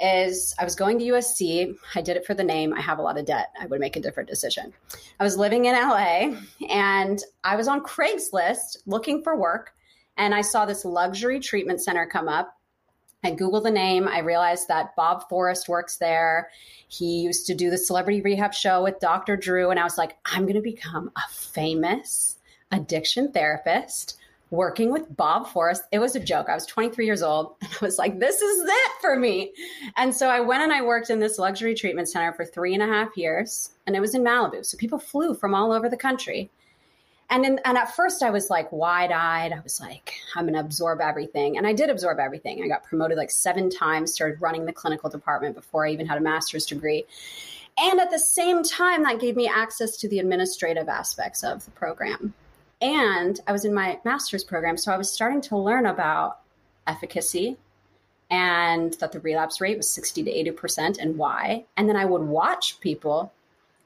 is 0.00 0.54
I 0.58 0.64
was 0.64 0.74
going 0.74 0.98
to 0.98 1.04
USC. 1.04 1.74
I 1.94 2.02
did 2.02 2.16
it 2.16 2.26
for 2.26 2.34
the 2.34 2.42
name. 2.42 2.74
I 2.74 2.80
have 2.80 2.98
a 2.98 3.02
lot 3.02 3.18
of 3.18 3.26
debt. 3.26 3.50
I 3.60 3.66
would 3.66 3.80
make 3.80 3.96
a 3.96 4.00
different 4.00 4.28
decision. 4.28 4.72
I 5.20 5.24
was 5.24 5.36
living 5.36 5.66
in 5.66 5.74
LA 5.74 6.36
and 6.68 7.22
I 7.44 7.56
was 7.56 7.68
on 7.68 7.82
Craigslist 7.82 8.78
looking 8.86 9.22
for 9.22 9.36
work 9.36 9.72
and 10.16 10.34
I 10.34 10.40
saw 10.40 10.66
this 10.66 10.84
luxury 10.84 11.38
treatment 11.38 11.80
center 11.82 12.06
come 12.06 12.28
up. 12.28 12.56
I 13.22 13.30
Googled 13.30 13.62
the 13.62 13.70
name. 13.70 14.06
I 14.06 14.18
realized 14.18 14.68
that 14.68 14.94
Bob 14.96 15.28
Forrest 15.28 15.68
works 15.68 15.96
there. 15.96 16.50
He 16.88 17.20
used 17.20 17.46
to 17.46 17.54
do 17.54 17.70
the 17.70 17.78
celebrity 17.78 18.20
rehab 18.20 18.52
show 18.52 18.82
with 18.82 19.00
Dr. 19.00 19.36
Drew. 19.36 19.70
And 19.70 19.80
I 19.80 19.84
was 19.84 19.96
like, 19.96 20.18
I'm 20.26 20.42
going 20.42 20.56
to 20.56 20.60
become 20.60 21.10
a 21.16 21.28
famous 21.30 22.33
addiction 22.74 23.32
therapist 23.32 24.18
working 24.50 24.92
with 24.92 25.16
Bob 25.16 25.48
Forrest. 25.48 25.82
It 25.90 25.98
was 25.98 26.14
a 26.16 26.20
joke. 26.20 26.48
I 26.48 26.54
was 26.54 26.66
23 26.66 27.06
years 27.06 27.22
old 27.22 27.54
and 27.60 27.70
I 27.80 27.84
was 27.84 27.98
like, 27.98 28.18
this 28.18 28.40
is 28.40 28.64
it 28.66 28.92
for 29.00 29.16
me. 29.16 29.52
And 29.96 30.14
so 30.14 30.28
I 30.28 30.40
went 30.40 30.62
and 30.62 30.72
I 30.72 30.82
worked 30.82 31.10
in 31.10 31.18
this 31.18 31.38
luxury 31.38 31.74
treatment 31.74 32.08
center 32.08 32.32
for 32.32 32.44
three 32.44 32.74
and 32.74 32.82
a 32.82 32.86
half 32.86 33.16
years 33.16 33.70
and 33.86 33.96
it 33.96 34.00
was 34.00 34.14
in 34.14 34.22
Malibu. 34.22 34.64
So 34.64 34.76
people 34.76 34.98
flew 34.98 35.34
from 35.34 35.54
all 35.54 35.72
over 35.72 35.88
the 35.88 35.96
country. 35.96 36.50
And, 37.30 37.44
in, 37.44 37.58
and 37.64 37.78
at 37.78 37.96
first 37.96 38.22
I 38.22 38.30
was 38.30 38.50
like 38.50 38.70
wide 38.70 39.10
eyed. 39.10 39.52
I 39.52 39.60
was 39.60 39.80
like, 39.80 40.14
I'm 40.36 40.44
going 40.44 40.54
to 40.54 40.60
absorb 40.60 41.00
everything. 41.00 41.56
And 41.56 41.66
I 41.66 41.72
did 41.72 41.88
absorb 41.88 42.18
everything. 42.18 42.62
I 42.62 42.68
got 42.68 42.84
promoted 42.84 43.16
like 43.16 43.30
seven 43.30 43.70
times, 43.70 44.12
started 44.12 44.40
running 44.42 44.66
the 44.66 44.72
clinical 44.72 45.08
department 45.08 45.54
before 45.54 45.86
I 45.86 45.90
even 45.90 46.06
had 46.06 46.18
a 46.18 46.20
master's 46.20 46.66
degree. 46.66 47.06
And 47.76 47.98
at 47.98 48.10
the 48.10 48.18
same 48.18 48.62
time, 48.62 49.02
that 49.02 49.18
gave 49.18 49.34
me 49.34 49.48
access 49.48 49.96
to 49.96 50.08
the 50.08 50.20
administrative 50.20 50.88
aspects 50.88 51.42
of 51.42 51.64
the 51.64 51.72
program. 51.72 52.34
And 52.80 53.40
I 53.46 53.52
was 53.52 53.64
in 53.64 53.74
my 53.74 54.00
master's 54.04 54.44
program, 54.44 54.76
so 54.76 54.92
I 54.92 54.98
was 54.98 55.12
starting 55.12 55.40
to 55.42 55.56
learn 55.56 55.86
about 55.86 56.40
efficacy 56.86 57.56
and 58.30 58.94
that 58.94 59.12
the 59.12 59.20
relapse 59.20 59.60
rate 59.60 59.76
was 59.76 59.88
60 59.88 60.24
to 60.24 60.52
80% 60.52 60.98
and 60.98 61.16
why. 61.16 61.64
And 61.76 61.88
then 61.88 61.96
I 61.96 62.04
would 62.04 62.22
watch 62.22 62.80
people 62.80 63.32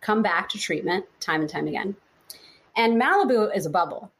come 0.00 0.22
back 0.22 0.48
to 0.50 0.58
treatment 0.58 1.06
time 1.20 1.40
and 1.40 1.50
time 1.50 1.66
again. 1.66 1.96
And 2.76 3.00
Malibu 3.00 3.54
is 3.54 3.66
a 3.66 3.70
bubble. 3.70 4.10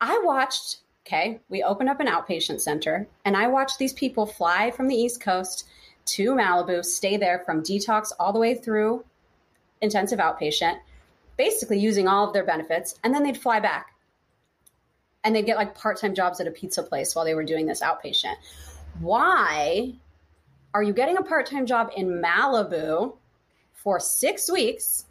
I 0.00 0.20
watched, 0.24 0.78
okay, 1.06 1.40
we 1.48 1.62
opened 1.62 1.88
up 1.88 2.00
an 2.00 2.08
outpatient 2.08 2.60
center 2.60 3.06
and 3.24 3.36
I 3.36 3.46
watched 3.46 3.78
these 3.78 3.92
people 3.92 4.26
fly 4.26 4.70
from 4.72 4.88
the 4.88 4.96
East 4.96 5.20
Coast 5.20 5.64
to 6.06 6.34
Malibu, 6.34 6.84
stay 6.84 7.16
there 7.16 7.40
from 7.40 7.62
detox 7.62 8.12
all 8.18 8.32
the 8.32 8.38
way 8.38 8.54
through 8.54 9.04
intensive 9.80 10.18
outpatient, 10.18 10.78
basically 11.36 11.78
using 11.78 12.08
all 12.08 12.26
of 12.26 12.32
their 12.32 12.44
benefits, 12.44 12.94
and 13.04 13.14
then 13.14 13.22
they'd 13.22 13.36
fly 13.36 13.60
back 13.60 13.94
and 15.24 15.34
they'd 15.34 15.46
get 15.46 15.56
like 15.56 15.74
part-time 15.74 16.14
jobs 16.14 16.40
at 16.40 16.46
a 16.46 16.50
pizza 16.50 16.82
place 16.82 17.14
while 17.14 17.24
they 17.24 17.34
were 17.34 17.44
doing 17.44 17.66
this 17.66 17.80
outpatient. 17.80 18.36
Why 19.00 19.94
are 20.72 20.82
you 20.82 20.92
getting 20.92 21.16
a 21.16 21.22
part-time 21.22 21.66
job 21.66 21.90
in 21.96 22.22
Malibu 22.22 23.16
for 23.72 24.00
6 24.00 24.50
weeks 24.52 25.04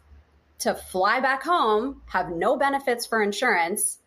to 0.58 0.74
fly 0.74 1.20
back 1.20 1.42
home, 1.42 2.02
have 2.06 2.30
no 2.30 2.56
benefits 2.56 3.04
for 3.04 3.22
insurance, 3.22 3.98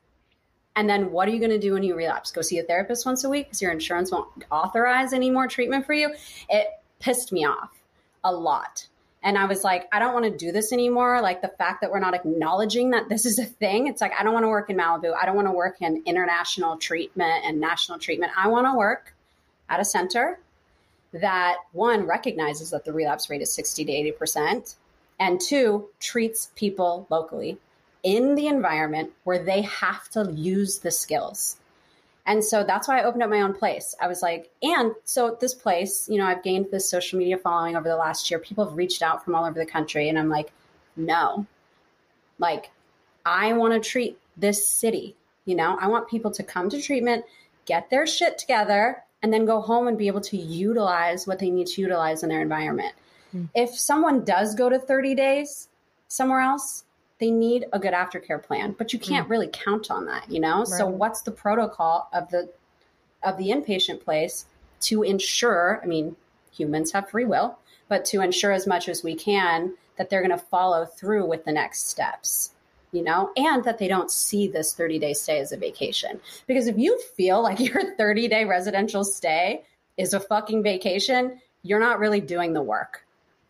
And 0.80 0.90
then 0.90 1.12
what 1.12 1.28
are 1.28 1.32
you 1.32 1.40
going 1.40 1.52
to 1.52 1.60
do 1.60 1.74
when 1.74 1.84
you 1.84 1.94
relapse? 1.94 2.32
Go 2.32 2.42
see 2.42 2.58
a 2.60 2.64
therapist 2.64 3.06
once 3.06 3.26
a 3.26 3.30
week 3.30 3.48
because 3.48 3.62
your 3.62 3.72
insurance 3.72 4.12
won't 4.12 4.30
authorize 4.50 5.12
any 5.12 5.30
more 5.30 5.46
treatment 5.46 5.86
for 5.86 5.92
you. 5.92 6.14
It 6.50 6.68
pissed 7.00 7.34
me 7.34 7.46
off 7.46 7.72
a 8.24 8.32
lot. 8.34 8.88
And 9.22 9.38
I 9.38 9.46
was 9.46 9.64
like, 9.64 9.90
I 9.92 10.00
don't 10.00 10.14
want 10.14 10.26
to 10.26 10.38
do 10.46 10.52
this 10.52 10.72
anymore. 10.72 11.22
Like 11.22 11.42
the 11.42 11.50
fact 11.50 11.82
that 11.82 11.92
we're 11.92 12.00
not 12.00 12.14
acknowledging 12.14 12.92
that 12.92 13.10
this 13.10 13.26
is 13.26 13.38
a 13.38 13.46
thing. 13.46 13.88
It's 13.88 14.00
like, 14.02 14.14
I 14.18 14.24
don't 14.24 14.34
want 14.34 14.46
to 14.46 14.50
work 14.50 14.70
in 14.70 14.78
Malibu. 14.78 15.14
I 15.14 15.26
don't 15.26 15.36
want 15.36 15.48
to 15.48 15.52
work 15.52 15.82
in 15.82 16.04
international 16.06 16.78
treatment 16.78 17.44
and 17.46 17.60
national 17.60 18.00
treatment. 18.00 18.32
I 18.38 18.48
want 18.48 18.66
to 18.68 18.78
work 18.78 19.14
at 19.68 19.80
a 19.80 19.86
center 19.86 20.40
that 21.12 21.58
one 21.74 22.06
recognizes 22.06 22.70
that 22.70 22.86
the 22.86 22.94
relapse 22.94 23.30
rate 23.30 23.42
is 23.42 23.52
60 23.52 23.86
to 23.86 23.92
80%, 23.92 24.76
and 25.20 25.42
two 25.42 25.90
treats 26.00 26.52
people 26.56 27.08
locally 27.10 27.58
in 28.04 28.36
the 28.36 28.48
environment 28.48 29.12
where 29.24 29.44
they 29.44 29.64
have 29.64 30.08
to 30.10 30.32
use 30.32 30.80
the 30.80 30.92
skills. 30.92 31.58
And 32.30 32.46
so 32.46 32.64
that's 32.64 32.88
why 32.88 33.00
I 33.00 33.06
opened 33.06 33.24
up 33.24 33.30
my 33.32 33.42
own 33.42 33.56
place. 33.56 33.96
I 34.00 34.08
was 34.08 34.22
like, 34.22 34.52
and 34.62 34.94
so 35.04 35.36
this 35.42 35.56
place, 35.56 36.08
you 36.08 36.20
know, 36.20 36.28
I've 36.28 36.44
gained 36.44 36.68
this 36.70 36.88
social 36.88 37.18
media 37.18 37.40
following 37.40 37.76
over 37.76 37.90
the 37.90 37.96
last 37.96 38.30
year. 38.30 38.40
People 38.40 38.66
have 38.66 38.78
reached 38.78 39.02
out 39.02 39.26
from 39.26 39.34
all 39.34 39.46
over 39.46 39.58
the 39.58 39.66
country. 39.66 40.10
And 40.10 40.20
I'm 40.20 40.30
like, 40.30 40.52
no, 40.96 41.48
like, 42.38 42.70
I 43.26 43.54
want 43.54 43.74
to 43.74 43.90
treat 43.90 44.20
this 44.38 44.68
city. 44.68 45.16
You 45.46 45.56
know, 45.56 45.76
I 45.82 45.88
want 45.88 46.08
people 46.08 46.30
to 46.30 46.44
come 46.44 46.70
to 46.70 46.80
treatment, 46.80 47.26
get 47.66 47.90
their 47.90 48.06
shit 48.06 48.38
together, 48.38 49.04
and 49.24 49.34
then 49.34 49.46
go 49.46 49.60
home 49.60 49.88
and 49.88 49.98
be 49.98 50.06
able 50.06 50.22
to 50.22 50.38
utilize 50.38 51.26
what 51.26 51.40
they 51.40 51.50
need 51.50 51.66
to 51.66 51.82
utilize 51.82 52.22
in 52.22 52.30
their 52.30 52.44
environment. 52.44 52.94
Mm. 53.36 53.50
If 53.56 53.72
someone 53.72 54.24
does 54.24 54.54
go 54.54 54.70
to 54.70 54.78
30 54.78 55.16
days 55.16 55.68
somewhere 56.10 56.42
else, 56.42 56.84
they 57.20 57.32
need 57.32 57.66
a 57.74 57.80
good 57.80 57.94
aftercare 57.94 58.42
plan, 58.42 58.76
but 58.78 58.94
you 58.94 59.00
can't 59.00 59.28
mm. 59.28 59.32
really 59.32 59.50
count 59.52 59.92
on 59.92 60.06
that, 60.06 60.30
you 60.32 60.40
know? 60.40 60.60
Right. 60.60 60.68
So 60.68 60.88
what's 60.88 61.22
the 61.22 61.32
protocol 61.32 62.10
of 62.14 62.30
the 62.30 62.50
of 63.22 63.38
the 63.38 63.50
inpatient 63.50 64.02
place 64.02 64.46
to 64.82 65.04
ensure, 65.04 65.82
I 65.84 65.86
mean, 65.86 66.16
humans 66.54 66.94
have 66.94 67.10
free 67.10 67.26
will, 67.26 67.60
but 67.90 68.06
to 68.06 68.22
ensure 68.22 68.54
as 68.54 68.66
much 68.66 68.88
as 68.88 69.04
we 69.04 69.14
can 69.14 69.74
that 69.98 70.10
they're 70.10 70.26
going 70.26 70.38
to 70.38 70.46
follow 70.46 70.86
through 70.86 71.28
with 71.28 71.44
the 71.44 71.52
next 71.52 71.90
steps 71.90 72.52
you 72.92 73.04
know, 73.04 73.32
and 73.38 73.64
that 73.66 73.78
they 73.78 73.88
don't 73.88 74.12
see 74.12 74.48
this 74.48 74.74
30 74.74 75.00
day 75.00 75.14
stay 75.14 75.40
as 75.40 75.52
a 75.52 75.58
vacation. 75.58 76.20
Because 76.48 76.68
if 76.68 76.78
you 76.78 77.00
feel 77.16 77.42
like 77.42 77.60
your 77.74 77.96
30 77.96 78.28
day 78.28 78.46
residential 78.46 79.04
stay 79.04 79.64
is 79.98 80.14
a 80.14 80.20
fucking 80.20 80.64
vacation, 80.64 81.40
you're 81.64 81.80
not 81.80 82.00
really 82.00 82.22
doing 82.22 82.54
the 82.54 82.62
work. 82.62 83.06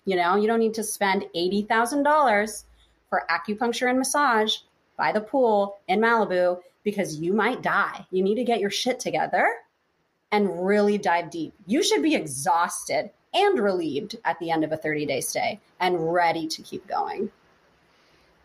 You 0.06 0.16
know, 0.16 0.36
you 0.36 0.48
don't 0.48 0.60
need 0.60 0.74
to 0.76 0.84
spend 0.84 1.26
$80,000 1.36 2.64
for 3.10 3.24
acupuncture 3.30 3.90
and 3.90 3.98
massage 3.98 4.58
by 4.98 5.12
the 5.12 5.22
pool 5.22 5.78
in 5.88 6.00
Malibu 6.00 6.60
because 6.84 7.20
you 7.20 7.34
might 7.34 7.62
die. 7.62 8.06
You 8.12 8.24
need 8.24 8.36
to 8.36 8.44
get 8.44 8.60
your 8.60 8.70
shit 8.70 9.00
together 9.00 9.48
and 10.32 10.66
really 10.66 10.98
dive 10.98 11.30
deep. 11.30 11.54
You 11.66 11.84
should 11.84 12.04
be 12.04 12.16
exhausted 12.16 13.10
and 13.34 13.60
relieved 13.60 14.16
at 14.26 14.40
the 14.40 14.52
end 14.52 14.64
of 14.64 14.72
a 14.72 14.78
30 14.78 15.06
day 15.06 15.22
stay 15.22 15.60
and 15.80 16.14
ready 16.14 16.48
to 16.48 16.62
keep 16.62 16.88
going. 16.88 17.32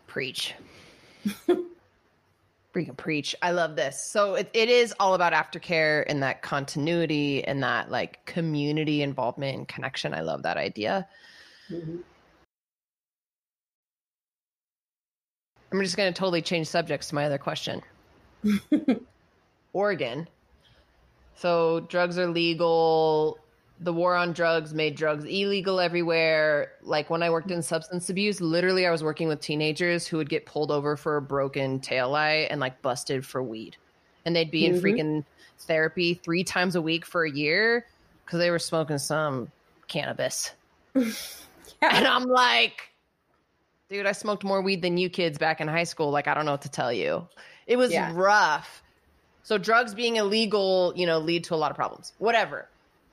Preach. 0.06 0.54
Freaking 2.74 2.96
preach. 2.96 3.36
I 3.40 3.52
love 3.52 3.76
this. 3.76 4.02
So 4.02 4.34
it, 4.34 4.50
it 4.52 4.68
is 4.68 4.94
all 4.98 5.14
about 5.14 5.32
aftercare 5.32 6.04
and 6.08 6.22
that 6.22 6.42
continuity 6.42 7.44
and 7.44 7.62
that 7.62 7.90
like 7.90 8.24
community 8.26 9.02
involvement 9.02 9.56
and 9.56 9.68
connection. 9.68 10.12
I 10.12 10.20
love 10.20 10.42
that 10.42 10.56
idea. 10.56 11.06
Mm-hmm. 11.70 11.98
I'm 15.74 15.82
just 15.82 15.96
going 15.96 16.12
to 16.12 16.16
totally 16.16 16.40
change 16.40 16.68
subjects 16.68 17.08
to 17.08 17.16
my 17.16 17.24
other 17.24 17.36
question. 17.36 17.82
Oregon. 19.72 20.28
So 21.34 21.80
drugs 21.80 22.16
are 22.16 22.28
legal. 22.28 23.40
The 23.80 23.92
war 23.92 24.14
on 24.14 24.34
drugs 24.34 24.72
made 24.72 24.94
drugs 24.94 25.24
illegal 25.24 25.80
everywhere. 25.80 26.70
Like 26.82 27.10
when 27.10 27.24
I 27.24 27.30
worked 27.30 27.50
in 27.50 27.60
substance 27.60 28.08
abuse, 28.08 28.40
literally 28.40 28.86
I 28.86 28.92
was 28.92 29.02
working 29.02 29.26
with 29.26 29.40
teenagers 29.40 30.06
who 30.06 30.16
would 30.16 30.28
get 30.28 30.46
pulled 30.46 30.70
over 30.70 30.96
for 30.96 31.16
a 31.16 31.22
broken 31.22 31.80
tail 31.80 32.08
light 32.08 32.46
and 32.50 32.60
like 32.60 32.80
busted 32.80 33.26
for 33.26 33.42
weed. 33.42 33.76
And 34.24 34.36
they'd 34.36 34.52
be 34.52 34.68
mm-hmm. 34.68 34.76
in 34.76 34.80
freaking 34.80 35.24
therapy 35.58 36.14
three 36.14 36.44
times 36.44 36.76
a 36.76 36.82
week 36.82 37.04
for 37.04 37.24
a 37.24 37.30
year 37.30 37.84
because 38.24 38.38
they 38.38 38.50
were 38.50 38.60
smoking 38.60 38.98
some 38.98 39.50
cannabis. 39.88 40.52
yeah. 40.94 41.10
And 41.82 42.06
I'm 42.06 42.26
like, 42.26 42.93
dude, 43.94 44.06
I 44.06 44.12
smoked 44.12 44.42
more 44.42 44.60
weed 44.60 44.82
than 44.82 44.98
you 44.98 45.08
kids 45.08 45.38
back 45.38 45.60
in 45.60 45.68
high 45.68 45.84
school. 45.84 46.10
Like, 46.10 46.26
I 46.26 46.34
don't 46.34 46.44
know 46.44 46.50
what 46.50 46.62
to 46.62 46.68
tell 46.68 46.92
you. 46.92 47.28
It 47.68 47.76
was 47.76 47.92
yeah. 47.92 48.10
rough. 48.12 48.82
So 49.44 49.56
drugs 49.56 49.94
being 49.94 50.16
illegal, 50.16 50.92
you 50.96 51.06
know, 51.06 51.18
lead 51.18 51.44
to 51.44 51.54
a 51.54 51.56
lot 51.56 51.70
of 51.70 51.76
problems. 51.76 52.12
Whatever. 52.18 52.68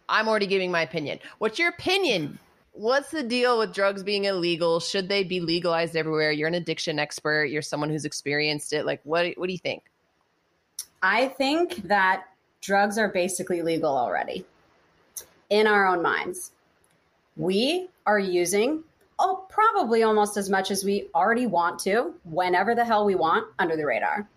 I'm 0.09 0.27
already 0.27 0.47
giving 0.47 0.71
my 0.71 0.81
opinion. 0.81 1.19
What's 1.37 1.59
your 1.59 1.69
opinion? 1.69 2.39
What's 2.73 3.11
the 3.11 3.21
deal 3.21 3.59
with 3.59 3.73
drugs 3.73 4.01
being 4.01 4.25
illegal? 4.25 4.79
Should 4.79 5.07
they 5.07 5.23
be 5.23 5.39
legalized 5.39 5.95
everywhere? 5.95 6.31
You're 6.31 6.47
an 6.47 6.55
addiction 6.55 6.97
expert. 6.97 7.45
You're 7.45 7.61
someone 7.61 7.89
who's 7.89 8.05
experienced 8.05 8.73
it. 8.73 8.85
Like, 8.85 9.01
what? 9.03 9.27
What 9.35 9.47
do 9.47 9.53
you 9.53 9.59
think? 9.59 9.83
I 11.03 11.27
think 11.27 11.87
that 11.87 12.25
drugs 12.59 12.97
are 12.97 13.09
basically 13.09 13.61
legal 13.61 13.95
already 13.95 14.45
in 15.49 15.67
our 15.67 15.85
own 15.85 16.01
minds. 16.01 16.51
We 17.37 17.87
are 18.05 18.19
using 18.19 18.83
oh, 19.21 19.45
probably 19.49 20.01
almost 20.01 20.35
as 20.35 20.49
much 20.49 20.71
as 20.71 20.83
we 20.83 21.07
already 21.13 21.45
want 21.45 21.79
to, 21.79 22.13
whenever 22.23 22.73
the 22.73 22.83
hell 22.83 23.05
we 23.05 23.13
want, 23.13 23.45
under 23.59 23.77
the 23.77 23.85
radar. 23.85 24.27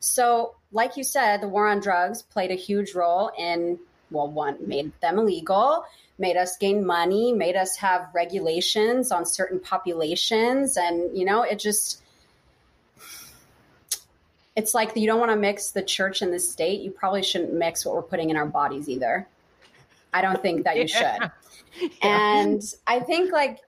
So, 0.00 0.56
like 0.72 0.96
you 0.96 1.04
said, 1.04 1.40
the 1.40 1.48
war 1.48 1.68
on 1.68 1.78
drugs 1.78 2.22
played 2.22 2.50
a 2.50 2.56
huge 2.56 2.92
role 2.92 3.30
in, 3.38 3.78
well, 4.10 4.28
one, 4.28 4.56
made 4.66 4.90
them 5.00 5.18
illegal, 5.18 5.84
made 6.18 6.36
us 6.36 6.56
gain 6.56 6.84
money, 6.84 7.32
made 7.32 7.54
us 7.54 7.76
have 7.76 8.08
regulations 8.12 9.12
on 9.12 9.24
certain 9.24 9.60
populations. 9.60 10.76
And, 10.76 11.16
you 11.16 11.24
know, 11.24 11.42
it 11.42 11.60
just, 11.60 12.02
it's 14.56 14.74
like 14.74 14.96
you 14.96 15.06
don't 15.06 15.20
want 15.20 15.30
to 15.30 15.36
mix 15.36 15.70
the 15.70 15.82
church 15.82 16.20
and 16.20 16.32
the 16.32 16.40
state. 16.40 16.80
You 16.80 16.90
probably 16.90 17.22
shouldn't 17.22 17.54
mix 17.54 17.86
what 17.86 17.94
we're 17.94 18.02
putting 18.02 18.30
in 18.30 18.36
our 18.36 18.46
bodies 18.46 18.88
either. 18.88 19.28
I 20.12 20.20
don't 20.20 20.42
think 20.42 20.64
that 20.64 20.76
you 20.76 20.88
should. 20.88 21.30
Yeah. 22.02 22.46
And 22.46 22.62
I 22.86 23.00
think 23.00 23.32
like 23.32 23.60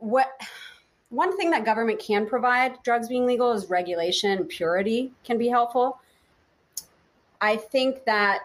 what 0.00 0.28
one 1.10 1.36
thing 1.36 1.50
that 1.50 1.64
government 1.64 1.98
can 2.00 2.26
provide 2.26 2.82
drugs 2.82 3.08
being 3.08 3.26
legal 3.26 3.52
is 3.52 3.68
regulation. 3.68 4.44
Purity 4.44 5.12
can 5.24 5.38
be 5.38 5.48
helpful. 5.48 6.00
I 7.40 7.56
think 7.56 8.04
that 8.04 8.40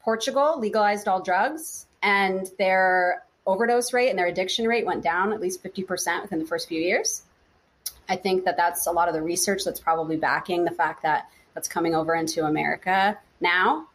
portugal 0.00 0.58
legalized 0.60 1.08
all 1.08 1.20
drugs 1.20 1.86
and 2.02 2.48
their 2.58 3.24
overdose 3.46 3.92
rate 3.92 4.10
and 4.10 4.18
their 4.18 4.26
addiction 4.26 4.66
rate 4.66 4.86
went 4.86 5.02
down 5.02 5.32
at 5.32 5.40
least 5.40 5.62
50% 5.62 6.22
within 6.22 6.38
the 6.38 6.44
first 6.44 6.68
few 6.68 6.80
years. 6.80 7.22
I 8.08 8.16
think 8.16 8.44
that 8.44 8.56
that's 8.56 8.86
a 8.86 8.92
lot 8.92 9.08
of 9.08 9.14
the 9.14 9.22
research 9.22 9.64
that's 9.64 9.80
probably 9.80 10.16
backing 10.16 10.64
the 10.64 10.70
fact 10.70 11.02
that 11.02 11.28
that's 11.54 11.68
coming 11.68 11.94
over 11.94 12.14
into 12.14 12.44
america 12.44 13.18
now. 13.40 13.88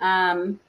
Um, 0.00 0.60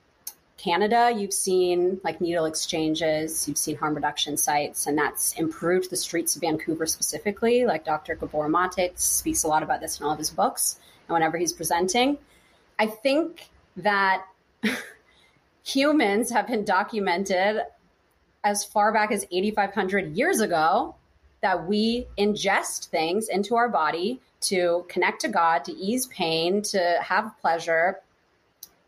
Canada, 0.61 1.13
you've 1.15 1.33
seen 1.33 2.01
like 2.03 2.19
needle 2.19 2.43
exchanges, 2.43 3.47
you've 3.47 3.57
seen 3.57 3.77
harm 3.77 3.95
reduction 3.95 4.35
sites, 4.35 4.87
and 4.87 4.97
that's 4.97 5.33
improved 5.33 5.89
the 5.89 5.95
streets 5.95 6.35
of 6.35 6.41
Vancouver 6.41 6.85
specifically. 6.85 7.65
Like 7.65 7.85
Dr. 7.85 8.15
Gabor 8.15 8.49
Mate 8.49 8.99
speaks 8.99 9.43
a 9.43 9.47
lot 9.47 9.63
about 9.63 9.79
this 9.79 9.99
in 9.99 10.05
all 10.05 10.11
of 10.11 10.17
his 10.17 10.29
books 10.29 10.77
and 11.07 11.13
whenever 11.13 11.37
he's 11.37 11.53
presenting. 11.53 12.17
I 12.77 12.87
think 12.87 13.49
that 13.77 14.25
humans 15.63 16.29
have 16.31 16.47
been 16.47 16.65
documented 16.65 17.61
as 18.43 18.65
far 18.65 18.91
back 18.91 19.11
as 19.11 19.25
8,500 19.31 20.17
years 20.17 20.41
ago 20.41 20.95
that 21.41 21.67
we 21.67 22.05
ingest 22.17 22.87
things 22.87 23.29
into 23.29 23.55
our 23.55 23.69
body 23.69 24.19
to 24.41 24.85
connect 24.89 25.21
to 25.21 25.29
God, 25.29 25.63
to 25.65 25.71
ease 25.71 26.07
pain, 26.07 26.61
to 26.63 26.99
have 27.01 27.31
pleasure, 27.39 27.99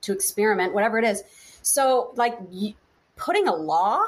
to 0.02 0.12
experiment, 0.12 0.74
whatever 0.74 0.98
it 1.00 1.06
is 1.06 1.24
so, 1.62 2.13
like, 2.15 2.38
putting 3.15 3.47
a 3.47 3.54
law 3.54 4.02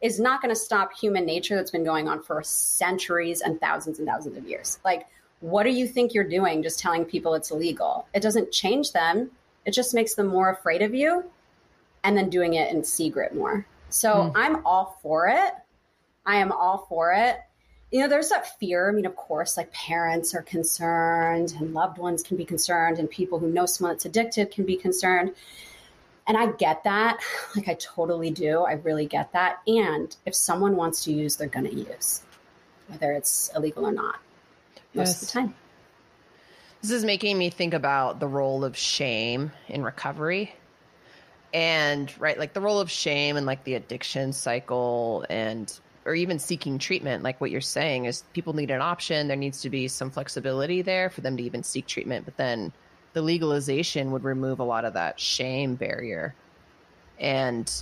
is 0.00 0.20
not 0.20 0.42
going 0.42 0.54
to 0.54 0.60
stop 0.60 0.92
human 0.96 1.24
nature 1.24 1.56
that's 1.56 1.70
been 1.70 1.84
going 1.84 2.08
on 2.08 2.22
for 2.22 2.42
centuries 2.42 3.40
and 3.40 3.60
thousands 3.60 3.98
and 3.98 4.06
thousands 4.06 4.36
of 4.36 4.46
years. 4.46 4.78
Like, 4.84 5.06
what 5.40 5.64
do 5.64 5.70
you 5.70 5.86
think 5.86 6.14
you're 6.14 6.24
doing 6.24 6.62
just 6.62 6.78
telling 6.78 7.04
people 7.04 7.34
it's 7.34 7.50
illegal? 7.50 8.06
It 8.14 8.20
doesn't 8.20 8.52
change 8.52 8.92
them, 8.92 9.30
it 9.64 9.72
just 9.72 9.94
makes 9.94 10.14
them 10.14 10.26
more 10.26 10.50
afraid 10.50 10.82
of 10.82 10.94
you 10.94 11.24
and 12.04 12.16
then 12.16 12.30
doing 12.30 12.54
it 12.54 12.72
in 12.72 12.84
secret 12.84 13.34
more. 13.34 13.66
So, 13.88 14.08
mm. 14.10 14.32
I'm 14.34 14.64
all 14.64 14.98
for 15.02 15.28
it. 15.28 15.52
I 16.24 16.36
am 16.36 16.52
all 16.52 16.86
for 16.88 17.12
it. 17.12 17.38
You 17.92 18.00
know, 18.00 18.08
there's 18.08 18.30
that 18.30 18.58
fear. 18.58 18.90
I 18.90 18.92
mean, 18.92 19.06
of 19.06 19.14
course, 19.14 19.56
like 19.56 19.72
parents 19.72 20.34
are 20.34 20.42
concerned 20.42 21.54
and 21.58 21.72
loved 21.72 21.98
ones 21.98 22.22
can 22.22 22.36
be 22.36 22.44
concerned, 22.44 22.98
and 22.98 23.08
people 23.08 23.38
who 23.38 23.48
know 23.48 23.64
someone 23.64 23.94
that's 23.94 24.04
addicted 24.04 24.50
can 24.50 24.64
be 24.64 24.76
concerned. 24.76 25.34
And 26.26 26.36
I 26.36 26.52
get 26.52 26.84
that. 26.84 27.20
Like, 27.56 27.68
I 27.68 27.74
totally 27.74 28.30
do. 28.30 28.60
I 28.60 28.72
really 28.72 29.06
get 29.06 29.32
that. 29.32 29.60
And 29.66 30.14
if 30.26 30.34
someone 30.34 30.76
wants 30.76 31.04
to 31.04 31.12
use, 31.12 31.36
they're 31.36 31.48
going 31.48 31.66
to 31.66 31.74
use, 31.74 32.20
whether 32.88 33.12
it's 33.12 33.50
illegal 33.56 33.86
or 33.86 33.92
not, 33.92 34.16
most 34.92 35.08
yes. 35.08 35.22
of 35.22 35.28
the 35.28 35.32
time. 35.32 35.54
This 36.82 36.90
is 36.90 37.04
making 37.04 37.38
me 37.38 37.48
think 37.48 37.72
about 37.72 38.20
the 38.20 38.28
role 38.28 38.62
of 38.62 38.76
shame 38.76 39.52
in 39.68 39.82
recovery. 39.82 40.54
And 41.54 42.12
right, 42.20 42.38
like 42.38 42.52
the 42.52 42.60
role 42.60 42.78
of 42.78 42.90
shame 42.90 43.38
and 43.38 43.46
like 43.46 43.64
the 43.64 43.74
addiction 43.74 44.34
cycle 44.34 45.24
and 45.30 45.72
or 46.04 46.14
even 46.14 46.38
seeking 46.38 46.78
treatment, 46.78 47.24
like 47.24 47.40
what 47.40 47.50
you're 47.50 47.60
saying 47.60 48.04
is 48.04 48.22
people 48.32 48.52
need 48.52 48.70
an 48.70 48.80
option. 48.80 49.26
There 49.26 49.36
needs 49.36 49.62
to 49.62 49.70
be 49.70 49.88
some 49.88 50.10
flexibility 50.10 50.82
there 50.82 51.10
for 51.10 51.22
them 51.22 51.36
to 51.38 51.42
even 51.42 51.62
seek 51.62 51.86
treatment. 51.86 52.24
But 52.24 52.36
then 52.36 52.72
the 53.16 53.22
legalization 53.22 54.10
would 54.12 54.24
remove 54.24 54.60
a 54.60 54.62
lot 54.62 54.84
of 54.84 54.92
that 54.92 55.18
shame 55.18 55.74
barrier. 55.74 56.34
And 57.18 57.72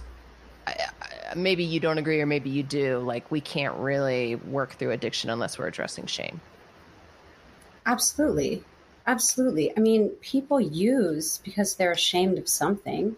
I, 0.64 0.76
I, 1.02 1.34
maybe 1.34 1.64
you 1.64 1.80
don't 1.80 1.98
agree, 1.98 2.20
or 2.20 2.26
maybe 2.26 2.50
you 2.50 2.62
do. 2.62 3.00
Like, 3.00 3.28
we 3.32 3.40
can't 3.40 3.74
really 3.78 4.36
work 4.36 4.74
through 4.74 4.92
addiction 4.92 5.30
unless 5.30 5.58
we're 5.58 5.66
addressing 5.66 6.06
shame. 6.06 6.40
Absolutely. 7.84 8.62
Absolutely. 9.08 9.76
I 9.76 9.80
mean, 9.80 10.10
people 10.20 10.60
use 10.60 11.40
because 11.42 11.74
they're 11.74 11.90
ashamed 11.90 12.38
of 12.38 12.48
something. 12.48 13.16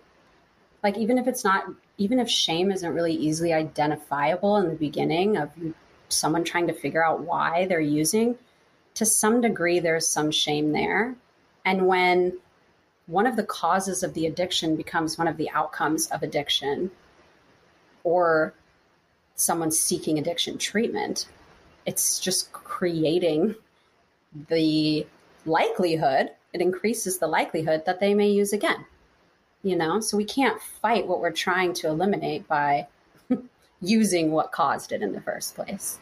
Like, 0.83 0.97
even 0.97 1.19
if 1.19 1.29
it's 1.29 1.45
not, 1.45 1.67
even 1.99 2.19
if 2.19 2.31
shame 2.31 2.73
isn't 2.73 2.95
really 2.95 3.13
easily 3.13 3.53
identifiable 3.53 4.57
in 4.57 4.69
the 4.69 4.75
beginning 4.75 5.37
of 5.37 5.51
someone 6.09 6.45
trying 6.45 6.69
to 6.69 6.73
figure 6.73 7.05
out 7.05 7.21
why 7.21 7.67
they're 7.67 7.79
using, 7.79 8.39
to 8.95 9.05
some 9.05 9.43
degree, 9.43 9.81
there's 9.81 10.09
some 10.09 10.31
shame 10.31 10.73
there. 10.73 11.15
And 11.67 11.89
when 11.89 12.39
one 13.07 13.27
of 13.27 13.37
the 13.37 13.43
causes 13.43 14.03
of 14.05 14.15
the 14.15 14.27
addiction 14.27 14.77
becomes 14.77 15.19
one 15.19 15.29
of 15.29 15.37
the 15.37 15.51
outcomes 15.51 16.07
of 16.07 16.23
addiction, 16.23 16.93
or 18.05 18.55
someone 19.35 19.73
seeking 19.73 20.19
addiction 20.19 20.59
treatment, 20.59 21.27
it's 21.85 22.21
just 22.21 22.53
creating 22.53 23.57
the 24.49 25.07
likelihood, 25.45 26.31
it 26.53 26.61
increases 26.61 27.19
the 27.19 27.27
likelihood 27.27 27.85
that 27.87 28.01
they 28.01 28.15
may 28.15 28.29
use 28.29 28.53
again. 28.53 28.87
You 29.63 29.75
know, 29.75 29.99
so 30.01 30.17
we 30.17 30.25
can't 30.25 30.61
fight 30.81 31.09
what 31.09 31.21
we're 31.21 31.33
trying 31.33 31.75
to 31.75 31.89
eliminate 31.89 32.47
by 32.47 32.87
using 33.81 34.31
what 34.31 34.53
caused 34.53 34.93
it 34.93 35.03
in 35.03 35.13
the 35.13 35.21
first 35.21 35.57
place. 35.57 35.99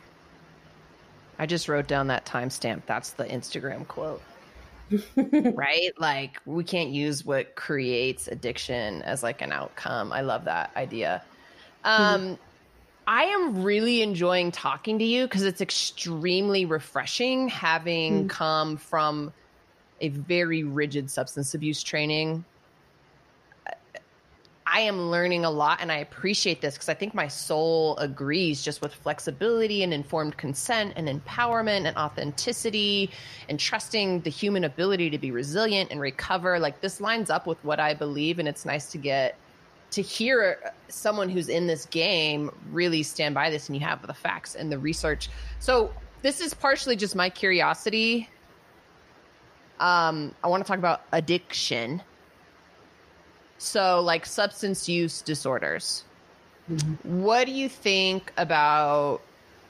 I 1.38 1.46
just 1.46 1.68
wrote 1.68 1.88
down 1.88 2.08
that 2.08 2.26
timestamp. 2.26 2.82
That's 2.86 3.12
the 3.12 3.24
Instagram 3.24 3.88
quote. 3.88 4.20
Right? 5.16 5.92
Like 5.98 6.40
we 6.46 6.64
can't 6.64 6.90
use 6.90 7.24
what 7.24 7.54
creates 7.54 8.28
addiction 8.28 9.02
as 9.02 9.22
like 9.22 9.42
an 9.42 9.52
outcome. 9.52 10.12
I 10.12 10.22
love 10.22 10.44
that 10.44 10.70
idea. 10.76 11.22
Um 11.84 12.20
mm-hmm. 12.20 12.34
I 13.06 13.24
am 13.24 13.62
really 13.62 14.00
enjoying 14.00 14.50
talking 14.50 14.98
to 14.98 15.04
you 15.04 15.26
because 15.26 15.42
it's 15.42 15.60
extremely 15.60 16.64
refreshing 16.64 17.48
having 17.48 18.20
mm-hmm. 18.20 18.28
come 18.28 18.76
from 18.78 19.32
a 20.00 20.08
very 20.08 20.64
rigid 20.64 21.10
substance 21.10 21.54
abuse 21.54 21.82
training 21.82 22.44
I 24.74 24.80
am 24.80 25.08
learning 25.08 25.44
a 25.44 25.50
lot 25.50 25.78
and 25.80 25.92
I 25.92 25.98
appreciate 25.98 26.60
this 26.60 26.74
because 26.74 26.88
I 26.88 26.94
think 26.94 27.14
my 27.14 27.28
soul 27.28 27.96
agrees 27.98 28.60
just 28.60 28.82
with 28.82 28.92
flexibility 28.92 29.84
and 29.84 29.94
informed 29.94 30.36
consent 30.36 30.94
and 30.96 31.06
empowerment 31.06 31.86
and 31.86 31.96
authenticity 31.96 33.10
and 33.48 33.60
trusting 33.60 34.22
the 34.22 34.30
human 34.30 34.64
ability 34.64 35.10
to 35.10 35.18
be 35.18 35.30
resilient 35.30 35.92
and 35.92 36.00
recover. 36.00 36.58
Like 36.58 36.80
this 36.80 37.00
lines 37.00 37.30
up 37.30 37.46
with 37.46 37.64
what 37.64 37.78
I 37.78 37.94
believe. 37.94 38.40
And 38.40 38.48
it's 38.48 38.64
nice 38.64 38.90
to 38.90 38.98
get 38.98 39.36
to 39.92 40.02
hear 40.02 40.72
someone 40.88 41.28
who's 41.28 41.48
in 41.48 41.68
this 41.68 41.86
game 41.86 42.50
really 42.72 43.04
stand 43.04 43.32
by 43.32 43.50
this 43.50 43.68
and 43.68 43.76
you 43.76 43.86
have 43.86 44.04
the 44.04 44.12
facts 44.12 44.56
and 44.56 44.72
the 44.72 44.78
research. 44.80 45.28
So 45.60 45.92
this 46.22 46.40
is 46.40 46.52
partially 46.52 46.96
just 46.96 47.14
my 47.14 47.30
curiosity. 47.30 48.28
Um, 49.78 50.34
I 50.42 50.48
want 50.48 50.64
to 50.64 50.68
talk 50.68 50.80
about 50.80 51.02
addiction 51.12 52.02
so, 53.64 54.00
like 54.00 54.26
substance 54.26 54.88
use 54.88 55.22
disorders. 55.22 56.04
Mm-hmm. 56.70 57.22
What 57.22 57.46
do 57.46 57.52
you 57.52 57.68
think 57.68 58.32
about 58.36 59.20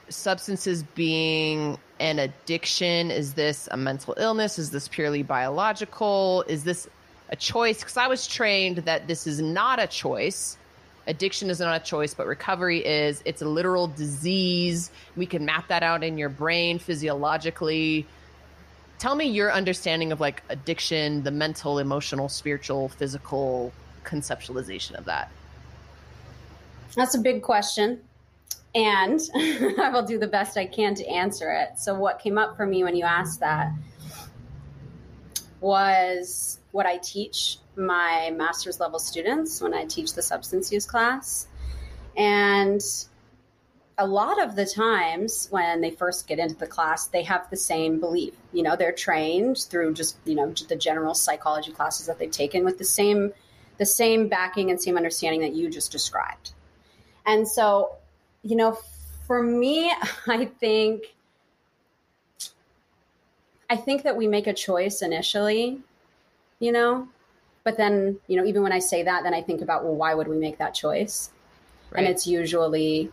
substances 0.09 0.83
being 0.83 1.77
an 1.99 2.19
addiction? 2.19 3.09
Is 3.11 3.33
this 3.33 3.67
a 3.71 3.77
mental 3.77 4.13
illness? 4.17 4.59
Is 4.59 4.71
this 4.71 4.87
purely 4.87 5.23
biological? 5.23 6.43
Is 6.47 6.63
this 6.63 6.87
a 7.29 7.35
choice? 7.35 7.79
Because 7.79 7.97
I 7.97 8.07
was 8.07 8.27
trained 8.27 8.79
that 8.79 9.07
this 9.07 9.27
is 9.27 9.41
not 9.41 9.79
a 9.79 9.87
choice. 9.87 10.57
Addiction 11.07 11.49
is 11.49 11.59
not 11.59 11.81
a 11.81 11.83
choice, 11.83 12.13
but 12.13 12.27
recovery 12.27 12.85
is. 12.85 13.21
It's 13.25 13.41
a 13.41 13.47
literal 13.47 13.87
disease. 13.87 14.91
We 15.15 15.25
can 15.25 15.45
map 15.45 15.67
that 15.67 15.83
out 15.83 16.03
in 16.03 16.17
your 16.17 16.29
brain 16.29 16.79
physiologically. 16.79 18.05
Tell 18.97 19.15
me 19.15 19.25
your 19.25 19.51
understanding 19.51 20.11
of 20.11 20.19
like 20.19 20.43
addiction, 20.49 21.23
the 21.23 21.31
mental, 21.31 21.79
emotional, 21.79 22.27
spiritual, 22.29 22.89
physical 22.89 23.71
conceptualization 24.05 24.95
of 24.95 25.05
that? 25.05 25.31
That's 26.95 27.15
a 27.15 27.19
big 27.19 27.41
question. 27.41 28.01
And 28.73 29.19
I 29.35 29.89
will 29.93 30.05
do 30.05 30.17
the 30.19 30.27
best 30.27 30.57
I 30.57 30.65
can 30.65 30.95
to 30.95 31.05
answer 31.07 31.51
it. 31.51 31.79
So, 31.79 31.97
what 31.97 32.19
came 32.19 32.37
up 32.37 32.57
for 32.57 32.65
me 32.65 32.83
when 32.83 32.95
you 32.95 33.05
asked 33.05 33.39
that 33.39 33.71
was 35.61 36.59
what 36.71 36.85
I 36.85 36.97
teach 36.97 37.57
my 37.75 38.31
master's 38.35 38.79
level 38.79 38.99
students 38.99 39.61
when 39.61 39.73
I 39.73 39.85
teach 39.85 40.13
the 40.13 40.21
substance 40.21 40.71
use 40.71 40.85
class. 40.85 41.47
And 42.15 42.81
a 43.97 44.05
lot 44.05 44.41
of 44.43 44.55
the 44.55 44.65
times 44.65 45.47
when 45.51 45.81
they 45.81 45.91
first 45.91 46.27
get 46.27 46.39
into 46.39 46.55
the 46.55 46.67
class, 46.67 47.07
they 47.07 47.23
have 47.23 47.49
the 47.49 47.57
same 47.57 47.99
belief. 47.99 48.33
You 48.51 48.63
know, 48.63 48.75
they're 48.75 48.91
trained 48.91 49.57
through 49.57 49.93
just, 49.93 50.17
you 50.25 50.35
know, 50.35 50.53
the 50.67 50.75
general 50.75 51.13
psychology 51.13 51.71
classes 51.71 52.07
that 52.07 52.19
they've 52.19 52.31
taken 52.31 52.65
with 52.65 52.77
the 52.77 52.83
same 52.83 53.33
the 53.77 53.85
same 53.85 54.27
backing 54.27 54.69
and 54.69 54.81
same 54.81 54.97
understanding 54.97 55.41
that 55.41 55.53
you 55.53 55.69
just 55.69 55.91
described. 55.91 56.53
And 57.25 57.47
so, 57.47 57.95
you 58.43 58.55
know, 58.55 58.77
for 59.27 59.41
me, 59.41 59.91
I 60.27 60.45
think 60.45 61.03
I 63.69 63.75
think 63.75 64.03
that 64.03 64.15
we 64.15 64.27
make 64.27 64.47
a 64.47 64.53
choice 64.53 65.01
initially, 65.01 65.79
you 66.59 66.71
know, 66.71 67.07
but 67.63 67.77
then, 67.77 68.19
you 68.27 68.37
know, 68.37 68.45
even 68.45 68.61
when 68.61 68.71
I 68.71 68.79
say 68.79 69.03
that, 69.03 69.23
then 69.23 69.33
I 69.33 69.41
think 69.41 69.61
about, 69.61 69.83
well, 69.83 69.95
why 69.95 70.13
would 70.13 70.27
we 70.27 70.37
make 70.37 70.59
that 70.59 70.75
choice? 70.75 71.31
Right. 71.89 72.01
And 72.01 72.07
it's 72.07 72.27
usually 72.27 73.11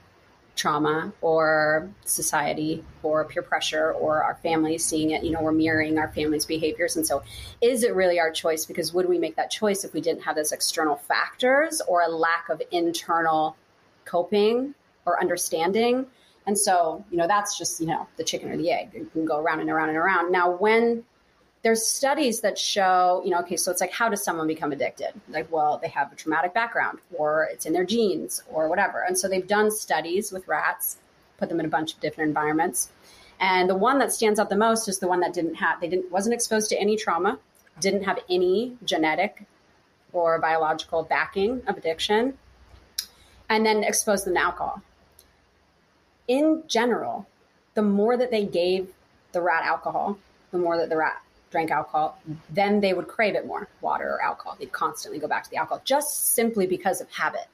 trauma 0.54 1.12
or 1.20 1.88
society 2.04 2.84
or 3.02 3.24
peer 3.24 3.42
pressure 3.42 3.92
or 3.92 4.22
our 4.22 4.34
families 4.42 4.84
seeing 4.84 5.10
it 5.10 5.24
you 5.24 5.30
know 5.30 5.40
we're 5.40 5.52
mirroring 5.52 5.98
our 5.98 6.08
family's 6.08 6.44
behaviors. 6.44 6.96
And 6.96 7.06
so 7.06 7.22
is 7.60 7.82
it 7.82 7.94
really 7.94 8.20
our 8.20 8.30
choice? 8.30 8.66
Because 8.66 8.92
would 8.92 9.08
we 9.08 9.18
make 9.18 9.36
that 9.36 9.50
choice 9.50 9.84
if 9.84 9.92
we 9.94 10.00
didn't 10.00 10.22
have 10.22 10.36
those 10.36 10.52
external 10.52 10.96
factors 10.96 11.80
or 11.88 12.02
a 12.02 12.08
lack 12.08 12.48
of 12.48 12.60
internal 12.70 13.56
coping 14.04 14.74
or 15.06 15.20
understanding? 15.20 16.06
And 16.46 16.58
so 16.58 17.04
you 17.10 17.16
know 17.16 17.26
that's 17.26 17.56
just 17.56 17.80
you 17.80 17.86
know 17.86 18.06
the 18.16 18.24
chicken 18.24 18.50
or 18.50 18.56
the 18.56 18.70
egg. 18.70 18.90
You 18.94 19.08
can 19.12 19.24
go 19.24 19.38
around 19.38 19.60
and 19.60 19.70
around 19.70 19.88
and 19.88 19.98
around. 19.98 20.32
Now 20.32 20.50
when 20.50 21.04
there's 21.62 21.86
studies 21.86 22.40
that 22.40 22.58
show, 22.58 23.22
you 23.24 23.30
know, 23.30 23.38
okay, 23.40 23.56
so 23.56 23.70
it's 23.70 23.80
like, 23.80 23.92
how 23.92 24.08
does 24.08 24.24
someone 24.24 24.48
become 24.48 24.72
addicted? 24.72 25.12
Like, 25.28 25.50
well, 25.52 25.78
they 25.80 25.88
have 25.88 26.12
a 26.12 26.16
traumatic 26.16 26.52
background, 26.52 26.98
or 27.16 27.48
it's 27.52 27.66
in 27.66 27.72
their 27.72 27.84
genes, 27.84 28.42
or 28.50 28.68
whatever. 28.68 29.02
And 29.02 29.16
so 29.16 29.28
they've 29.28 29.46
done 29.46 29.70
studies 29.70 30.32
with 30.32 30.48
rats, 30.48 30.96
put 31.38 31.48
them 31.48 31.60
in 31.60 31.66
a 31.66 31.68
bunch 31.68 31.94
of 31.94 32.00
different 32.00 32.28
environments. 32.28 32.90
And 33.38 33.70
the 33.70 33.76
one 33.76 33.98
that 33.98 34.12
stands 34.12 34.40
out 34.40 34.50
the 34.50 34.56
most 34.56 34.88
is 34.88 34.98
the 34.98 35.06
one 35.06 35.20
that 35.20 35.32
didn't 35.32 35.54
have, 35.54 35.80
they 35.80 35.88
didn't, 35.88 36.10
wasn't 36.10 36.34
exposed 36.34 36.68
to 36.70 36.80
any 36.80 36.96
trauma, 36.96 37.38
didn't 37.80 38.04
have 38.04 38.18
any 38.28 38.76
genetic 38.84 39.44
or 40.12 40.40
biological 40.40 41.04
backing 41.04 41.62
of 41.68 41.76
addiction, 41.76 42.36
and 43.48 43.64
then 43.64 43.84
exposed 43.84 44.26
them 44.26 44.34
to 44.34 44.40
alcohol. 44.40 44.82
In 46.26 46.64
general, 46.66 47.26
the 47.74 47.82
more 47.82 48.16
that 48.16 48.30
they 48.30 48.44
gave 48.44 48.92
the 49.30 49.40
rat 49.40 49.64
alcohol, 49.64 50.18
the 50.50 50.58
more 50.58 50.76
that 50.76 50.88
the 50.88 50.96
rat 50.96 51.22
drank 51.52 51.70
alcohol, 51.70 52.18
then 52.50 52.80
they 52.80 52.92
would 52.94 53.06
crave 53.06 53.36
it 53.36 53.46
more, 53.46 53.68
water 53.80 54.08
or 54.10 54.22
alcohol. 54.22 54.56
They'd 54.58 54.72
constantly 54.72 55.20
go 55.20 55.28
back 55.28 55.44
to 55.44 55.50
the 55.50 55.56
alcohol 55.56 55.82
just 55.84 56.34
simply 56.34 56.66
because 56.66 57.00
of 57.00 57.08
habit. 57.10 57.46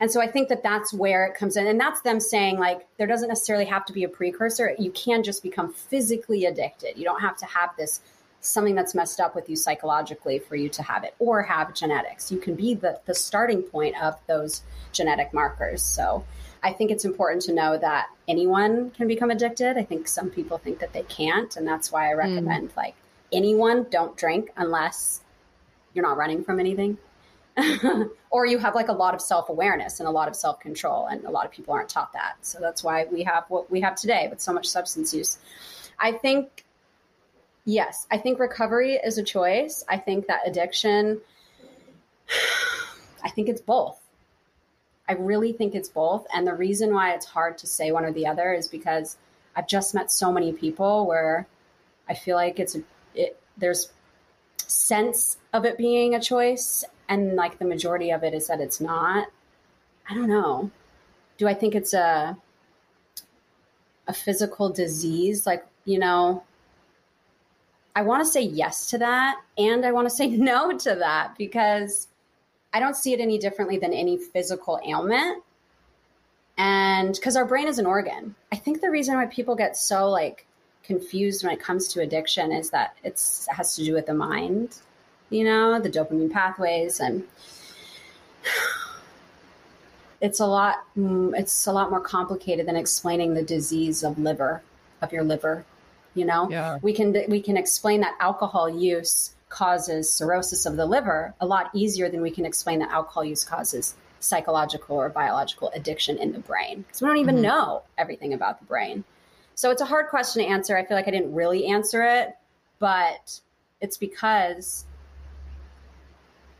And 0.00 0.10
so 0.10 0.20
I 0.20 0.26
think 0.26 0.48
that 0.48 0.62
that's 0.62 0.92
where 0.92 1.24
it 1.24 1.34
comes 1.34 1.56
in. 1.56 1.66
And 1.66 1.80
that's 1.80 2.02
them 2.02 2.20
saying, 2.20 2.58
like, 2.58 2.86
there 2.98 3.06
doesn't 3.06 3.28
necessarily 3.28 3.64
have 3.64 3.84
to 3.86 3.92
be 3.92 4.04
a 4.04 4.08
precursor. 4.08 4.74
You 4.78 4.90
can 4.90 5.22
just 5.22 5.42
become 5.42 5.72
physically 5.72 6.44
addicted. 6.44 6.98
You 6.98 7.04
don't 7.04 7.20
have 7.20 7.36
to 7.38 7.46
have 7.46 7.70
this 7.78 8.00
something 8.40 8.74
that's 8.74 8.94
messed 8.94 9.20
up 9.20 9.34
with 9.34 9.48
you 9.48 9.56
psychologically 9.56 10.38
for 10.38 10.56
you 10.56 10.68
to 10.68 10.82
have 10.82 11.02
it 11.04 11.14
or 11.18 11.42
have 11.42 11.74
genetics. 11.74 12.30
You 12.30 12.38
can 12.38 12.54
be 12.54 12.74
the, 12.74 13.00
the 13.06 13.14
starting 13.14 13.62
point 13.62 14.00
of 14.02 14.14
those 14.26 14.62
genetic 14.92 15.32
markers. 15.32 15.82
So 15.82 16.24
I 16.62 16.72
think 16.72 16.90
it's 16.90 17.04
important 17.04 17.42
to 17.42 17.54
know 17.54 17.78
that 17.78 18.08
anyone 18.28 18.90
can 18.90 19.08
become 19.08 19.30
addicted. 19.30 19.78
I 19.78 19.84
think 19.84 20.08
some 20.08 20.30
people 20.30 20.58
think 20.58 20.78
that 20.80 20.92
they 20.92 21.02
can't. 21.02 21.56
And 21.56 21.66
that's 21.66 21.90
why 21.90 22.10
I 22.10 22.12
hmm. 22.12 22.18
recommend 22.18 22.70
mm. 22.70 22.76
like 22.76 22.94
anyone, 23.34 23.86
don't 23.90 24.16
drink 24.16 24.50
unless 24.56 25.20
you're 25.92 26.04
not 26.04 26.16
running 26.16 26.44
from 26.44 26.60
anything. 26.60 26.98
or 28.30 28.46
you 28.46 28.58
have 28.58 28.74
like 28.74 28.88
a 28.88 28.92
lot 28.92 29.14
of 29.14 29.20
self-awareness 29.20 30.00
and 30.00 30.08
a 30.08 30.10
lot 30.10 30.26
of 30.26 30.34
self-control 30.34 31.06
and 31.06 31.24
a 31.24 31.30
lot 31.30 31.44
of 31.46 31.52
people 31.52 31.72
aren't 31.72 31.88
taught 31.88 32.12
that 32.12 32.34
so 32.42 32.58
that's 32.58 32.82
why 32.82 33.06
we 33.12 33.22
have 33.22 33.44
what 33.46 33.70
we 33.70 33.80
have 33.80 33.94
today 33.94 34.26
with 34.28 34.40
so 34.40 34.52
much 34.52 34.66
substance 34.66 35.14
use 35.14 35.38
i 36.00 36.10
think 36.10 36.64
Yes, 37.64 38.06
I 38.10 38.18
think 38.18 38.38
recovery 38.38 38.94
is 39.02 39.16
a 39.16 39.22
choice. 39.22 39.84
I 39.88 39.96
think 39.96 40.26
that 40.26 40.40
addiction, 40.46 41.20
I 43.24 43.30
think 43.30 43.48
it's 43.48 43.62
both. 43.62 43.98
I 45.08 45.14
really 45.14 45.52
think 45.52 45.74
it's 45.74 45.88
both. 45.88 46.26
And 46.32 46.46
the 46.46 46.54
reason 46.54 46.92
why 46.92 47.14
it's 47.14 47.26
hard 47.26 47.58
to 47.58 47.66
say 47.66 47.90
one 47.90 48.04
or 48.04 48.12
the 48.12 48.26
other 48.26 48.52
is 48.52 48.68
because 48.68 49.16
I've 49.56 49.68
just 49.68 49.94
met 49.94 50.10
so 50.10 50.30
many 50.30 50.52
people 50.52 51.06
where 51.06 51.46
I 52.08 52.14
feel 52.14 52.36
like 52.36 52.58
it's 52.58 52.76
it 53.14 53.38
there's 53.56 53.92
sense 54.58 55.38
of 55.52 55.64
it 55.64 55.78
being 55.78 56.14
a 56.14 56.20
choice 56.20 56.84
and 57.08 57.36
like 57.36 57.58
the 57.58 57.64
majority 57.64 58.10
of 58.10 58.24
it 58.24 58.34
is 58.34 58.48
that 58.48 58.60
it's 58.60 58.80
not. 58.80 59.28
I 60.08 60.14
don't 60.14 60.28
know. 60.28 60.70
Do 61.38 61.48
I 61.48 61.54
think 61.54 61.74
it's 61.74 61.94
a 61.94 62.36
a 64.06 64.12
physical 64.12 64.68
disease 64.68 65.46
like, 65.46 65.64
you 65.86 65.98
know, 65.98 66.42
I 67.96 68.02
want 68.02 68.24
to 68.24 68.30
say 68.30 68.42
yes 68.42 68.90
to 68.90 68.98
that 68.98 69.40
and 69.56 69.86
I 69.86 69.92
want 69.92 70.08
to 70.08 70.14
say 70.14 70.26
no 70.28 70.76
to 70.78 70.94
that 70.96 71.36
because 71.38 72.08
I 72.72 72.80
don't 72.80 72.96
see 72.96 73.12
it 73.12 73.20
any 73.20 73.38
differently 73.38 73.78
than 73.78 73.92
any 73.92 74.18
physical 74.18 74.80
ailment. 74.86 75.42
And 76.56 77.14
because 77.14 77.36
our 77.36 77.44
brain 77.44 77.66
is 77.66 77.78
an 77.78 77.86
organ, 77.86 78.34
I 78.52 78.56
think 78.56 78.80
the 78.80 78.90
reason 78.90 79.16
why 79.16 79.26
people 79.26 79.54
get 79.54 79.76
so 79.76 80.10
like 80.10 80.46
confused 80.84 81.44
when 81.44 81.52
it 81.52 81.60
comes 81.60 81.88
to 81.88 82.00
addiction 82.00 82.52
is 82.52 82.70
that 82.70 82.96
it's 83.02 83.48
it 83.50 83.54
has 83.54 83.74
to 83.76 83.84
do 83.84 83.94
with 83.94 84.06
the 84.06 84.14
mind, 84.14 84.76
you 85.30 85.44
know, 85.44 85.80
the 85.80 85.90
dopamine 85.90 86.30
pathways, 86.30 87.00
and 87.00 87.24
it's 90.20 90.40
a 90.40 90.46
lot. 90.46 90.84
Mm, 90.96 91.38
it's 91.38 91.66
a 91.66 91.72
lot 91.72 91.90
more 91.90 92.00
complicated 92.00 92.66
than 92.66 92.76
explaining 92.76 93.34
the 93.34 93.42
disease 93.42 94.04
of 94.04 94.18
liver 94.18 94.62
of 95.02 95.12
your 95.12 95.24
liver. 95.24 95.64
You 96.14 96.24
know, 96.26 96.48
yeah. 96.50 96.78
we 96.82 96.92
can 96.92 97.16
we 97.28 97.40
can 97.40 97.56
explain 97.56 98.00
that 98.02 98.16
alcohol 98.20 98.68
use 98.68 99.34
causes 99.48 100.12
cirrhosis 100.12 100.66
of 100.66 100.76
the 100.76 100.86
liver 100.86 101.32
a 101.40 101.46
lot 101.46 101.70
easier 101.74 102.08
than 102.08 102.20
we 102.20 102.30
can 102.30 102.44
explain 102.44 102.80
that 102.80 102.90
alcohol 102.90 103.24
use 103.24 103.44
causes 103.44 103.94
psychological 104.18 104.96
or 104.96 105.08
biological 105.08 105.70
addiction 105.74 106.18
in 106.18 106.32
the 106.32 106.38
brain 106.40 106.82
because 106.82 107.00
we 107.00 107.06
don't 107.06 107.18
even 107.18 107.36
mm-hmm. 107.36 107.44
know 107.44 107.82
everything 107.96 108.32
about 108.32 108.58
the 108.58 108.64
brain. 108.64 109.04
So 109.54 109.70
it's 109.70 109.82
a 109.82 109.86
hard 109.86 110.08
question 110.08 110.42
to 110.42 110.48
answer. 110.48 110.76
I 110.76 110.84
feel 110.84 110.96
like 110.96 111.08
I 111.08 111.12
didn't 111.12 111.34
really 111.34 111.66
answer 111.66 112.02
it, 112.02 112.36
but 112.78 113.40
it's 113.80 113.96
because 113.96 114.84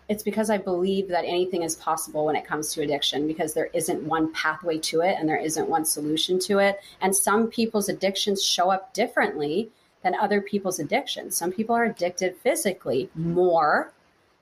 it's 0.09 0.23
because 0.23 0.51
I 0.51 0.59
believe 0.59 1.09
that 1.09 1.25
anything 1.25 1.63
is 1.63 1.77
possible 1.77 2.27
when 2.27 2.37
it 2.37 2.45
comes 2.45 2.73
to 2.75 2.83
addiction 2.83 3.27
because 3.27 3.55
there 3.55 3.71
isn't 3.73 4.03
one 4.03 4.33
pathway 4.35 4.77
to 4.79 5.01
it 5.01 5.17
and 5.19 5.27
there 5.27 5.39
isn't 5.39 5.69
one 5.69 5.87
solution 5.87 6.39
to 6.41 6.59
it. 6.59 6.79
And 7.01 7.17
some 7.17 7.47
people's 7.49 7.89
addictions 7.89 8.45
show 8.45 8.71
up 8.71 8.93
differently 8.93 9.71
than 10.03 10.15
other 10.15 10.43
people's 10.43 10.79
addictions. 10.79 11.37
Some 11.37 11.53
people 11.53 11.75
are 11.75 11.85
addicted 11.85 12.37
physically 12.37 13.09
more 13.15 13.93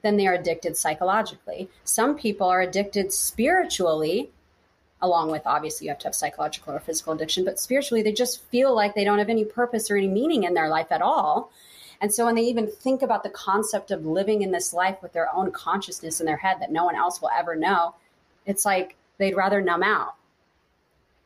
than 0.03 0.17
they 0.17 0.27
are 0.27 0.35
addicted 0.35 0.77
psychologically. 0.77 1.71
Some 1.85 2.17
people 2.19 2.49
are 2.49 2.61
addicted 2.61 3.13
spiritually, 3.13 4.31
along 5.03 5.31
with 5.31 5.43
obviously 5.45 5.87
you 5.87 5.91
have 5.91 5.99
to 5.99 6.07
have 6.07 6.15
psychological 6.15 6.73
or 6.73 6.81
physical 6.81 7.13
addiction, 7.13 7.45
but 7.45 7.59
spiritually 7.59 8.03
they 8.03 8.13
just 8.13 8.43
feel 8.45 8.75
like 8.75 8.95
they 8.95 9.05
don't 9.05 9.19
have 9.19 9.29
any 9.29 9.45
purpose 9.45 9.91
or 9.91 9.97
any 9.97 10.09
meaning 10.09 10.45
in 10.45 10.55
their 10.55 10.69
life 10.69 10.91
at 10.91 11.03
all. 11.03 11.51
And 12.01 12.13
so 12.13 12.25
when 12.25 12.35
they 12.35 12.43
even 12.43 12.71
think 12.71 13.03
about 13.03 13.23
the 13.23 13.31
concept 13.31 13.91
of 13.91 14.07
living 14.07 14.43
in 14.43 14.51
this 14.51 14.73
life 14.73 14.97
with 15.03 15.13
their 15.13 15.33
own 15.35 15.53
consciousness 15.53 16.21
in 16.21 16.27
their 16.27 16.37
head 16.37 16.57
that 16.61 16.73
no 16.73 16.85
one 16.85 16.97
else 16.97 17.21
will 17.21 17.31
ever 17.37 17.55
know, 17.55 17.95
it's 18.47 18.65
like 18.65 18.97
they'd 19.19 19.37
rather 19.37 19.61
numb 19.61 19.83
out 19.83 20.15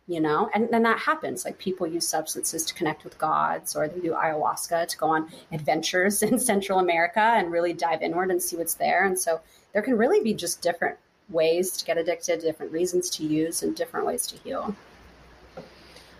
you 0.08 0.20
know? 0.20 0.48
And 0.54 0.68
then 0.70 0.82
that 0.84 1.00
happens. 1.00 1.44
Like 1.44 1.58
people 1.58 1.86
use 1.86 2.06
substances 2.06 2.64
to 2.66 2.74
connect 2.74 3.04
with 3.04 3.18
gods 3.18 3.74
or 3.74 3.88
they 3.88 4.00
do 4.00 4.12
ayahuasca 4.12 4.88
to 4.88 4.98
go 4.98 5.08
on 5.08 5.30
adventures 5.52 6.22
in 6.22 6.38
central 6.38 6.78
america 6.78 7.20
and 7.20 7.50
really 7.50 7.72
dive 7.72 8.02
inward 8.02 8.30
and 8.30 8.42
see 8.42 8.56
what's 8.56 8.74
there. 8.74 9.04
And 9.04 9.18
so 9.18 9.40
there 9.72 9.82
can 9.82 9.98
really 9.98 10.20
be 10.20 10.34
just 10.34 10.62
different 10.62 10.98
ways 11.28 11.72
to 11.72 11.84
get 11.84 11.98
addicted 11.98 12.40
different 12.40 12.72
reasons 12.72 13.10
to 13.10 13.24
use 13.24 13.62
and 13.62 13.74
different 13.74 14.06
ways 14.06 14.26
to 14.26 14.36
heal 14.38 14.74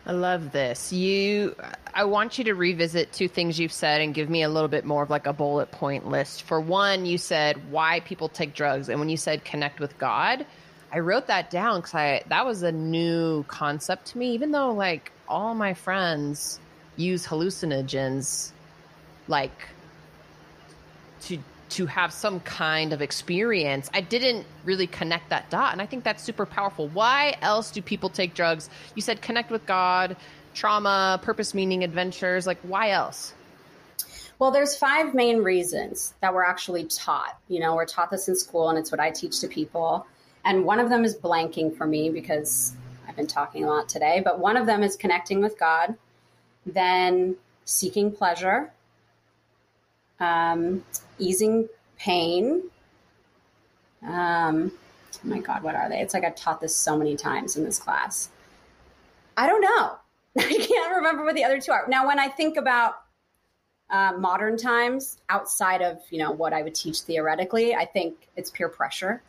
I 0.08 0.12
love 0.12 0.52
this. 0.52 0.92
You 0.92 1.56
I 1.92 2.04
want 2.04 2.38
you 2.38 2.44
to 2.44 2.54
revisit 2.54 3.12
two 3.12 3.26
things 3.26 3.58
you've 3.58 3.72
said 3.72 4.00
and 4.00 4.14
give 4.14 4.30
me 4.30 4.44
a 4.44 4.48
little 4.48 4.68
bit 4.68 4.84
more 4.84 5.02
of 5.02 5.10
like 5.10 5.26
a 5.26 5.32
bullet 5.32 5.72
point 5.72 6.06
list. 6.06 6.44
For 6.44 6.60
one, 6.60 7.06
you 7.06 7.18
said 7.18 7.72
why 7.72 8.00
people 8.00 8.28
take 8.28 8.54
drugs 8.54 8.88
and 8.88 9.00
when 9.00 9.08
you 9.08 9.16
said 9.16 9.44
connect 9.44 9.80
with 9.80 9.98
God, 9.98 10.46
I 10.92 11.00
wrote 11.00 11.26
that 11.26 11.50
down 11.50 11.80
because 11.80 11.94
I 11.94 12.22
that 12.28 12.46
was 12.46 12.62
a 12.62 12.70
new 12.70 13.42
concept 13.48 14.06
to 14.08 14.18
me. 14.18 14.30
Even 14.30 14.52
though 14.52 14.72
like 14.72 15.10
all 15.28 15.56
my 15.56 15.74
friends 15.74 16.60
use 16.94 17.26
hallucinogens, 17.26 18.52
like 19.26 19.66
to 21.22 21.40
to 21.70 21.86
have 21.86 22.12
some 22.12 22.40
kind 22.40 22.92
of 22.92 23.02
experience, 23.02 23.90
I 23.92 24.00
didn't 24.00 24.46
really 24.64 24.86
connect 24.86 25.30
that 25.30 25.50
dot, 25.50 25.72
and 25.72 25.82
I 25.82 25.86
think 25.86 26.04
that's 26.04 26.22
super 26.22 26.46
powerful. 26.46 26.88
Why 26.88 27.36
else 27.42 27.70
do 27.70 27.82
people 27.82 28.08
take 28.08 28.34
drugs? 28.34 28.70
You 28.94 29.02
said 29.02 29.20
connect 29.20 29.50
with 29.50 29.66
God, 29.66 30.16
trauma, 30.54 31.20
purpose, 31.22 31.54
meaning, 31.54 31.84
adventures. 31.84 32.46
Like 32.46 32.58
why 32.62 32.90
else? 32.90 33.34
Well, 34.38 34.50
there's 34.50 34.76
five 34.76 35.14
main 35.14 35.38
reasons 35.38 36.12
that 36.20 36.34
we're 36.34 36.44
actually 36.44 36.84
taught. 36.84 37.38
You 37.48 37.60
know, 37.60 37.74
we're 37.74 37.86
taught 37.86 38.10
this 38.10 38.28
in 38.28 38.36
school, 38.36 38.68
and 38.68 38.78
it's 38.78 38.90
what 38.90 39.00
I 39.00 39.10
teach 39.10 39.40
to 39.40 39.48
people. 39.48 40.06
And 40.44 40.64
one 40.64 40.78
of 40.78 40.90
them 40.90 41.04
is 41.04 41.16
blanking 41.16 41.76
for 41.76 41.86
me 41.86 42.10
because 42.10 42.74
I've 43.08 43.16
been 43.16 43.26
talking 43.26 43.64
a 43.64 43.68
lot 43.68 43.88
today, 43.88 44.20
but 44.22 44.38
one 44.38 44.56
of 44.56 44.66
them 44.66 44.82
is 44.82 44.94
connecting 44.94 45.40
with 45.40 45.58
God, 45.58 45.96
then 46.66 47.36
seeking 47.64 48.12
pleasure, 48.12 48.72
um, 50.20 50.84
easing 51.18 51.68
pain. 51.98 52.62
Um, 54.06 54.72
oh 54.72 55.28
my 55.28 55.40
God, 55.40 55.62
what 55.62 55.74
are 55.74 55.88
they? 55.88 56.00
It's 56.00 56.14
like 56.14 56.24
I've 56.24 56.36
taught 56.36 56.60
this 56.60 56.74
so 56.74 56.96
many 56.96 57.16
times 57.16 57.56
in 57.56 57.64
this 57.64 57.78
class. 57.78 58.30
I 59.36 59.46
don't 59.46 59.60
know. 59.60 59.96
I 60.38 60.66
can't 60.68 60.96
remember 60.96 61.24
what 61.24 61.34
the 61.34 61.44
other 61.44 61.60
two 61.60 61.72
are. 61.72 61.86
Now, 61.88 62.06
when 62.06 62.18
I 62.18 62.28
think 62.28 62.56
about 62.56 62.96
uh, 63.88 64.12
modern 64.18 64.56
times 64.56 65.18
outside 65.28 65.80
of 65.80 66.00
you 66.10 66.18
know 66.18 66.32
what 66.32 66.52
I 66.52 66.62
would 66.62 66.74
teach 66.74 67.00
theoretically, 67.00 67.74
I 67.74 67.84
think 67.84 68.28
it's 68.36 68.50
peer 68.50 68.68
pressure. 68.68 69.22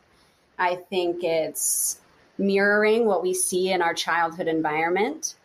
I 0.58 0.76
think 0.76 1.23
it's 1.23 2.00
mirroring 2.38 3.06
what 3.06 3.21
we 3.21 3.34
see 3.34 3.71
in 3.71 3.82
our 3.82 3.93
childhood 3.93 4.47
environment. 4.47 5.36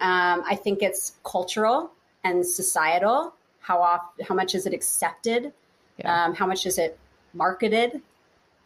Um, 0.00 0.44
I 0.48 0.54
think 0.54 0.82
it's 0.82 1.14
cultural 1.24 1.90
and 2.22 2.46
societal. 2.46 3.34
How 3.60 3.82
off, 3.82 4.02
how 4.26 4.34
much 4.34 4.54
is 4.54 4.66
it 4.66 4.72
accepted? 4.72 5.52
Yeah. 5.98 6.24
Um, 6.24 6.34
how 6.34 6.46
much 6.46 6.66
is 6.66 6.78
it 6.78 6.98
marketed? 7.34 8.00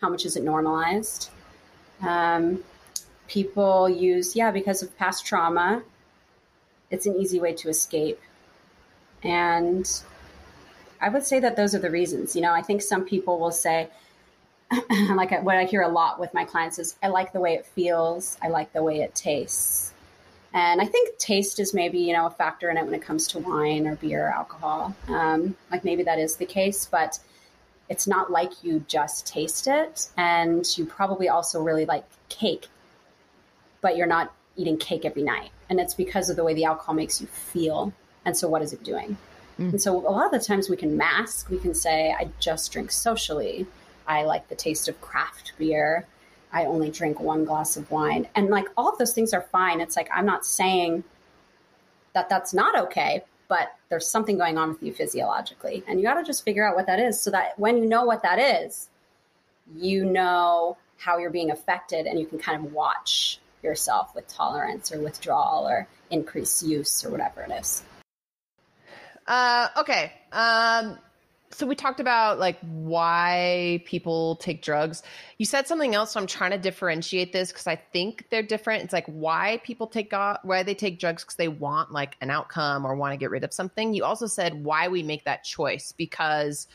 How 0.00 0.08
much 0.08 0.24
is 0.24 0.36
it 0.36 0.42
normalized? 0.42 1.30
Um, 2.02 2.62
people 3.28 3.88
use 3.88 4.34
yeah 4.36 4.50
because 4.50 4.82
of 4.82 4.96
past 4.98 5.24
trauma. 5.24 5.82
It's 6.90 7.06
an 7.06 7.16
easy 7.16 7.40
way 7.40 7.54
to 7.54 7.68
escape, 7.68 8.20
and 9.22 9.88
I 11.00 11.08
would 11.08 11.24
say 11.24 11.40
that 11.40 11.56
those 11.56 11.74
are 11.74 11.78
the 11.78 11.90
reasons. 11.90 12.36
You 12.36 12.42
know, 12.42 12.52
I 12.52 12.62
think 12.62 12.82
some 12.82 13.04
people 13.04 13.38
will 13.38 13.52
say, 13.52 13.88
like 14.90 15.42
what 15.42 15.56
I 15.56 15.64
hear 15.64 15.82
a 15.82 15.88
lot 15.88 16.20
with 16.20 16.34
my 16.34 16.44
clients 16.44 16.78
is 16.78 16.96
I 17.02 17.08
like 17.08 17.32
the 17.32 17.40
way 17.40 17.54
it 17.54 17.64
feels, 17.64 18.36
I 18.42 18.48
like 18.48 18.72
the 18.72 18.82
way 18.82 19.00
it 19.00 19.14
tastes. 19.14 19.91
And 20.54 20.80
I 20.80 20.86
think 20.86 21.18
taste 21.18 21.58
is 21.60 21.72
maybe, 21.72 21.98
you 21.98 22.12
know, 22.12 22.26
a 22.26 22.30
factor 22.30 22.70
in 22.70 22.76
it 22.76 22.84
when 22.84 22.94
it 22.94 23.02
comes 23.02 23.26
to 23.28 23.38
wine 23.38 23.86
or 23.86 23.96
beer 23.96 24.26
or 24.26 24.30
alcohol. 24.30 24.94
Um, 25.08 25.56
like 25.70 25.84
maybe 25.84 26.02
that 26.02 26.18
is 26.18 26.36
the 26.36 26.46
case, 26.46 26.86
but 26.86 27.18
it's 27.88 28.06
not 28.06 28.30
like 28.30 28.62
you 28.62 28.84
just 28.86 29.26
taste 29.26 29.66
it. 29.66 30.08
And 30.16 30.66
you 30.76 30.84
probably 30.84 31.28
also 31.28 31.62
really 31.62 31.86
like 31.86 32.04
cake, 32.28 32.68
but 33.80 33.96
you're 33.96 34.06
not 34.06 34.34
eating 34.56 34.76
cake 34.76 35.04
every 35.04 35.22
night. 35.22 35.50
And 35.70 35.80
it's 35.80 35.94
because 35.94 36.28
of 36.28 36.36
the 36.36 36.44
way 36.44 36.52
the 36.54 36.64
alcohol 36.64 36.94
makes 36.94 37.20
you 37.20 37.26
feel. 37.26 37.92
And 38.24 38.36
so 38.36 38.48
what 38.48 38.60
is 38.62 38.72
it 38.72 38.84
doing? 38.84 39.16
Mm. 39.58 39.70
And 39.70 39.82
so 39.82 39.96
a 39.96 40.10
lot 40.10 40.26
of 40.26 40.32
the 40.32 40.46
times 40.46 40.68
we 40.68 40.76
can 40.76 40.96
mask, 40.96 41.48
we 41.48 41.58
can 41.58 41.74
say, 41.74 42.14
I 42.18 42.28
just 42.40 42.72
drink 42.72 42.90
socially 42.90 43.66
I 44.06 44.24
like 44.24 44.48
the 44.48 44.54
taste 44.54 44.88
of 44.88 45.00
craft 45.00 45.52
beer. 45.58 46.06
I 46.52 46.66
only 46.66 46.90
drink 46.90 47.20
one 47.20 47.44
glass 47.44 47.76
of 47.76 47.90
wine. 47.90 48.28
And 48.34 48.48
like 48.48 48.66
all 48.76 48.90
of 48.90 48.98
those 48.98 49.12
things 49.12 49.32
are 49.32 49.42
fine. 49.42 49.80
It's 49.80 49.96
like, 49.96 50.08
I'm 50.12 50.26
not 50.26 50.44
saying 50.44 51.04
that 52.12 52.28
that's 52.28 52.52
not 52.52 52.78
okay, 52.86 53.24
but 53.48 53.74
there's 53.88 54.08
something 54.08 54.36
going 54.36 54.58
on 54.58 54.68
with 54.68 54.82
you 54.82 54.92
physiologically. 54.92 55.82
And 55.88 55.98
you 55.98 56.06
got 56.06 56.14
to 56.14 56.24
just 56.24 56.44
figure 56.44 56.66
out 56.66 56.76
what 56.76 56.86
that 56.86 57.00
is 57.00 57.20
so 57.20 57.30
that 57.30 57.58
when 57.58 57.78
you 57.78 57.86
know 57.86 58.04
what 58.04 58.22
that 58.22 58.38
is, 58.38 58.88
you 59.74 60.04
know 60.04 60.76
how 60.98 61.18
you're 61.18 61.30
being 61.30 61.50
affected 61.50 62.06
and 62.06 62.18
you 62.18 62.26
can 62.26 62.38
kind 62.38 62.64
of 62.64 62.72
watch 62.72 63.40
yourself 63.62 64.14
with 64.14 64.28
tolerance 64.28 64.92
or 64.92 65.00
withdrawal 65.00 65.66
or 65.66 65.86
increased 66.10 66.62
use 66.62 67.04
or 67.04 67.10
whatever 67.10 67.42
it 67.42 67.50
is. 67.50 67.82
Uh, 69.26 69.68
okay. 69.78 70.12
Um, 70.32 70.98
so 71.54 71.66
we 71.66 71.74
talked 71.74 72.00
about 72.00 72.38
like 72.38 72.58
why 72.60 73.82
people 73.84 74.36
take 74.36 74.62
drugs. 74.62 75.02
You 75.38 75.46
said 75.46 75.66
something 75.66 75.94
else, 75.94 76.12
so 76.12 76.20
I'm 76.20 76.26
trying 76.26 76.52
to 76.52 76.58
differentiate 76.58 77.32
this 77.32 77.52
because 77.52 77.66
I 77.66 77.76
think 77.76 78.26
they're 78.30 78.42
different. 78.42 78.84
It's 78.84 78.92
like 78.92 79.06
why 79.06 79.60
people 79.62 79.86
take 79.86 80.12
why 80.12 80.62
they 80.62 80.74
take 80.74 80.98
drugs 80.98 81.22
because 81.22 81.36
they 81.36 81.48
want 81.48 81.92
like 81.92 82.16
an 82.20 82.30
outcome 82.30 82.86
or 82.86 82.94
want 82.94 83.12
to 83.12 83.16
get 83.16 83.30
rid 83.30 83.44
of 83.44 83.52
something. 83.52 83.94
You 83.94 84.04
also 84.04 84.26
said 84.26 84.64
why 84.64 84.88
we 84.88 85.02
make 85.02 85.24
that 85.24 85.44
choice 85.44 85.92
because 85.92 86.66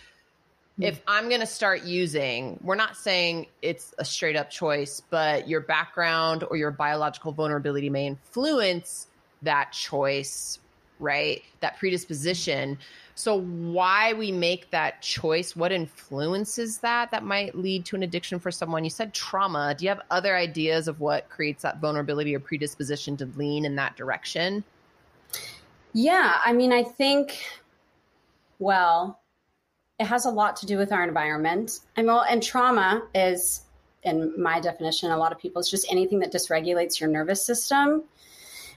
mm. 0.80 0.86
if 0.86 1.02
I'm 1.08 1.28
going 1.30 1.42
to 1.42 1.48
start 1.48 1.84
using, 1.84 2.60
we're 2.64 2.76
not 2.76 2.96
saying 2.96 3.48
it's 3.62 3.94
a 3.98 4.06
straight 4.06 4.36
up 4.36 4.50
choice, 4.50 5.02
but 5.10 5.48
your 5.48 5.62
background 5.62 6.44
or 6.50 6.58
your 6.58 6.72
biological 6.72 7.32
vulnerability 7.32 7.90
may 7.90 8.08
influence 8.08 9.08
that 9.42 9.72
choice, 9.72 10.60
right? 11.00 11.44
That 11.60 11.78
predisposition. 11.78 12.78
So, 13.16 13.40
why 13.40 14.14
we 14.14 14.32
make 14.32 14.70
that 14.72 15.02
choice, 15.02 15.56
what 15.56 15.72
influences 15.72 16.78
that 16.80 17.12
that 17.12 17.24
might 17.24 17.56
lead 17.56 17.86
to 17.86 17.96
an 17.96 18.04
addiction 18.04 18.40
for 18.40 18.52
someone? 18.52 18.84
You 18.84 18.90
said 18.90 19.14
trauma. 19.14 19.76
Do 19.78 19.86
you 19.86 19.90
have 19.90 20.02
other 20.12 20.36
ideas 20.36 20.88
of 20.88 21.00
what 21.00 21.30
creates 21.30 21.64
that 21.64 21.80
vulnerability 21.80 22.36
or 22.36 22.40
predisposition 22.40 23.18
to 23.18 23.26
lean 23.36 23.66
in 23.66 23.76
that 23.76 23.96
direction? 23.96 24.64
Yeah, 25.94 26.40
I 26.46 26.54
mean, 26.54 26.72
I 26.72 26.84
think, 26.84 27.44
well, 28.60 29.20
it 30.00 30.06
has 30.06 30.26
a 30.26 30.30
lot 30.30 30.56
to 30.58 30.66
do 30.66 30.78
with 30.78 30.92
our 30.92 31.04
environment. 31.04 31.80
And 31.96 32.06
well, 32.06 32.24
and 32.30 32.44
trauma 32.44 33.08
is, 33.16 33.62
in 34.04 34.40
my 34.42 34.60
definition, 34.60 35.10
a 35.10 35.18
lot 35.18 35.32
of 35.32 35.40
people, 35.40 35.60
it's 35.60 35.72
just 35.72 35.92
anything 35.92 36.20
that 36.20 36.32
dysregulates 36.32 37.00
your 37.00 37.10
nervous 37.10 37.44
system. 37.44 38.04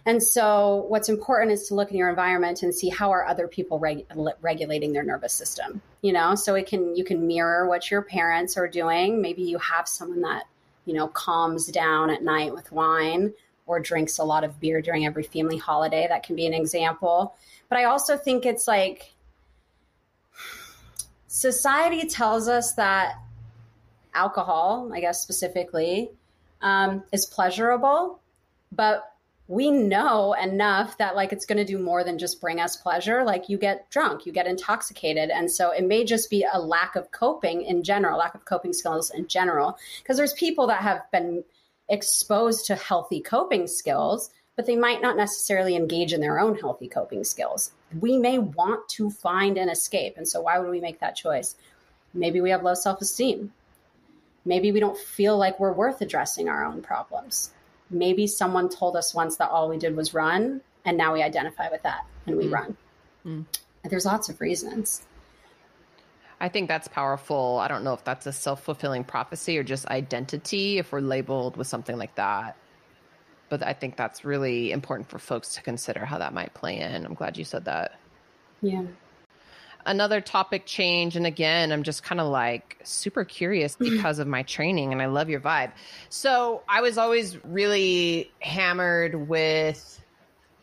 And 0.07 0.23
so, 0.23 0.87
what's 0.89 1.09
important 1.09 1.53
is 1.53 1.69
to 1.69 1.75
look 1.75 1.91
in 1.91 1.97
your 1.97 2.09
environment 2.09 2.63
and 2.63 2.75
see 2.75 2.89
how 2.89 3.11
are 3.11 3.27
other 3.27 3.47
people 3.47 3.79
reg- 3.79 4.07
regulating 4.41 4.93
their 4.93 5.03
nervous 5.03 5.33
system. 5.33 5.83
You 6.03 6.13
know, 6.13 6.35
so 6.35 6.55
it 6.55 6.67
can 6.67 6.97
you 6.97 7.05
can 7.05 7.27
mirror 7.27 7.69
what 7.69 7.91
your 7.91 8.03
parents 8.03 8.57
are 8.57 8.69
doing. 8.69 9.21
Maybe 9.21 9.43
you 9.43 9.59
have 9.59 9.87
someone 9.87 10.23
that 10.23 10.45
you 10.87 10.95
know 10.95 11.09
calms 11.09 11.67
down 11.67 12.11
at 12.11 12.23
night 12.23 12.55
with 12.55 12.73
wine 12.73 13.33
or 13.67 13.79
drinks 13.79 14.19
a 14.19 14.25
lot 14.25 14.43
of 14.43 14.59
beer 14.59 14.81
during 14.81 15.07
every 15.07 15.23
family 15.23 15.59
holiday. 15.59 16.07
That 16.09 16.23
can 16.23 16.35
be 16.35 16.47
an 16.47 16.55
example. 16.55 17.37
But 17.69 17.79
I 17.79 17.85
also 17.85 18.17
think 18.17 18.47
it's 18.47 18.67
like 18.67 19.15
society 21.29 22.09
tells 22.09 22.49
us 22.49 22.75
that 22.75 23.15
alcohol, 24.15 24.91
I 24.93 25.01
guess 25.01 25.23
specifically, 25.23 26.11
um, 26.61 27.05
is 27.13 27.27
pleasurable, 27.27 28.21
but 28.73 29.10
we 29.51 29.69
know 29.69 30.33
enough 30.35 30.97
that 30.99 31.17
like 31.17 31.33
it's 31.33 31.45
going 31.45 31.59
to 31.59 31.65
do 31.65 31.77
more 31.77 32.05
than 32.05 32.19
just 32.19 32.41
bring 32.41 32.61
us 32.61 32.77
pleasure. 32.77 33.25
Like 33.25 33.49
you 33.49 33.59
get 33.59 33.91
drunk 33.91 34.25
you 34.25 34.33
get 34.33 34.47
intoxicated 34.47 35.29
and 35.29 35.51
so 35.51 35.73
it 35.73 35.85
may 35.85 36.05
just 36.05 36.31
be 36.31 36.47
a 36.51 36.61
lack 36.61 36.95
of 36.95 37.11
coping 37.11 37.63
in 37.63 37.83
general 37.83 38.17
lack 38.17 38.37
of 38.37 38.45
coping 38.45 38.73
skills 38.73 39.11
in 39.11 39.27
general 39.27 39.77
because 40.01 40.17
there's 40.17 40.35
people 40.35 40.69
that 40.69 40.83
have 40.83 41.03
been 41.11 41.43
exposed 41.89 42.67
to 42.67 42.77
healthy 42.77 43.21
coping 43.21 43.67
skills 43.67 44.31
but 44.55 44.67
they 44.67 44.77
might 44.77 45.03
not 45.03 45.17
necessarily 45.17 45.75
engage 45.75 46.13
in 46.13 46.21
their 46.21 46.39
own 46.39 46.57
healthy 46.57 46.87
coping 46.87 47.25
skills. 47.25 47.73
We 47.99 48.19
may 48.19 48.39
want 48.39 48.89
to 48.91 49.11
find 49.11 49.59
an 49.59 49.69
escape 49.69 50.17
and 50.17 50.29
so 50.29 50.43
why 50.43 50.61
would 50.61 50.71
we 50.71 50.81
make 50.81 51.01
that 51.01 51.17
choice? 51.17 51.57
Maybe 52.15 52.41
we 52.41 52.51
have 52.51 52.63
low 52.63 52.75
self-esteem. 52.75 53.53
Maybe 54.45 54.71
we 54.71 54.79
don't 54.79 54.97
feel 54.97 55.37
like 55.37 55.59
we're 55.59 55.73
worth 55.73 56.01
addressing 56.01 56.49
our 56.49 56.65
own 56.65 56.83
problems 56.83 57.51
maybe 57.91 58.27
someone 58.27 58.69
told 58.69 58.97
us 58.97 59.15
once 59.15 59.37
that 59.37 59.51
all 59.51 59.69
we 59.69 59.79
did 59.79 59.97
was 59.97 60.15
run 60.15 60.61
and 60.85 60.97
now 60.97 61.13
we 61.13 61.23
identify 61.23 61.69
with 61.71 61.83
that 61.83 62.07
and 62.27 62.37
we 62.37 62.47
mm. 62.47 62.53
run. 62.53 62.77
Mm. 63.27 63.45
there's 63.85 64.07
lots 64.07 64.29
of 64.29 64.41
reasons. 64.41 65.07
I 66.41 66.49
think 66.49 66.69
that's 66.69 66.89
powerful. 66.89 67.59
I 67.59 67.69
don't 67.69 67.85
know 67.85 67.93
if 67.93 68.03
that's 68.03 68.27
a 68.27 68.33
self-fulfilling 68.33 69.05
prophecy 69.05 69.59
or 69.59 69.63
just 69.63 69.87
identity 69.89 70.79
if 70.79 70.91
we're 70.91 71.01
labeled 71.01 71.57
with 71.57 71.67
something 71.67 71.99
like 71.99 72.15
that. 72.15 72.57
But 73.51 73.63
i 73.65 73.73
think 73.73 73.97
that's 73.97 74.25
really 74.25 74.71
important 74.71 75.11
for 75.11 75.19
folks 75.19 75.55
to 75.57 75.63
consider 75.63 76.05
how 76.05 76.19
that 76.19 76.33
might 76.33 76.55
play 76.55 76.79
in. 76.79 77.05
I'm 77.05 77.15
glad 77.15 77.37
you 77.37 77.45
said 77.45 77.65
that. 77.67 77.99
Yeah 78.63 78.85
another 79.87 80.21
topic 80.21 80.67
change. 80.67 81.17
And 81.17 81.27
again, 81.27 81.73
I'm 81.73 81.83
just 81.83 82.03
kind 82.03 82.21
of 82.21 82.29
like 82.29 82.79
super 82.85 83.25
curious 83.25 83.77
because 83.79 84.19
of 84.19 84.27
my 84.27 84.43
training 84.43 84.93
and 84.93 85.01
I 85.01 85.07
love 85.07 85.29
your 85.29 85.41
vibe. 85.41 85.73
So 86.09 86.63
I 86.69 86.81
was 86.81 86.99
always 86.99 87.43
really 87.45 88.31
hammered 88.41 89.29
with 89.29 90.01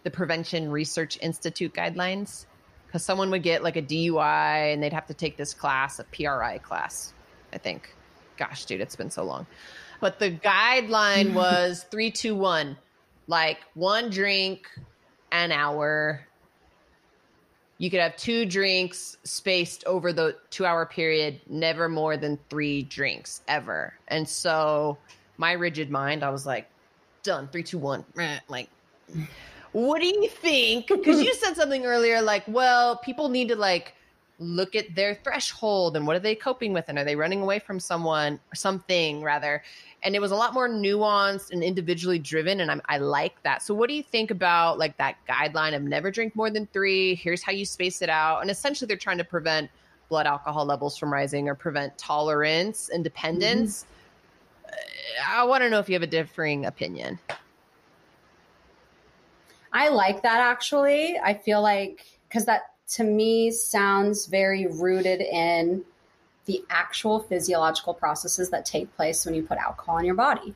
the 0.04 0.12
Prevention 0.12 0.72
Research 0.72 1.18
Institute 1.22 1.74
guidelines 1.74 2.46
because 2.86 3.04
someone 3.04 3.30
would 3.32 3.44
get 3.44 3.64
like 3.64 3.76
a 3.76 3.82
DUI 3.82 4.74
and 4.74 4.82
they'd 4.82 4.94
have 4.94 5.08
to 5.08 5.14
take 5.14 5.38
this 5.38 5.54
class, 5.54 6.00
a 6.00 6.04
PRI 6.06 6.60
class, 6.60 7.14
I 7.54 7.58
think. 7.58 7.94
Gosh, 8.38 8.66
dude, 8.66 8.82
it's 8.82 8.96
been 8.96 9.12
so 9.12 9.24
long. 9.24 9.48
But 10.00 10.20
the 10.20 10.32
guideline 10.32 11.34
was 11.36 11.86
three, 11.90 12.12
two, 12.12 12.36
one, 12.36 12.78
like 13.28 13.60
one 13.74 14.10
drink 14.10 14.70
an 15.32 15.52
hour 15.52 16.27
you 17.78 17.90
could 17.90 18.00
have 18.00 18.16
two 18.18 18.46
drinks 18.46 19.18
spaced 19.24 19.84
over 19.86 20.12
the 20.12 20.36
two 20.50 20.66
hour 20.66 20.86
period, 20.86 21.40
never 21.48 21.88
more 21.88 22.18
than 22.18 22.40
three 22.50 22.84
drinks 22.84 23.42
ever. 23.48 23.94
And 24.08 24.28
so 24.28 24.98
my 25.38 25.52
rigid 25.52 25.92
mind, 25.92 26.24
I 26.24 26.30
was 26.30 26.46
like, 26.46 26.68
done, 27.24 27.48
three, 27.52 27.64
two, 27.64 27.78
one. 27.78 28.04
Like, 28.48 28.70
what 29.74 30.02
do 30.02 30.08
you 30.08 30.28
think? 30.28 30.88
Because 30.88 31.22
you 31.22 31.34
said 31.34 31.56
something 31.56 31.86
earlier, 31.86 32.22
like, 32.22 32.44
well, 32.48 32.98
people 32.98 33.30
need 33.30 33.50
to 33.50 33.56
like 33.56 33.94
look 34.40 34.76
at 34.76 34.94
their 34.94 35.16
threshold 35.16 35.96
and 35.98 36.06
what 36.06 36.16
are 36.16 36.20
they 36.20 36.36
coping 36.36 36.72
with 36.72 36.86
and 36.88 37.00
are 37.00 37.04
they 37.04 37.16
running 37.16 37.42
away 37.42 37.58
from 37.60 37.80
someone 37.80 38.40
or 38.52 38.56
something 38.56 39.24
rather. 39.24 39.64
And 40.04 40.16
it 40.16 40.20
was 40.20 40.32
a 40.32 40.36
lot 40.36 40.54
more 40.54 40.70
nuanced 40.70 41.52
and 41.52 41.64
individually 41.64 42.20
driven 42.20 42.60
and 42.60 42.70
I'm, 42.70 42.82
i 42.86 43.00
like 43.00 43.42
that. 43.44 43.64
So 43.64 43.74
what 43.74 43.90
do 43.90 43.96
you 43.96 44.04
think 44.04 44.30
about 44.30 44.78
like 44.78 44.96
that 44.98 45.16
guideline 45.28 45.76
of 45.76 45.82
never 45.82 46.12
drink 46.12 46.36
more 46.36 46.52
than 46.52 46.68
three? 46.68 47.16
Here's 47.16 47.42
how 47.42 47.52
you 47.52 47.66
space 47.66 48.02
it 48.02 48.10
out. 48.10 48.42
And 48.42 48.52
essentially 48.52 48.88
they're 48.88 48.98
trying 48.98 49.18
to 49.18 49.24
prevent 49.24 49.72
blood 50.08 50.28
alcohol 50.28 50.66
levels 50.66 50.98
from 50.98 51.12
rising 51.12 51.50
or 51.50 51.56
prevent 51.56 51.98
tolerance 51.98 52.90
and 52.90 53.04
dependence. 53.04 53.86
Mm-hmm. 54.66 55.40
i 55.40 55.44
want 55.44 55.64
to 55.64 55.70
know 55.70 55.80
if 55.80 55.90
you 55.90 55.96
have 55.96 56.04
a 56.04 56.08
differing 56.08 56.66
opinion. 56.66 57.20
I 59.74 59.90
like 59.90 60.22
that 60.24 60.40
actually. 60.40 61.20
I 61.20 61.34
feel 61.34 61.62
like 61.62 62.06
because 62.30 62.46
that 62.46 62.62
to 62.90 63.04
me 63.04 63.52
sounds 63.52 64.26
very 64.28 64.68
rooted 64.68 65.22
in 65.22 65.84
the 66.46 66.64
actual 66.70 67.20
physiological 67.20 67.94
processes 67.94 68.50
that 68.50 68.66
take 68.66 68.96
place 68.96 69.26
when 69.26 69.36
you 69.36 69.44
put 69.44 69.58
alcohol 69.58 69.98
in 69.98 70.06
your 70.06 70.16
body. 70.16 70.56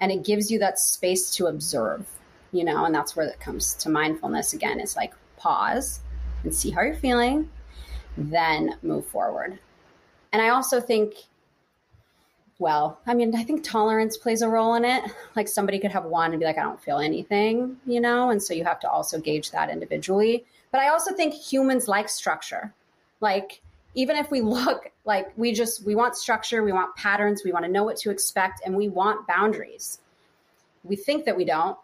And 0.00 0.10
it 0.10 0.24
gives 0.24 0.50
you 0.50 0.58
that 0.60 0.78
space 0.78 1.30
to 1.36 1.46
observe, 1.46 2.06
you 2.52 2.64
know, 2.64 2.84
and 2.84 2.94
that's 2.94 3.14
where 3.14 3.26
it 3.26 3.40
comes 3.40 3.74
to 3.76 3.90
mindfulness 3.90 4.52
again. 4.54 4.80
It's 4.80 4.96
like 4.96 5.14
pause 5.36 6.00
and 6.42 6.54
see 6.54 6.70
how 6.70 6.82
you're 6.82 6.94
feeling, 6.94 7.50
then 8.16 8.76
move 8.82 9.06
forward. 9.06 9.58
And 10.32 10.40
I 10.40 10.50
also 10.50 10.80
think, 10.80 11.14
well, 12.58 12.98
I 13.06 13.12
mean, 13.12 13.34
I 13.34 13.42
think 13.42 13.62
tolerance 13.62 14.16
plays 14.16 14.40
a 14.40 14.48
role 14.48 14.74
in 14.74 14.84
it. 14.84 15.04
Like 15.34 15.48
somebody 15.48 15.78
could 15.78 15.92
have 15.92 16.04
one 16.04 16.30
and 16.30 16.40
be 16.40 16.46
like, 16.46 16.58
I 16.58 16.62
don't 16.62 16.82
feel 16.82 16.98
anything, 16.98 17.76
you 17.86 18.00
know, 18.00 18.30
and 18.30 18.42
so 18.42 18.54
you 18.54 18.64
have 18.64 18.80
to 18.80 18.90
also 18.90 19.20
gauge 19.20 19.50
that 19.50 19.68
individually. 19.68 20.46
But 20.70 20.80
I 20.80 20.88
also 20.88 21.14
think 21.14 21.34
humans 21.34 21.88
like 21.88 22.08
structure. 22.08 22.74
Like, 23.20 23.62
even 23.96 24.16
if 24.16 24.30
we 24.30 24.40
look 24.42 24.92
like 25.04 25.36
we 25.36 25.52
just 25.52 25.84
we 25.84 25.96
want 25.96 26.16
structure 26.16 26.62
we 26.62 26.72
want 26.72 26.94
patterns 26.94 27.42
we 27.44 27.50
want 27.50 27.64
to 27.64 27.70
know 27.70 27.82
what 27.82 27.96
to 27.96 28.10
expect 28.10 28.60
and 28.64 28.76
we 28.76 28.88
want 28.88 29.26
boundaries. 29.26 29.98
We 30.84 30.94
think 30.94 31.24
that 31.24 31.36
we 31.36 31.44
don't 31.44 31.76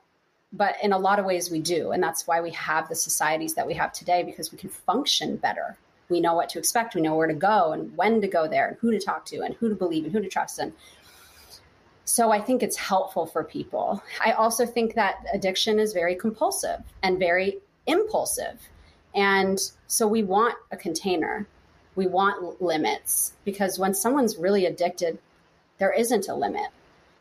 but 0.53 0.77
in 0.83 0.93
a 0.93 0.99
lot 0.99 1.19
of 1.19 1.25
ways 1.25 1.51
we 1.51 1.61
do 1.61 1.91
and 1.91 2.03
that's 2.03 2.27
why 2.27 2.41
we 2.41 2.51
have 2.51 2.89
the 2.89 2.95
societies 2.95 3.55
that 3.55 3.67
we 3.67 3.75
have 3.75 3.93
today 3.93 4.23
because 4.23 4.53
we 4.53 4.59
can 4.59 4.69
function 4.69 5.37
better. 5.37 5.77
We 6.09 6.21
know 6.21 6.35
what 6.35 6.51
to 6.51 6.59
expect 6.59 6.95
we 6.95 7.01
know 7.01 7.17
where 7.17 7.27
to 7.27 7.35
go 7.35 7.73
and 7.73 7.97
when 7.97 8.21
to 8.21 8.29
go 8.29 8.47
there 8.47 8.69
and 8.69 8.77
who 8.81 8.93
to 8.93 9.01
talk 9.01 9.25
to 9.27 9.41
and 9.41 9.55
who 9.55 9.71
to 9.71 9.75
believe 9.75 10.05
and 10.05 10.13
who 10.13 10.21
to 10.21 10.29
trust 10.29 10.59
and 10.59 10.73
so 12.05 12.33
i 12.33 12.41
think 12.41 12.63
it's 12.63 12.77
helpful 12.77 13.27
for 13.27 13.45
people. 13.45 14.03
I 14.23 14.33
also 14.33 14.67
think 14.67 14.95
that 14.95 15.25
addiction 15.33 15.79
is 15.79 15.93
very 15.93 16.17
compulsive 16.17 16.81
and 17.03 17.19
very 17.19 17.61
impulsive. 17.87 18.61
And 19.15 19.59
so 19.87 20.07
we 20.07 20.23
want 20.23 20.55
a 20.71 20.77
container. 20.77 21.47
We 21.95 22.07
want 22.07 22.63
limits 22.63 23.33
because 23.45 23.79
when 23.79 23.95
someone's 23.95 24.37
really 24.37 24.67
addicted, 24.67 25.19
there 25.79 25.93
isn't 25.93 26.29
a 26.29 26.35
limit. 26.35 26.69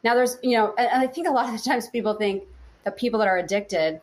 Now, 0.04 0.16
there's, 0.16 0.38
you 0.42 0.58
know, 0.58 0.74
I 0.78 1.08
think 1.08 1.28
a 1.28 1.32
lot 1.32 1.54
of 1.54 1.62
the 1.62 1.70
times 1.70 1.88
people 1.88 2.14
think 2.14 2.44
that 2.84 2.98
people 2.98 3.20
that 3.20 3.28
are 3.28 3.38
addicted 3.38 4.02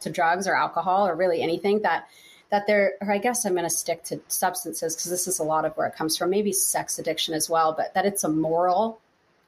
to 0.00 0.10
drugs 0.10 0.46
or 0.46 0.54
alcohol 0.54 1.06
or 1.06 1.14
really 1.14 1.42
anything 1.42 1.82
that 1.82 2.08
that 2.50 2.66
they're 2.66 2.92
or 3.00 3.12
i 3.12 3.18
guess 3.18 3.44
i'm 3.44 3.52
going 3.52 3.64
to 3.64 3.70
stick 3.70 4.02
to 4.04 4.20
substances 4.28 4.94
because 4.94 5.10
this 5.10 5.26
is 5.26 5.38
a 5.38 5.42
lot 5.42 5.64
of 5.64 5.72
where 5.76 5.86
it 5.86 5.94
comes 5.96 6.16
from. 6.16 6.30
Maybe 6.30 6.52
sex 6.52 6.98
addiction 6.98 7.34
as 7.34 7.50
well 7.50 7.72
but 7.72 7.94
that 7.94 8.06
it's 8.06 8.24
a 8.24 8.28
moral 8.28 9.00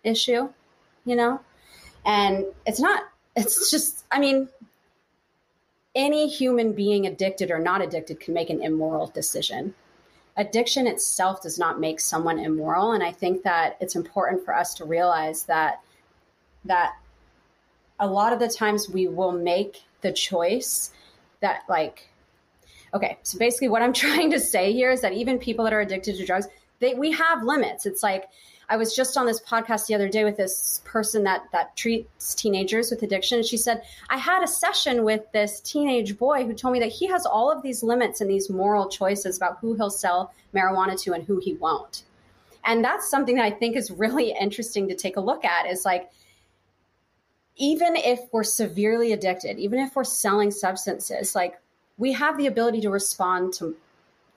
issue 0.03 0.49
you 1.05 1.17
know? 1.17 1.41
And 2.05 2.47
it's 2.67 2.81
not 2.81 3.03
it's 3.37 3.71
just 3.71 4.05
i 4.11 4.19
mean 4.19 4.49
any 5.95 6.29
human 6.29 6.73
being 6.73 7.07
addicted 7.07 7.51
or 7.51 7.59
not 7.59 7.83
addicted 7.83 8.21
can 8.21 8.35
make 8.35 8.51
an 8.51 8.63
immoral 8.63 9.09
decision. 9.09 9.75
Addiction 10.37 10.87
itself 10.87 11.43
does 11.43 11.59
not 11.59 11.81
make 11.81 12.01
someone 12.01 12.39
immoral 12.39 12.93
and 12.93 13.03
i 13.03 13.13
think 13.13 13.43
that 13.43 13.77
it's 13.81 13.97
important 13.97 14.43
for 14.45 14.55
us 14.55 14.73
to 14.75 14.85
realize 14.85 15.43
that 15.45 15.81
that 16.65 16.93
a 17.99 18.07
lot 18.07 18.33
of 18.33 18.39
the 18.39 18.49
times 18.49 18.89
we 18.89 19.07
will 19.07 19.33
make 19.33 19.83
the 20.01 20.13
choice 20.13 20.93
that 21.41 21.63
like 21.69 22.09
okay 22.95 23.19
so 23.23 23.39
basically 23.39 23.69
what 23.69 23.83
i'm 23.83 23.93
trying 24.05 24.31
to 24.31 24.41
say 24.41 24.73
here 24.73 24.91
is 24.91 25.03
that 25.03 25.13
even 25.13 25.39
people 25.39 25.65
that 25.65 25.75
are 25.75 25.81
addicted 25.81 26.17
to 26.17 26.25
drugs 26.25 26.47
they 26.81 26.95
we 26.95 27.13
have 27.13 27.45
limits. 27.45 27.87
It's 27.87 28.03
like 28.03 28.29
I 28.71 28.77
was 28.77 28.95
just 28.95 29.17
on 29.17 29.27
this 29.27 29.41
podcast 29.41 29.89
the 29.89 29.97
other 29.97 30.09
day 30.09 30.23
with 30.23 30.37
this 30.37 30.81
person 30.85 31.25
that 31.25 31.43
that 31.51 31.77
treats 31.77 32.37
teenagers 32.37 32.89
with 32.89 33.03
addiction. 33.03 33.39
And 33.39 33.47
she 33.47 33.57
said, 33.57 33.83
I 34.09 34.17
had 34.17 34.45
a 34.45 34.47
session 34.47 35.03
with 35.03 35.23
this 35.33 35.61
teenage 35.61 36.17
boy 36.17 36.47
who 36.47 36.55
told 36.55 36.75
me 36.75 36.79
that 36.79 36.93
he 36.93 37.09
has 37.09 37.27
all 37.27 37.51
of 37.51 37.65
these 37.65 37.83
limits 37.83 38.21
and 38.21 38.31
these 38.31 38.49
moral 38.49 38.89
choices 38.89 39.37
about 39.37 39.59
who 39.61 39.75
he'll 39.75 39.91
sell 39.91 40.33
marijuana 40.55 40.99
to 41.03 41.13
and 41.13 41.25
who 41.25 41.41
he 41.41 41.55
won't. 41.55 42.05
And 42.65 42.85
that's 42.85 43.11
something 43.11 43.37
that 43.37 43.45
I 43.45 43.51
think 43.51 43.75
is 43.75 43.91
really 43.91 44.31
interesting 44.41 44.89
to 44.89 44.95
take 44.95 45.17
a 45.17 45.21
look 45.21 45.45
at 45.45 45.67
is 45.67 45.85
like, 45.85 46.09
even 47.57 47.97
if 47.97 48.21
we're 48.31 48.45
severely 48.45 49.13
addicted, 49.13 49.59
even 49.59 49.81
if 49.81 49.97
we're 49.97 50.05
selling 50.05 50.53
substances, 50.53 51.35
like 51.35 51.61
we 51.99 52.13
have 52.13 52.39
the 52.39 52.47
ability 52.47 52.83
to 52.83 52.91
respond 52.91 53.53
to 53.55 53.77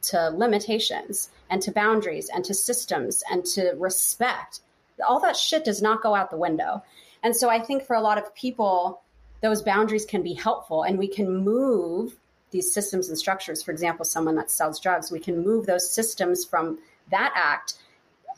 to 0.04 0.30
limitations 0.30 1.30
and 1.50 1.62
to 1.62 1.72
boundaries 1.72 2.30
and 2.34 2.44
to 2.46 2.54
systems 2.54 3.24
and 3.30 3.46
to 3.46 3.74
respect. 3.78 4.62
All 5.08 5.20
that 5.22 5.36
shit 5.36 5.64
does 5.64 5.82
not 5.82 6.02
go 6.02 6.16
out 6.16 6.30
the 6.30 6.38
window. 6.38 6.84
And 7.24 7.36
so 7.36 7.50
I 7.50 7.60
think 7.60 7.84
for 7.84 7.96
a 7.96 8.02
lot 8.02 8.18
of 8.18 8.36
people, 8.36 9.02
those 9.42 9.62
boundaries 9.62 10.06
can 10.06 10.24
be 10.24 10.34
helpful 10.34 10.84
and 10.84 10.98
we 10.98 11.08
can 11.08 11.44
move 11.44 12.16
these 12.52 12.74
systems 12.74 13.10
and 13.10 13.18
structures. 13.18 13.64
For 13.64 13.72
example, 13.72 14.06
someone 14.06 14.36
that 14.36 14.52
sells 14.52 14.80
drugs, 14.80 15.12
we 15.12 15.20
can 15.20 15.44
move 15.44 15.66
those 15.66 15.90
systems 15.90 16.46
from 16.46 16.80
that 17.12 17.34
act 17.36 17.76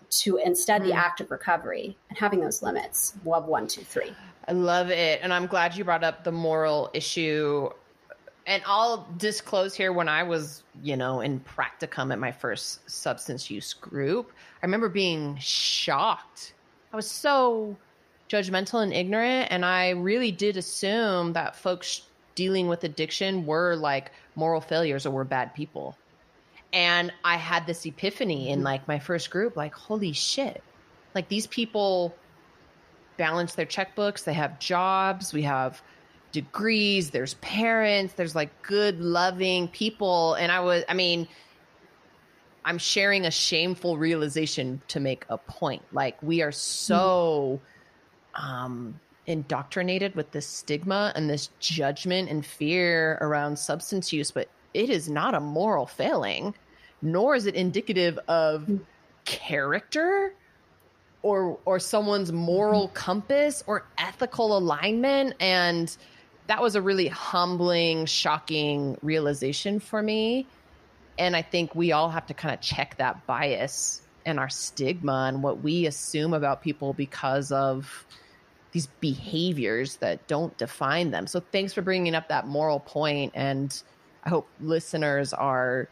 to 0.09 0.37
instead 0.37 0.81
the 0.81 0.89
mm-hmm. 0.89 0.97
act 0.97 1.21
of 1.21 1.31
recovery 1.31 1.97
and 2.09 2.17
having 2.17 2.39
those 2.39 2.63
limits. 2.63 3.13
Love 3.25 3.45
one, 3.45 3.67
two, 3.67 3.81
three. 3.81 4.13
I 4.47 4.53
love 4.53 4.89
it. 4.89 5.19
And 5.21 5.33
I'm 5.33 5.47
glad 5.47 5.75
you 5.75 5.83
brought 5.83 6.03
up 6.03 6.23
the 6.23 6.31
moral 6.31 6.89
issue 6.93 7.69
and 8.45 8.61
I'll 8.65 9.07
disclose 9.17 9.73
here 9.73 9.91
when 9.91 10.07
I 10.07 10.23
was, 10.23 10.63
you 10.83 10.95
know, 10.95 11.21
in 11.21 11.39
practicum 11.39 12.11
at 12.11 12.19
my 12.19 12.31
first 12.31 12.89
substance 12.89 13.49
use 13.49 13.73
group, 13.73 14.31
I 14.61 14.65
remember 14.65 14.89
being 14.89 15.35
shocked. 15.39 16.53
I 16.93 16.95
was 16.95 17.09
so 17.09 17.75
judgmental 18.29 18.83
and 18.83 18.93
ignorant. 18.93 19.47
And 19.51 19.65
I 19.65 19.91
really 19.91 20.31
did 20.31 20.57
assume 20.57 21.33
that 21.33 21.55
folks 21.55 22.03
dealing 22.35 22.67
with 22.67 22.83
addiction 22.83 23.45
were 23.45 23.75
like 23.75 24.11
moral 24.35 24.61
failures 24.61 25.05
or 25.05 25.11
were 25.11 25.23
bad 25.23 25.53
people. 25.53 25.97
And 26.73 27.11
I 27.23 27.37
had 27.37 27.65
this 27.65 27.85
epiphany 27.85 28.49
in 28.49 28.59
mm-hmm. 28.59 28.65
like 28.65 28.87
my 28.87 28.99
first 28.99 29.31
group 29.31 29.55
like, 29.55 29.73
holy 29.73 30.13
shit. 30.13 30.61
Like 31.13 31.29
these 31.29 31.47
people 31.47 32.13
balance 33.17 33.55
their 33.55 33.65
checkbooks, 33.65 34.25
they 34.25 34.33
have 34.33 34.59
jobs, 34.59 35.33
we 35.33 35.43
have 35.43 35.81
degrees, 36.35 37.11
there's 37.11 37.35
parents, 37.35 38.13
there's 38.15 38.35
like 38.35 38.61
good, 38.61 38.99
loving 38.99 39.69
people. 39.69 40.33
And 40.33 40.51
I 40.51 40.59
was, 40.59 40.83
I 40.89 40.93
mean, 40.93 41.29
I'm 42.65 42.77
sharing 42.77 43.25
a 43.25 43.31
shameful 43.31 43.97
realization 43.97 44.81
to 44.89 44.99
make 44.99 45.25
a 45.29 45.37
point. 45.37 45.81
Like 45.93 46.21
we 46.21 46.41
are 46.41 46.51
so 46.51 47.61
um, 48.33 48.99
indoctrinated 49.25 50.13
with 50.13 50.31
this 50.31 50.45
stigma 50.45 51.13
and 51.15 51.29
this 51.29 51.51
judgment 51.61 52.29
and 52.29 52.45
fear 52.45 53.17
around 53.21 53.57
substance 53.57 54.11
use, 54.11 54.29
but 54.29 54.49
it 54.73 54.89
is 54.89 55.07
not 55.07 55.35
a 55.35 55.39
moral 55.39 55.85
failing, 55.85 56.53
nor 57.01 57.33
is 57.35 57.45
it 57.45 57.55
indicative 57.55 58.19
of 58.27 58.69
character 59.23 60.33
or 61.21 61.57
or 61.63 61.79
someone's 61.79 62.33
moral 62.33 62.89
compass 62.89 63.63
or 63.67 63.85
ethical 63.97 64.57
alignment 64.57 65.33
and 65.39 65.95
that 66.47 66.61
was 66.61 66.75
a 66.75 66.81
really 66.81 67.07
humbling, 67.07 68.05
shocking 68.05 68.97
realization 69.01 69.79
for 69.79 70.01
me. 70.01 70.47
And 71.17 71.35
I 71.35 71.41
think 71.41 71.75
we 71.75 71.91
all 71.91 72.09
have 72.09 72.27
to 72.27 72.33
kind 72.33 72.53
of 72.53 72.61
check 72.61 72.97
that 72.97 73.25
bias 73.25 74.01
and 74.25 74.39
our 74.39 74.49
stigma 74.49 75.25
and 75.27 75.41
what 75.41 75.61
we 75.61 75.85
assume 75.85 76.33
about 76.33 76.61
people 76.61 76.93
because 76.93 77.51
of 77.51 78.05
these 78.71 78.87
behaviors 78.99 79.97
that 79.97 80.27
don't 80.27 80.55
define 80.57 81.11
them. 81.11 81.27
So 81.27 81.39
thanks 81.39 81.73
for 81.73 81.81
bringing 81.81 82.15
up 82.15 82.27
that 82.29 82.45
moral 82.45 82.79
point 82.79 83.31
and 83.35 83.81
I 84.23 84.29
hope 84.29 84.47
listeners 84.59 85.33
are 85.33 85.87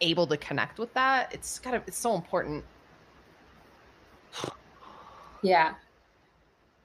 able 0.00 0.26
to 0.28 0.36
connect 0.36 0.78
with 0.78 0.94
that. 0.94 1.34
It's 1.34 1.58
kind 1.58 1.76
of 1.76 1.82
it's 1.86 1.98
so 1.98 2.14
important. 2.14 2.64
Yeah. 5.42 5.74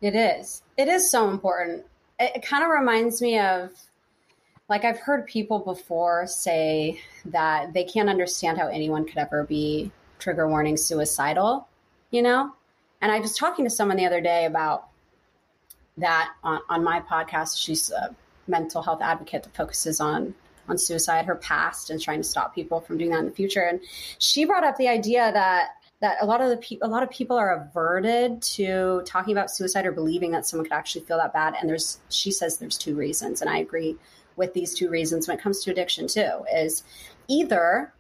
It 0.01 0.15
is. 0.15 0.61
It 0.75 0.87
is 0.87 1.09
so 1.09 1.29
important 1.29 1.85
it, 2.19 2.37
it 2.37 2.45
kind 2.45 2.63
of 2.63 2.69
reminds 2.69 3.21
me 3.21 3.39
of 3.39 3.71
like 4.69 4.83
I've 4.83 4.99
heard 4.99 5.25
people 5.27 5.59
before 5.59 6.27
say 6.27 6.99
that 7.25 7.73
they 7.73 7.83
can't 7.83 8.09
understand 8.09 8.57
how 8.57 8.67
anyone 8.67 9.05
could 9.05 9.17
ever 9.17 9.43
be 9.43 9.91
trigger 10.19 10.47
warning 10.47 10.77
suicidal, 10.77 11.67
you 12.11 12.21
know? 12.21 12.53
And 13.01 13.11
I 13.11 13.19
was 13.19 13.37
talking 13.37 13.65
to 13.65 13.71
someone 13.71 13.97
the 13.97 14.05
other 14.05 14.21
day 14.21 14.45
about 14.45 14.87
that 15.97 16.33
on, 16.43 16.59
on 16.69 16.83
my 16.83 16.99
podcast. 16.99 17.61
She's 17.63 17.91
a 17.91 18.15
mental 18.47 18.81
health 18.81 19.01
advocate 19.01 19.43
that 19.43 19.55
focuses 19.55 19.99
on 19.99 20.33
on 20.69 20.77
suicide, 20.77 21.25
her 21.25 21.35
past, 21.35 21.89
and 21.89 22.01
trying 22.01 22.21
to 22.21 22.27
stop 22.27 22.53
people 22.53 22.81
from 22.81 22.97
doing 22.97 23.11
that 23.11 23.19
in 23.19 23.25
the 23.25 23.31
future. 23.31 23.61
And 23.61 23.79
she 24.19 24.43
brought 24.43 24.65
up 24.65 24.75
the 24.75 24.89
idea 24.89 25.31
that 25.31 25.69
that 25.99 26.17
a 26.21 26.25
lot 26.25 26.41
of 26.41 26.49
the 26.49 26.57
pe- 26.57 26.79
a 26.81 26.87
lot 26.87 27.03
of 27.03 27.09
people 27.09 27.37
are 27.37 27.53
averted 27.53 28.41
to 28.41 29.01
talking 29.05 29.31
about 29.31 29.49
suicide 29.49 29.85
or 29.85 29.91
believing 29.91 30.31
that 30.31 30.45
someone 30.45 30.65
could 30.65 30.75
actually 30.75 31.05
feel 31.05 31.17
that 31.17 31.33
bad. 31.33 31.55
And 31.59 31.69
there's 31.69 31.99
she 32.09 32.31
says 32.31 32.57
there's 32.57 32.77
two 32.77 32.95
reasons, 32.95 33.41
and 33.41 33.49
I 33.49 33.57
agree 33.57 33.97
with 34.35 34.53
these 34.53 34.73
two 34.73 34.89
reasons 34.89 35.27
when 35.27 35.37
it 35.37 35.41
comes 35.41 35.63
to 35.63 35.71
addiction 35.71 36.07
too. 36.07 36.45
Is 36.53 36.83
either 37.27 37.93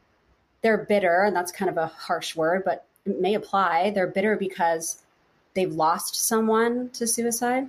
they're 0.61 0.85
bitter, 0.85 1.23
and 1.23 1.35
that's 1.35 1.51
kind 1.51 1.69
of 1.69 1.77
a 1.77 1.87
harsh 1.87 2.35
word, 2.35 2.63
but 2.65 2.85
it 3.05 3.19
may 3.19 3.33
apply. 3.33 3.91
They're 3.91 4.07
bitter 4.07 4.35
because 4.35 5.01
they've 5.55 5.73
lost 5.73 6.15
someone 6.15 6.89
to 6.91 7.07
suicide, 7.07 7.67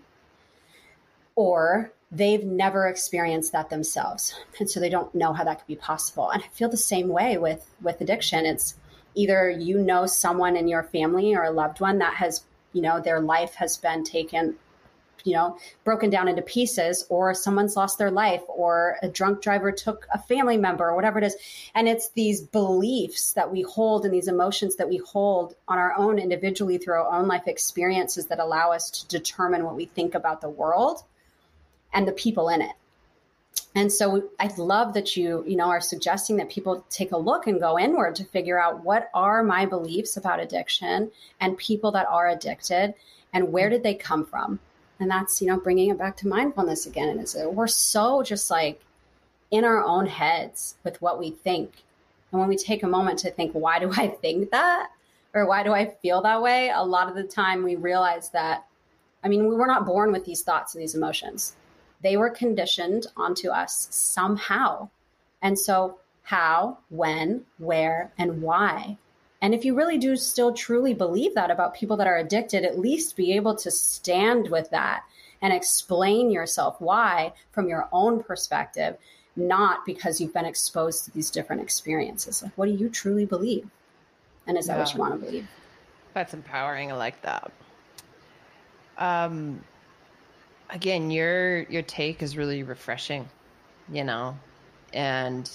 or 1.37 1.91
they've 2.11 2.45
never 2.45 2.87
experienced 2.87 3.53
that 3.53 3.68
themselves 3.68 4.35
and 4.59 4.70
so 4.70 4.81
they 4.81 4.89
don't 4.89 5.14
know 5.14 5.35
how 5.35 5.45
that 5.45 5.59
could 5.59 5.66
be 5.66 5.76
possible 5.76 6.31
and 6.31 6.43
i 6.43 6.47
feel 6.49 6.70
the 6.70 6.76
same 6.76 7.09
way 7.09 7.37
with 7.37 7.66
with 7.83 8.01
addiction 8.01 8.47
it's 8.47 8.76
either 9.14 9.50
you 9.50 9.78
know 9.78 10.06
someone 10.06 10.56
in 10.56 10.68
your 10.68 10.82
family 10.84 11.34
or 11.34 11.44
a 11.44 11.50
loved 11.50 11.80
one 11.80 11.98
that 11.98 12.14
has, 12.14 12.44
you 12.72 12.82
know, 12.82 13.00
their 13.00 13.20
life 13.20 13.54
has 13.54 13.76
been 13.76 14.04
taken 14.04 14.56
you 15.24 15.34
know, 15.34 15.59
broken 15.84 16.11
down 16.11 16.28
into 16.28 16.42
pieces, 16.42 17.04
or 17.09 17.34
someone's 17.34 17.76
lost 17.76 17.98
their 17.98 18.11
life, 18.11 18.42
or 18.48 18.96
a 19.02 19.09
drunk 19.09 19.42
driver 19.42 19.72
took 19.72 20.06
a 20.12 20.18
family 20.18 20.56
member, 20.56 20.88
or 20.88 20.94
whatever 20.94 21.18
it 21.18 21.24
is. 21.24 21.36
And 21.74 21.88
it's 21.88 22.11
these 22.11 22.40
beliefs 22.40 23.32
that 23.34 23.52
we 23.52 23.62
hold 23.62 24.04
and 24.04 24.14
these 24.14 24.28
emotions 24.28 24.76
that 24.76 24.88
we 24.88 24.98
hold 24.98 25.54
on 25.66 25.78
our 25.78 25.94
own 25.96 26.18
individually 26.18 26.78
through 26.78 26.94
our 26.94 27.12
own 27.12 27.28
life 27.28 27.46
experiences 27.46 28.26
that 28.26 28.38
allow 28.38 28.72
us 28.72 28.90
to 28.90 29.09
determine 29.09 29.64
what 29.64 29.76
we 29.76 29.86
think 29.86 30.14
about 30.14 30.40
the 30.40 30.48
world 30.48 31.02
and 31.92 32.06
the 32.06 32.12
people 32.12 32.48
in 32.48 32.62
it. 32.62 32.72
And 33.74 33.92
so 33.92 34.28
I 34.40 34.50
love 34.56 34.94
that 34.94 35.16
you, 35.16 35.44
you 35.46 35.56
know, 35.56 35.68
are 35.68 35.80
suggesting 35.80 36.36
that 36.36 36.48
people 36.48 36.84
take 36.90 37.12
a 37.12 37.16
look 37.16 37.46
and 37.46 37.61
go 37.61 37.78
inward 37.78 38.16
to 38.16 38.24
figure 38.24 38.61
out 38.61 38.84
what 38.84 39.11
are 39.14 39.42
my 39.42 39.66
beliefs 39.66 40.16
about 40.16 40.40
addiction 40.40 41.11
and 41.40 41.56
people 41.56 41.92
that 41.92 42.09
are 42.09 42.28
addicted 42.28 42.94
and 43.32 43.52
where 43.52 43.68
did 43.68 43.82
they 43.82 43.94
come 43.94 44.24
from? 44.24 44.59
And 44.98 45.11
that's, 45.11 45.40
you 45.40 45.46
know, 45.46 45.59
bringing 45.59 45.90
it 45.90 45.98
back 45.98 46.16
to 46.18 46.28
mindfulness 46.28 46.86
again. 46.86 47.09
And 47.09 47.20
it's, 47.20 47.36
we're 47.36 47.68
so 47.68 48.22
just 48.22 48.50
like 48.50 48.80
in 49.50 49.64
our 49.64 49.82
own 49.82 50.06
heads 50.06 50.74
with 50.82 51.00
what 51.00 51.18
we 51.18 51.30
think. 51.30 51.72
And 52.32 52.40
when 52.40 52.48
we 52.48 52.56
take 52.56 52.82
a 52.82 52.88
moment 52.88 53.20
to 53.20 53.30
think, 53.30 53.52
why 53.52 53.78
do 53.78 53.92
I 53.92 54.09
think 54.09 54.50
that? 54.50 54.88
Or 55.34 55.46
why 55.46 55.62
do 55.62 55.72
I 55.72 55.86
feel 56.02 56.22
that 56.22 56.42
way? 56.42 56.70
A 56.70 56.82
lot 56.82 57.09
of 57.09 57.14
the 57.14 57.22
time 57.22 57.62
we 57.62 57.76
realize 57.76 58.30
that, 58.30 58.66
I 59.22 59.28
mean, 59.28 59.46
we 59.46 59.54
were 59.54 59.66
not 59.66 59.86
born 59.86 60.11
with 60.11 60.24
these 60.24 60.42
thoughts 60.42 60.74
and 60.74 60.82
these 60.82 60.94
emotions 60.94 61.54
they 62.03 62.16
were 62.16 62.30
conditioned 62.30 63.07
onto 63.16 63.49
us 63.51 63.88
somehow. 63.90 64.88
And 65.42 65.59
so, 65.59 65.99
how, 66.22 66.78
when, 66.90 67.44
where, 67.59 68.12
and 68.18 68.42
why? 68.42 68.99
And 69.40 69.55
if 69.55 69.64
you 69.64 69.74
really 69.74 69.99
do 69.99 70.16
still 70.16 70.53
truly 70.53 70.94
believe 70.94 71.34
that 71.34 71.51
about 71.51 71.74
people 71.74 71.96
that 71.99 72.07
are 72.07 72.18
addicted, 72.18 72.64
at 72.64 72.78
least 72.78 73.16
be 73.16 73.32
able 73.32 73.55
to 73.57 73.70
stand 73.70 74.51
with 74.51 74.70
that 74.70 75.05
and 75.40 75.53
explain 75.53 76.30
yourself 76.30 76.80
why 76.80 77.32
from 77.53 77.68
your 77.68 77.88
own 77.92 78.22
perspective, 78.22 78.96
not 79.36 79.86
because 79.86 80.20
you've 80.20 80.34
been 80.34 80.44
exposed 80.44 81.05
to 81.05 81.12
these 81.12 81.30
different 81.30 81.62
experiences. 81.62 82.42
Like, 82.42 82.53
what 82.57 82.66
do 82.66 82.72
you 82.72 82.88
truly 82.88 83.24
believe? 83.24 83.68
And 84.46 84.59
is 84.59 84.66
that 84.66 84.74
yeah. 84.74 84.78
what 84.80 84.94
you 84.94 85.01
want 85.01 85.20
to 85.20 85.26
believe? 85.26 85.49
That's 86.14 86.34
empowering. 86.34 86.90
I 86.90 86.96
like 86.96 87.22
that. 87.22 87.53
Um, 88.96 89.62
again, 90.71 91.11
your 91.11 91.62
your 91.64 91.83
take 91.83 92.23
is 92.23 92.37
really 92.37 92.62
refreshing, 92.62 93.29
you 93.91 94.05
know, 94.05 94.37
and 94.93 95.51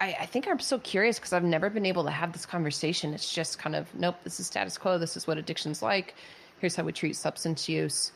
I, 0.00 0.16
I 0.20 0.26
think 0.26 0.48
I'm 0.48 0.58
so 0.58 0.78
curious 0.78 1.18
because 1.18 1.32
I've 1.32 1.44
never 1.44 1.70
been 1.70 1.86
able 1.86 2.04
to 2.04 2.10
have 2.10 2.32
this 2.32 2.46
conversation. 2.46 3.12
It's 3.12 3.32
just 3.32 3.58
kind 3.58 3.76
of, 3.76 3.94
nope, 3.94 4.16
this 4.24 4.40
is 4.40 4.46
status 4.46 4.78
quo. 4.78 4.98
This 4.98 5.16
is 5.16 5.26
what 5.26 5.38
addiction's 5.38 5.82
like. 5.82 6.14
Here's 6.58 6.74
how 6.74 6.84
we 6.84 6.92
treat 6.92 7.16
substance 7.16 7.68
use. 7.68 8.12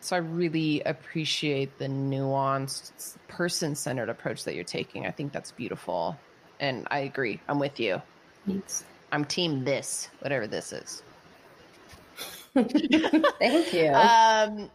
So 0.00 0.16
I 0.16 0.20
really 0.20 0.82
appreciate 0.82 1.78
the 1.78 1.86
nuanced, 1.86 3.16
person 3.28 3.74
centered 3.74 4.08
approach 4.08 4.44
that 4.44 4.54
you're 4.54 4.64
taking. 4.64 5.06
I 5.06 5.10
think 5.10 5.32
that's 5.32 5.52
beautiful. 5.52 6.18
And 6.60 6.86
I 6.90 7.00
agree. 7.00 7.40
I'm 7.48 7.58
with 7.58 7.80
you. 7.80 8.00
Thanks. 8.46 8.84
I'm 9.12 9.24
team 9.24 9.64
this, 9.64 10.08
whatever 10.20 10.46
this 10.46 10.72
is. 10.72 11.02
Thank 13.38 13.72
you. 13.74 13.92
Um, 13.92 14.70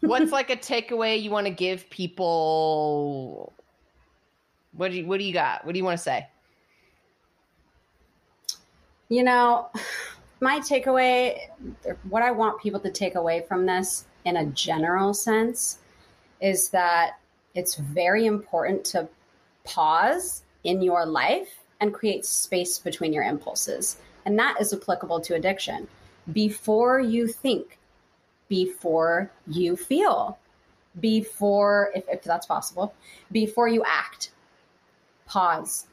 what's 0.00 0.32
like 0.32 0.50
a 0.50 0.56
takeaway 0.56 1.22
you 1.22 1.30
want 1.30 1.46
to 1.46 1.52
give 1.52 1.88
people? 1.90 3.52
What 4.72 4.90
do 4.90 4.96
you 4.96 5.06
What 5.06 5.18
do 5.18 5.24
you 5.24 5.32
got? 5.32 5.64
What 5.64 5.72
do 5.72 5.78
you 5.78 5.84
want 5.84 5.98
to 5.98 6.02
say? 6.02 6.26
You 9.08 9.22
know, 9.22 9.68
my 10.40 10.60
takeaway, 10.60 11.38
what 12.08 12.22
I 12.22 12.30
want 12.32 12.60
people 12.60 12.80
to 12.80 12.90
take 12.90 13.14
away 13.14 13.44
from 13.46 13.66
this 13.66 14.06
in 14.24 14.36
a 14.36 14.46
general 14.46 15.14
sense, 15.14 15.78
is 16.40 16.70
that 16.70 17.18
it's 17.54 17.76
very 17.76 18.26
important 18.26 18.84
to 18.86 19.08
pause 19.64 20.42
in 20.64 20.82
your 20.82 21.06
life 21.06 21.48
and 21.80 21.94
create 21.94 22.24
space 22.24 22.78
between 22.78 23.12
your 23.12 23.24
impulses. 23.24 23.96
And 24.24 24.38
that 24.38 24.60
is 24.60 24.72
applicable 24.72 25.20
to 25.22 25.34
addiction. 25.34 25.88
Before 26.32 27.00
you 27.00 27.26
think, 27.26 27.78
before 28.48 29.30
you 29.46 29.76
feel, 29.76 30.38
before, 30.98 31.90
if, 31.94 32.04
if 32.08 32.22
that's 32.22 32.46
possible, 32.46 32.94
before 33.30 33.68
you 33.68 33.84
act, 33.86 34.32
pause 35.26 35.86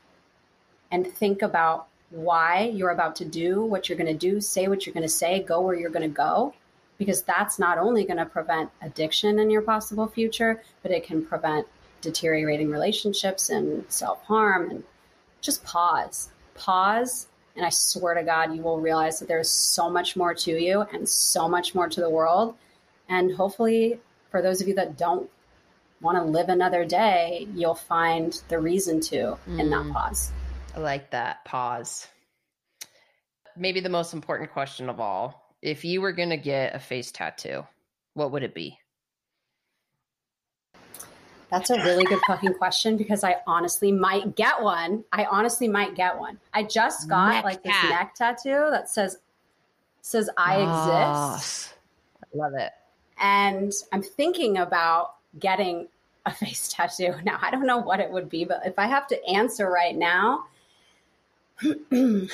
and 0.92 1.06
think 1.06 1.42
about 1.42 1.88
why 2.10 2.72
you're 2.74 2.92
about 2.92 3.16
to 3.18 3.26
do 3.26 3.62
what 3.62 3.88
you're 3.90 3.98
going 3.98 4.08
to 4.08 4.14
do, 4.32 4.40
say 4.40 4.68
what 4.68 4.86
you're 4.86 4.94
going 4.94 5.04
to 5.04 5.10
say, 5.10 5.44
go 5.44 5.62
where 5.62 5.76
you're 5.76 5.90
going 5.90 6.10
to 6.10 6.16
go, 6.16 6.54
because 6.98 7.22
that's 7.22 7.60
not 7.60 7.78
only 7.78 8.06
going 8.06 8.18
to 8.18 8.26
prevent 8.26 8.70
addiction 8.82 9.40
in 9.40 9.50
your 9.50 9.62
possible 9.62 10.08
future, 10.08 10.64
but 10.82 10.92
it 10.92 11.04
can 11.04 11.24
prevent 11.24 11.68
deteriorating 12.02 12.70
relationships 12.70 13.50
and 13.50 13.84
self 13.90 14.24
harm. 14.24 14.70
And 14.70 14.84
just 15.42 15.64
pause, 15.64 16.30
pause. 16.56 17.28
And 17.58 17.66
I 17.66 17.70
swear 17.70 18.14
to 18.14 18.24
God, 18.24 18.56
you 18.56 18.62
will 18.62 18.80
realize 18.80 19.20
that 19.20 19.28
there's 19.28 19.50
so 19.50 19.90
much 19.90 20.16
more 20.16 20.36
to 20.36 20.52
you 20.52 20.82
and 20.94 21.10
so 21.10 21.50
much 21.50 21.74
more 21.74 21.90
to 21.90 22.00
the 22.00 22.10
world. 22.10 22.56
And 23.10 23.36
hopefully, 23.36 24.00
for 24.30 24.44
those 24.44 24.62
of 24.62 24.68
you 24.68 24.76
that 24.76 24.98
don't 24.98 25.28
want 26.00 26.18
to 26.18 26.24
live 26.24 26.50
another 26.50 26.86
day, 26.86 27.48
you'll 27.56 27.74
find 27.74 28.40
the 28.48 28.60
reason 28.60 29.02
to 29.02 29.38
mm. 29.50 29.60
in 29.60 29.72
that 29.72 29.86
mm. 29.86 29.92
pause. 29.92 30.32
I 30.76 30.80
like 30.80 31.10
that 31.12 31.44
pause. 31.46 32.08
Maybe 33.58 33.80
the 33.80 33.90
most 33.90 34.14
important 34.14 34.52
question 34.52 34.88
of 34.88 35.00
all 35.00 35.44
if 35.64 35.84
you 35.84 36.02
were 36.02 36.12
going 36.12 36.30
to 36.30 36.38
get 36.38 36.76
a 36.76 36.80
face 36.80 37.12
tattoo, 37.12 37.66
what 38.14 38.32
would 38.32 38.44
it 38.44 38.54
be? 38.54 38.78
That's 41.50 41.70
a 41.70 41.78
really 41.78 42.04
good 42.04 42.20
fucking 42.28 42.56
question 42.56 42.98
because 42.98 43.24
I 43.24 43.38
honestly 43.48 43.92
might 43.92 44.36
get 44.36 44.62
one. 44.62 45.06
I 45.14 45.26
honestly 45.26 45.68
might 45.68 45.96
get 45.96 46.18
one. 46.18 46.40
I 46.54 46.64
just 46.64 47.08
got 47.08 47.32
neck 47.32 47.44
like 47.46 47.64
this 47.64 47.76
neck 47.90 48.16
tattoo 48.16 48.68
that 48.72 48.90
says 48.90 49.20
says 50.02 50.30
I 50.38 50.58
oh, 50.58 51.36
exist. 51.36 51.74
I 52.22 52.38
love 52.38 52.54
it. 52.54 52.72
And 53.20 53.72
I'm 53.94 54.04
thinking 54.04 54.58
about 54.58 55.16
getting 55.40 55.88
a 56.26 56.34
face 56.34 56.68
tattoo. 56.68 57.16
Now, 57.24 57.40
I 57.42 57.50
don't 57.50 57.66
know 57.66 57.78
what 57.78 58.00
it 58.00 58.12
would 58.12 58.30
be, 58.30 58.44
but 58.44 58.62
if 58.66 58.78
I 58.78 58.88
have 58.88 59.08
to 59.08 59.26
answer 59.26 59.70
right 59.70 59.96
now, 59.96 60.46
oh 61.64 62.30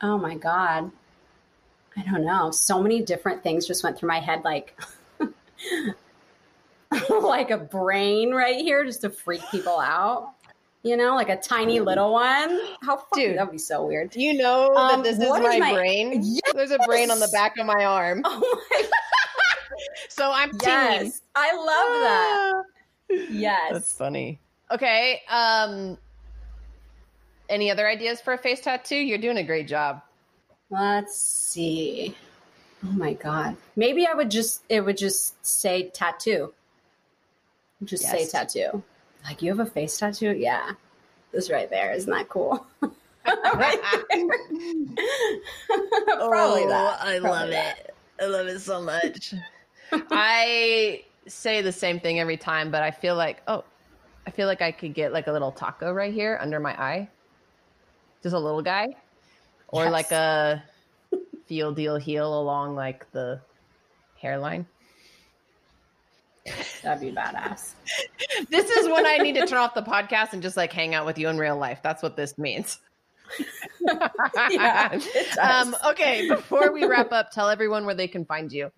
my 0.00 0.34
god. 0.36 0.90
I 1.96 2.02
don't 2.02 2.26
know. 2.26 2.50
So 2.50 2.82
many 2.82 3.02
different 3.02 3.42
things 3.42 3.66
just 3.66 3.82
went 3.82 3.98
through 3.98 4.08
my 4.08 4.20
head 4.20 4.44
like 4.44 4.78
like 7.22 7.50
a 7.50 7.58
brain 7.58 8.32
right 8.32 8.56
here 8.56 8.84
just 8.84 9.02
to 9.02 9.10
freak 9.10 9.42
people 9.50 9.78
out. 9.78 10.32
You 10.82 10.96
know, 10.96 11.16
like 11.16 11.30
a 11.30 11.36
tiny 11.36 11.80
little 11.80 12.12
one. 12.12 12.60
How 12.82 12.96
funny 12.96 13.26
Dude, 13.26 13.38
that'd 13.38 13.50
be 13.50 13.58
so 13.58 13.84
weird. 13.84 14.10
Do 14.10 14.22
you 14.22 14.34
know 14.34 14.72
um, 14.76 15.02
that 15.02 15.18
this 15.18 15.18
is 15.18 15.28
my, 15.28 15.54
is 15.54 15.60
my, 15.60 15.74
brain? 15.74 16.20
Yes! 16.22 16.52
There's 16.54 16.70
a 16.70 16.78
brain 16.86 17.10
on 17.10 17.18
the 17.18 17.28
back 17.32 17.58
of 17.58 17.66
my 17.66 17.84
arm. 17.84 18.22
Oh 18.38 18.62
my 18.70 18.88
so 20.08 20.32
I'm 20.32 20.50
yes. 20.64 21.20
I 21.34 21.54
love 21.54 21.66
that. 23.18 23.30
Yes. 23.30 23.72
That's 23.72 23.92
funny. 23.92 24.40
Okay. 24.70 25.22
Um 25.28 25.98
any 27.48 27.70
other 27.70 27.86
ideas 27.86 28.20
for 28.20 28.32
a 28.32 28.38
face 28.38 28.60
tattoo? 28.60 28.96
You're 28.96 29.18
doing 29.18 29.36
a 29.36 29.44
great 29.44 29.68
job. 29.68 30.02
Let's 30.70 31.16
see. 31.16 32.16
Oh 32.84 32.92
my 32.92 33.12
god. 33.14 33.56
Maybe 33.76 34.06
I 34.06 34.14
would 34.14 34.30
just 34.30 34.62
it 34.68 34.80
would 34.80 34.96
just 34.96 35.44
say 35.44 35.90
tattoo. 35.90 36.52
Just 37.84 38.02
yes. 38.04 38.12
say 38.12 38.26
tattoo. 38.26 38.82
Like 39.24 39.42
you 39.42 39.50
have 39.50 39.60
a 39.60 39.70
face 39.70 39.98
tattoo? 39.98 40.34
Yeah. 40.36 40.72
This 41.32 41.50
right 41.50 41.68
there. 41.68 41.92
Isn't 41.92 42.10
that 42.10 42.28
cool? 42.28 42.66
right 43.26 43.80
Probably 45.68 46.62
oh, 46.62 46.68
that. 46.68 46.98
I 47.00 47.18
Probably 47.18 47.20
love 47.20 47.50
that. 47.50 47.78
it. 47.78 47.94
I 48.20 48.26
love 48.26 48.46
it 48.46 48.60
so 48.60 48.80
much. 48.80 49.34
I 49.92 51.04
say 51.26 51.62
the 51.62 51.72
same 51.72 52.00
thing 52.00 52.20
every 52.20 52.36
time, 52.36 52.70
but 52.70 52.82
I 52.82 52.90
feel 52.90 53.16
like, 53.16 53.42
oh, 53.46 53.64
I 54.26 54.30
feel 54.30 54.46
like 54.46 54.62
I 54.62 54.72
could 54.72 54.94
get 54.94 55.12
like 55.12 55.26
a 55.26 55.32
little 55.32 55.52
taco 55.52 55.92
right 55.92 56.12
here 56.12 56.38
under 56.40 56.60
my 56.60 56.72
eye. 56.80 57.08
Just 58.22 58.34
a 58.34 58.38
little 58.38 58.62
guy. 58.62 58.88
Or 59.68 59.84
yes. 59.84 59.92
like 59.92 60.12
a 60.12 60.64
feel 61.46 61.72
deal 61.72 61.96
heel 61.96 62.40
along 62.40 62.74
like 62.74 63.10
the 63.12 63.40
hairline. 64.20 64.66
That'd 66.82 67.00
be 67.00 67.12
badass. 67.12 67.72
this 68.50 68.70
is 68.70 68.88
when 68.88 69.06
I 69.06 69.18
need 69.18 69.34
to 69.34 69.46
turn 69.46 69.58
off 69.58 69.74
the 69.74 69.82
podcast 69.82 70.32
and 70.32 70.42
just 70.42 70.56
like 70.56 70.72
hang 70.72 70.94
out 70.94 71.06
with 71.06 71.18
you 71.18 71.28
in 71.28 71.38
real 71.38 71.56
life. 71.56 71.80
That's 71.82 72.02
what 72.02 72.16
this 72.16 72.38
means. 72.38 72.78
yeah, 74.50 74.98
um, 75.40 75.76
okay, 75.88 76.28
before 76.28 76.72
we 76.72 76.84
wrap 76.84 77.12
up, 77.12 77.30
tell 77.30 77.48
everyone 77.48 77.84
where 77.84 77.94
they 77.94 78.08
can 78.08 78.24
find 78.24 78.52
you. 78.52 78.70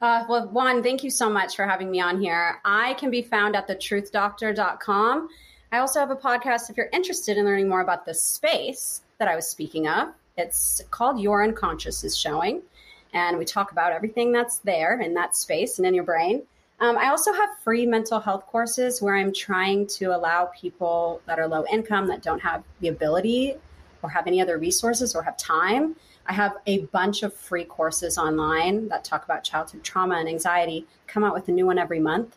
Uh, 0.00 0.24
well, 0.28 0.48
Juan, 0.48 0.82
thank 0.82 1.02
you 1.04 1.10
so 1.10 1.30
much 1.30 1.56
for 1.56 1.66
having 1.66 1.90
me 1.90 2.00
on 2.00 2.20
here. 2.20 2.60
I 2.64 2.94
can 2.94 3.10
be 3.10 3.22
found 3.22 3.56
at 3.56 3.68
thetruthdoctor.com. 3.68 5.28
I 5.72 5.78
also 5.78 6.00
have 6.00 6.10
a 6.10 6.16
podcast 6.16 6.70
if 6.70 6.76
you're 6.76 6.90
interested 6.92 7.36
in 7.38 7.44
learning 7.44 7.68
more 7.68 7.80
about 7.80 8.04
the 8.04 8.14
space 8.14 9.02
that 9.18 9.28
I 9.28 9.36
was 9.36 9.48
speaking 9.48 9.88
of. 9.88 10.08
It's 10.36 10.82
called 10.90 11.20
Your 11.20 11.42
Unconscious 11.42 12.04
is 12.04 12.16
Showing 12.16 12.62
and 13.16 13.38
we 13.38 13.46
talk 13.46 13.72
about 13.72 13.92
everything 13.92 14.30
that's 14.30 14.58
there 14.58 15.00
in 15.00 15.14
that 15.14 15.34
space 15.34 15.78
and 15.78 15.86
in 15.86 15.94
your 15.94 16.04
brain. 16.04 16.42
Um, 16.80 16.98
I 16.98 17.08
also 17.08 17.32
have 17.32 17.48
free 17.64 17.86
mental 17.86 18.20
health 18.20 18.44
courses 18.46 19.00
where 19.00 19.16
I'm 19.16 19.32
trying 19.32 19.86
to 19.98 20.14
allow 20.14 20.50
people 20.54 21.22
that 21.24 21.38
are 21.38 21.48
low 21.48 21.64
income, 21.72 22.08
that 22.08 22.22
don't 22.22 22.40
have 22.40 22.62
the 22.80 22.88
ability 22.88 23.54
or 24.02 24.10
have 24.10 24.26
any 24.26 24.42
other 24.42 24.58
resources 24.58 25.16
or 25.16 25.22
have 25.22 25.38
time. 25.38 25.96
I 26.26 26.34
have 26.34 26.58
a 26.66 26.80
bunch 26.86 27.22
of 27.22 27.32
free 27.32 27.64
courses 27.64 28.18
online 28.18 28.88
that 28.88 29.02
talk 29.02 29.24
about 29.24 29.42
childhood 29.42 29.82
trauma 29.82 30.16
and 30.16 30.28
anxiety, 30.28 30.86
come 31.06 31.24
out 31.24 31.32
with 31.32 31.48
a 31.48 31.52
new 31.52 31.64
one 31.64 31.78
every 31.78 32.00
month. 32.00 32.36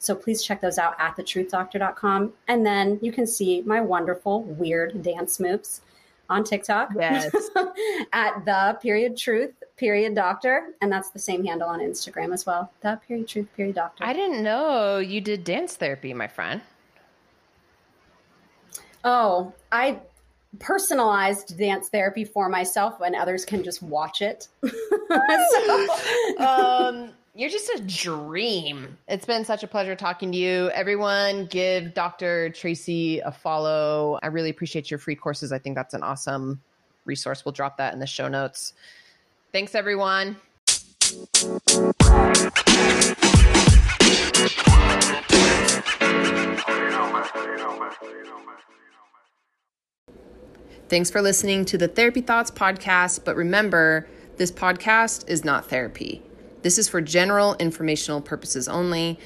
So 0.00 0.16
please 0.16 0.42
check 0.42 0.60
those 0.60 0.76
out 0.76 0.96
at 0.98 1.16
thetruthdoctor.com. 1.16 2.32
And 2.48 2.66
then 2.66 2.98
you 3.00 3.12
can 3.12 3.28
see 3.28 3.62
my 3.62 3.80
wonderful, 3.80 4.42
weird 4.42 5.04
dance 5.04 5.38
moves 5.38 5.82
on 6.28 6.42
TikTok. 6.42 6.90
Yes. 6.96 7.32
at 8.12 8.44
the 8.44 8.76
period 8.82 9.16
truth 9.16 9.52
period 9.76 10.14
doctor. 10.14 10.74
And 10.80 10.90
that's 10.90 11.10
the 11.10 11.18
same 11.18 11.44
handle 11.44 11.68
on 11.68 11.80
Instagram 11.80 12.32
as 12.32 12.46
well. 12.46 12.72
The 12.80 13.00
period 13.06 13.28
truth 13.28 13.48
period 13.56 13.76
doctor. 13.76 14.04
I 14.04 14.12
didn't 14.12 14.42
know 14.42 14.98
you 14.98 15.20
did 15.20 15.44
dance 15.44 15.74
therapy, 15.74 16.14
my 16.14 16.28
friend. 16.28 16.60
Oh, 19.04 19.52
I 19.70 20.00
personalized 20.58 21.56
dance 21.58 21.88
therapy 21.88 22.24
for 22.24 22.48
myself 22.48 22.98
when 22.98 23.14
others 23.14 23.44
can 23.44 23.62
just 23.62 23.82
watch 23.82 24.22
it. 24.22 24.48
so, 25.08 25.88
um, 26.38 27.10
you're 27.34 27.50
just 27.50 27.68
a 27.68 27.82
dream. 27.82 28.96
It's 29.08 29.26
been 29.26 29.44
such 29.44 29.62
a 29.62 29.66
pleasure 29.66 29.94
talking 29.94 30.32
to 30.32 30.38
you. 30.38 30.70
Everyone, 30.70 31.46
give 31.46 31.92
Dr. 31.92 32.50
Tracy 32.50 33.20
a 33.20 33.30
follow. 33.30 34.18
I 34.22 34.28
really 34.28 34.50
appreciate 34.50 34.90
your 34.90 34.98
free 34.98 35.14
courses. 35.14 35.52
I 35.52 35.58
think 35.58 35.76
that's 35.76 35.92
an 35.92 36.02
awesome 36.02 36.62
resource. 37.04 37.44
We'll 37.44 37.52
drop 37.52 37.76
that 37.76 37.92
in 37.92 38.00
the 38.00 38.06
show 38.06 38.26
notes. 38.26 38.72
Thanks, 39.52 39.74
everyone. 39.74 40.36
Thanks 50.88 51.10
for 51.10 51.20
listening 51.20 51.64
to 51.64 51.78
the 51.78 51.88
Therapy 51.88 52.20
Thoughts 52.20 52.50
podcast. 52.50 53.24
But 53.24 53.34
remember, 53.34 54.06
this 54.36 54.52
podcast 54.52 55.28
is 55.28 55.44
not 55.44 55.68
therapy. 55.68 56.22
This 56.62 56.78
is 56.78 56.88
for 56.88 57.00
general 57.00 57.54
informational 57.58 58.20
purposes 58.20 58.68
only. 58.68 59.18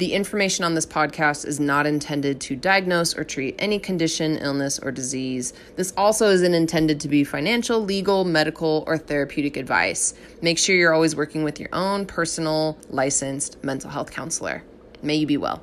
The 0.00 0.14
information 0.14 0.64
on 0.64 0.72
this 0.72 0.86
podcast 0.86 1.46
is 1.46 1.60
not 1.60 1.84
intended 1.84 2.40
to 2.40 2.56
diagnose 2.56 3.14
or 3.14 3.22
treat 3.22 3.54
any 3.58 3.78
condition, 3.78 4.38
illness, 4.38 4.78
or 4.78 4.90
disease. 4.90 5.52
This 5.76 5.92
also 5.94 6.30
isn't 6.30 6.54
intended 6.54 7.00
to 7.00 7.08
be 7.08 7.22
financial, 7.22 7.80
legal, 7.80 8.24
medical, 8.24 8.82
or 8.86 8.96
therapeutic 8.96 9.58
advice. 9.58 10.14
Make 10.40 10.56
sure 10.56 10.74
you're 10.74 10.94
always 10.94 11.14
working 11.14 11.44
with 11.44 11.60
your 11.60 11.68
own 11.74 12.06
personal, 12.06 12.78
licensed 12.88 13.62
mental 13.62 13.90
health 13.90 14.10
counselor. 14.10 14.62
May 15.02 15.16
you 15.16 15.26
be 15.26 15.36
well. 15.36 15.62